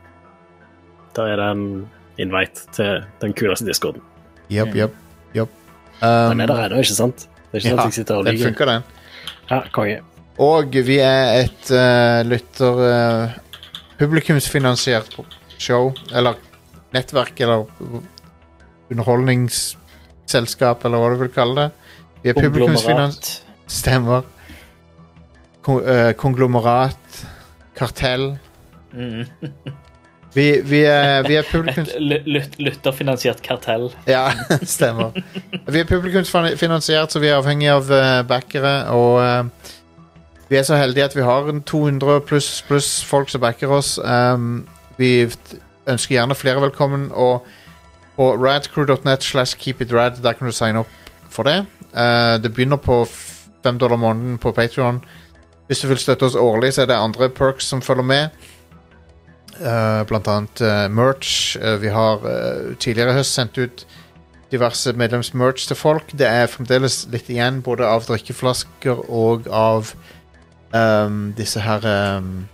[1.17, 1.63] Der er det en
[2.21, 4.05] invite til den kuleste discorden.
[4.53, 4.93] Jepp, jepp,
[5.33, 5.49] jepp.
[6.03, 7.17] Den Um, er der ennå, ikke sant?
[7.25, 8.83] Det er ikke sant at jeg sitter og den funker, den.
[9.51, 9.99] Ja, konge.
[10.41, 13.29] Og vi er et uh, lytter uh,
[13.99, 15.17] publikumsfinansiert
[15.57, 16.35] show, eller
[16.93, 17.65] nettverk, eller
[18.93, 21.71] underholdningsselskap, eller hva du vil kalle det.
[22.23, 23.50] Vi er publikumsfinansiert.
[23.71, 24.27] Stemmer.
[25.63, 27.27] Kon uh, konglomerat.
[27.79, 28.33] Kartell.
[28.93, 29.25] Mm.
[30.35, 31.91] Vi, vi, er, vi er publikums...
[31.95, 33.89] Et lytterfinansiert kartell.
[34.07, 34.29] Ja,
[34.77, 35.15] stemmer.
[35.67, 38.75] Vi er publikumsfinansiert, så vi er avhengig av eh, backere.
[38.95, 39.73] Og eh,
[40.51, 43.97] vi er så heldige at vi har 200 pluss plus folk som backer oss.
[44.03, 44.67] Um,
[44.99, 45.31] vi
[45.87, 47.09] ønsker gjerne flere velkommen.
[47.11, 47.47] Og
[48.17, 51.65] på radcrew.net slash keepitrad, der kan du signe opp for det.
[52.43, 53.05] Det begynner på
[53.61, 55.03] f- fem dollar måneden på Patreon
[55.69, 58.31] Hvis du vil støtte oss årlig, så er det andre perks som følger med.
[59.61, 61.57] Uh, blant annet uh, merch.
[61.61, 62.19] Uh, vi har
[62.81, 63.85] tidligere høst sendt ut
[64.51, 66.11] diverse medlemsmerch til folk.
[66.19, 69.93] Det er fremdeles litt igjen, både av drikkeflasker og av
[70.75, 71.87] um, disse her
[72.19, 72.49] um,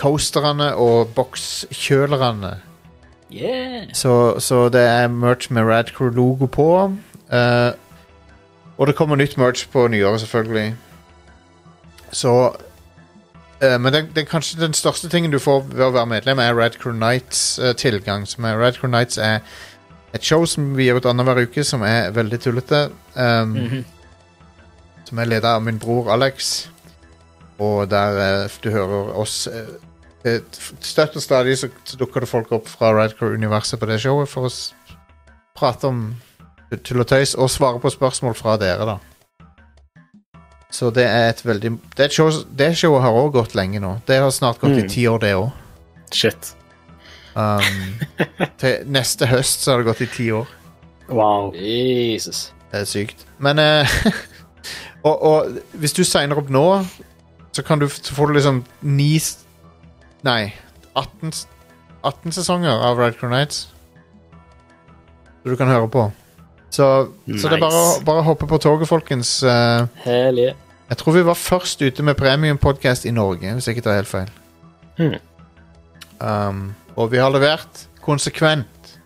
[0.00, 2.54] coasterne og bokskjølerne.
[3.30, 3.90] Yeah.
[3.92, 6.96] Så, så det er merch med Radcrew-logo på.
[7.30, 7.72] eh,
[8.80, 10.70] og det kommer nytt merch på nyåret, selvfølgelig.
[12.16, 12.32] Så
[13.60, 16.56] uh, Men den, den, kanskje den største tingen du får ved å være medlem, er
[16.56, 18.24] Red Crew Nights-tilgang.
[18.26, 19.44] som er Red Crew Nights er
[20.14, 22.88] et show som vi gir ut annenhver uke, som er veldig tullete.
[23.14, 23.84] Um, Mhm.
[25.04, 26.68] Som er ledet av min bror Alex.
[27.58, 29.48] Og der uh, du hører oss
[30.80, 34.48] Støtt og stadig så dukker det folk opp fra Red Crew-universet på det showet for
[34.48, 34.50] å
[35.56, 36.02] prate om
[36.84, 38.98] tull og tøys og svare på spørsmål fra dere, da.
[40.70, 43.96] Så det er et veldig Det, show, det showet har òg gått lenge nå.
[44.06, 44.88] Det har snart gått i Mm.
[44.88, 45.50] ti år, det òg.
[46.12, 46.54] Shit.
[47.34, 47.98] Um,
[48.58, 50.46] til neste høst så har det gått i ti år.
[51.08, 51.52] Wow.
[51.54, 52.52] Jesus.
[52.70, 53.26] Det er sykt.
[53.38, 53.86] Men uh,
[55.08, 56.84] og, og hvis du signer opp nå,
[57.52, 59.18] så kan du så får du liksom ni
[60.22, 60.52] Nei,
[60.94, 61.32] 18,
[62.04, 63.70] 18 sesonger av Red Crown Nights.
[65.42, 66.12] Så du kan høre på.
[66.70, 66.86] Så,
[67.26, 69.40] så det er bare, bare å hoppe på toget, folkens.
[69.42, 70.44] Eh, Hell
[70.90, 74.10] jeg tror vi var først ute med premiumpodkast i Norge, hvis jeg ikke tar helt
[74.10, 74.30] feil.
[74.98, 75.18] Hmm.
[76.18, 76.62] Um,
[76.98, 78.96] og vi har levert konsekvent.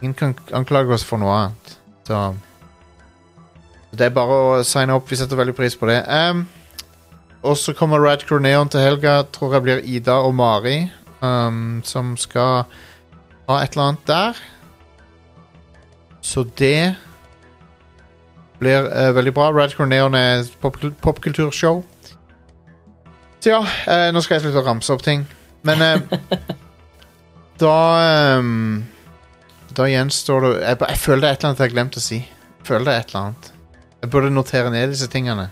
[0.00, 1.74] Ingen kan anklage oss for noe annet.
[2.08, 2.22] Så
[3.92, 5.12] det er bare å signe opp.
[5.12, 6.00] Vi setter veldig pris på det.
[6.08, 6.46] Um,
[7.44, 9.20] og så kommer Rad Neon til helga.
[9.36, 10.78] Tror jeg blir Ida og Mari
[11.20, 12.64] um, som skal
[13.48, 14.44] ha et eller annet der.
[16.24, 16.94] Så det
[18.58, 19.50] blir uh, veldig bra.
[19.52, 21.82] Radcorn Neon er et pop popkulturshow.
[23.44, 25.26] Så ja, uh, nå skal jeg slutte å ramse opp ting.
[25.68, 26.18] Men uh,
[27.62, 27.76] da
[28.40, 28.84] um,
[29.74, 32.04] Da gjenstår det jeg, jeg føler det er et eller annet jeg har glemt å
[32.04, 32.22] si.
[32.24, 33.52] Jeg føler det er et eller annet.
[34.00, 35.48] Jeg burde notere ned disse tingene.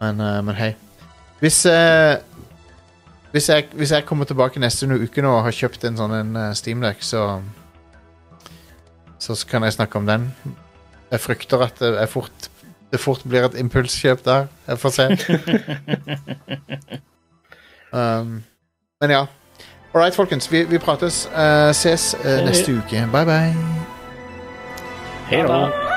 [0.00, 0.74] Men, men hei.
[1.40, 1.62] Hvis
[3.30, 6.30] hvis jeg, hvis jeg kommer tilbake neste uke nå og har kjøpt en sånn en
[6.36, 7.40] uh, Steamdeck, så
[9.20, 10.34] Så kan jeg snakke om den.
[11.10, 12.48] Jeg frykter at det, er fort,
[12.92, 14.46] det fort blir et impulskjøp der.
[14.68, 15.08] Jeg får se.
[17.98, 18.40] um,
[19.00, 19.26] men ja.
[19.92, 20.52] All right, folkens.
[20.52, 21.28] Vi, vi prates.
[21.34, 23.08] Uh, ses uh, neste uke.
[23.12, 23.54] Bye, bye.
[25.30, 25.89] Hei da.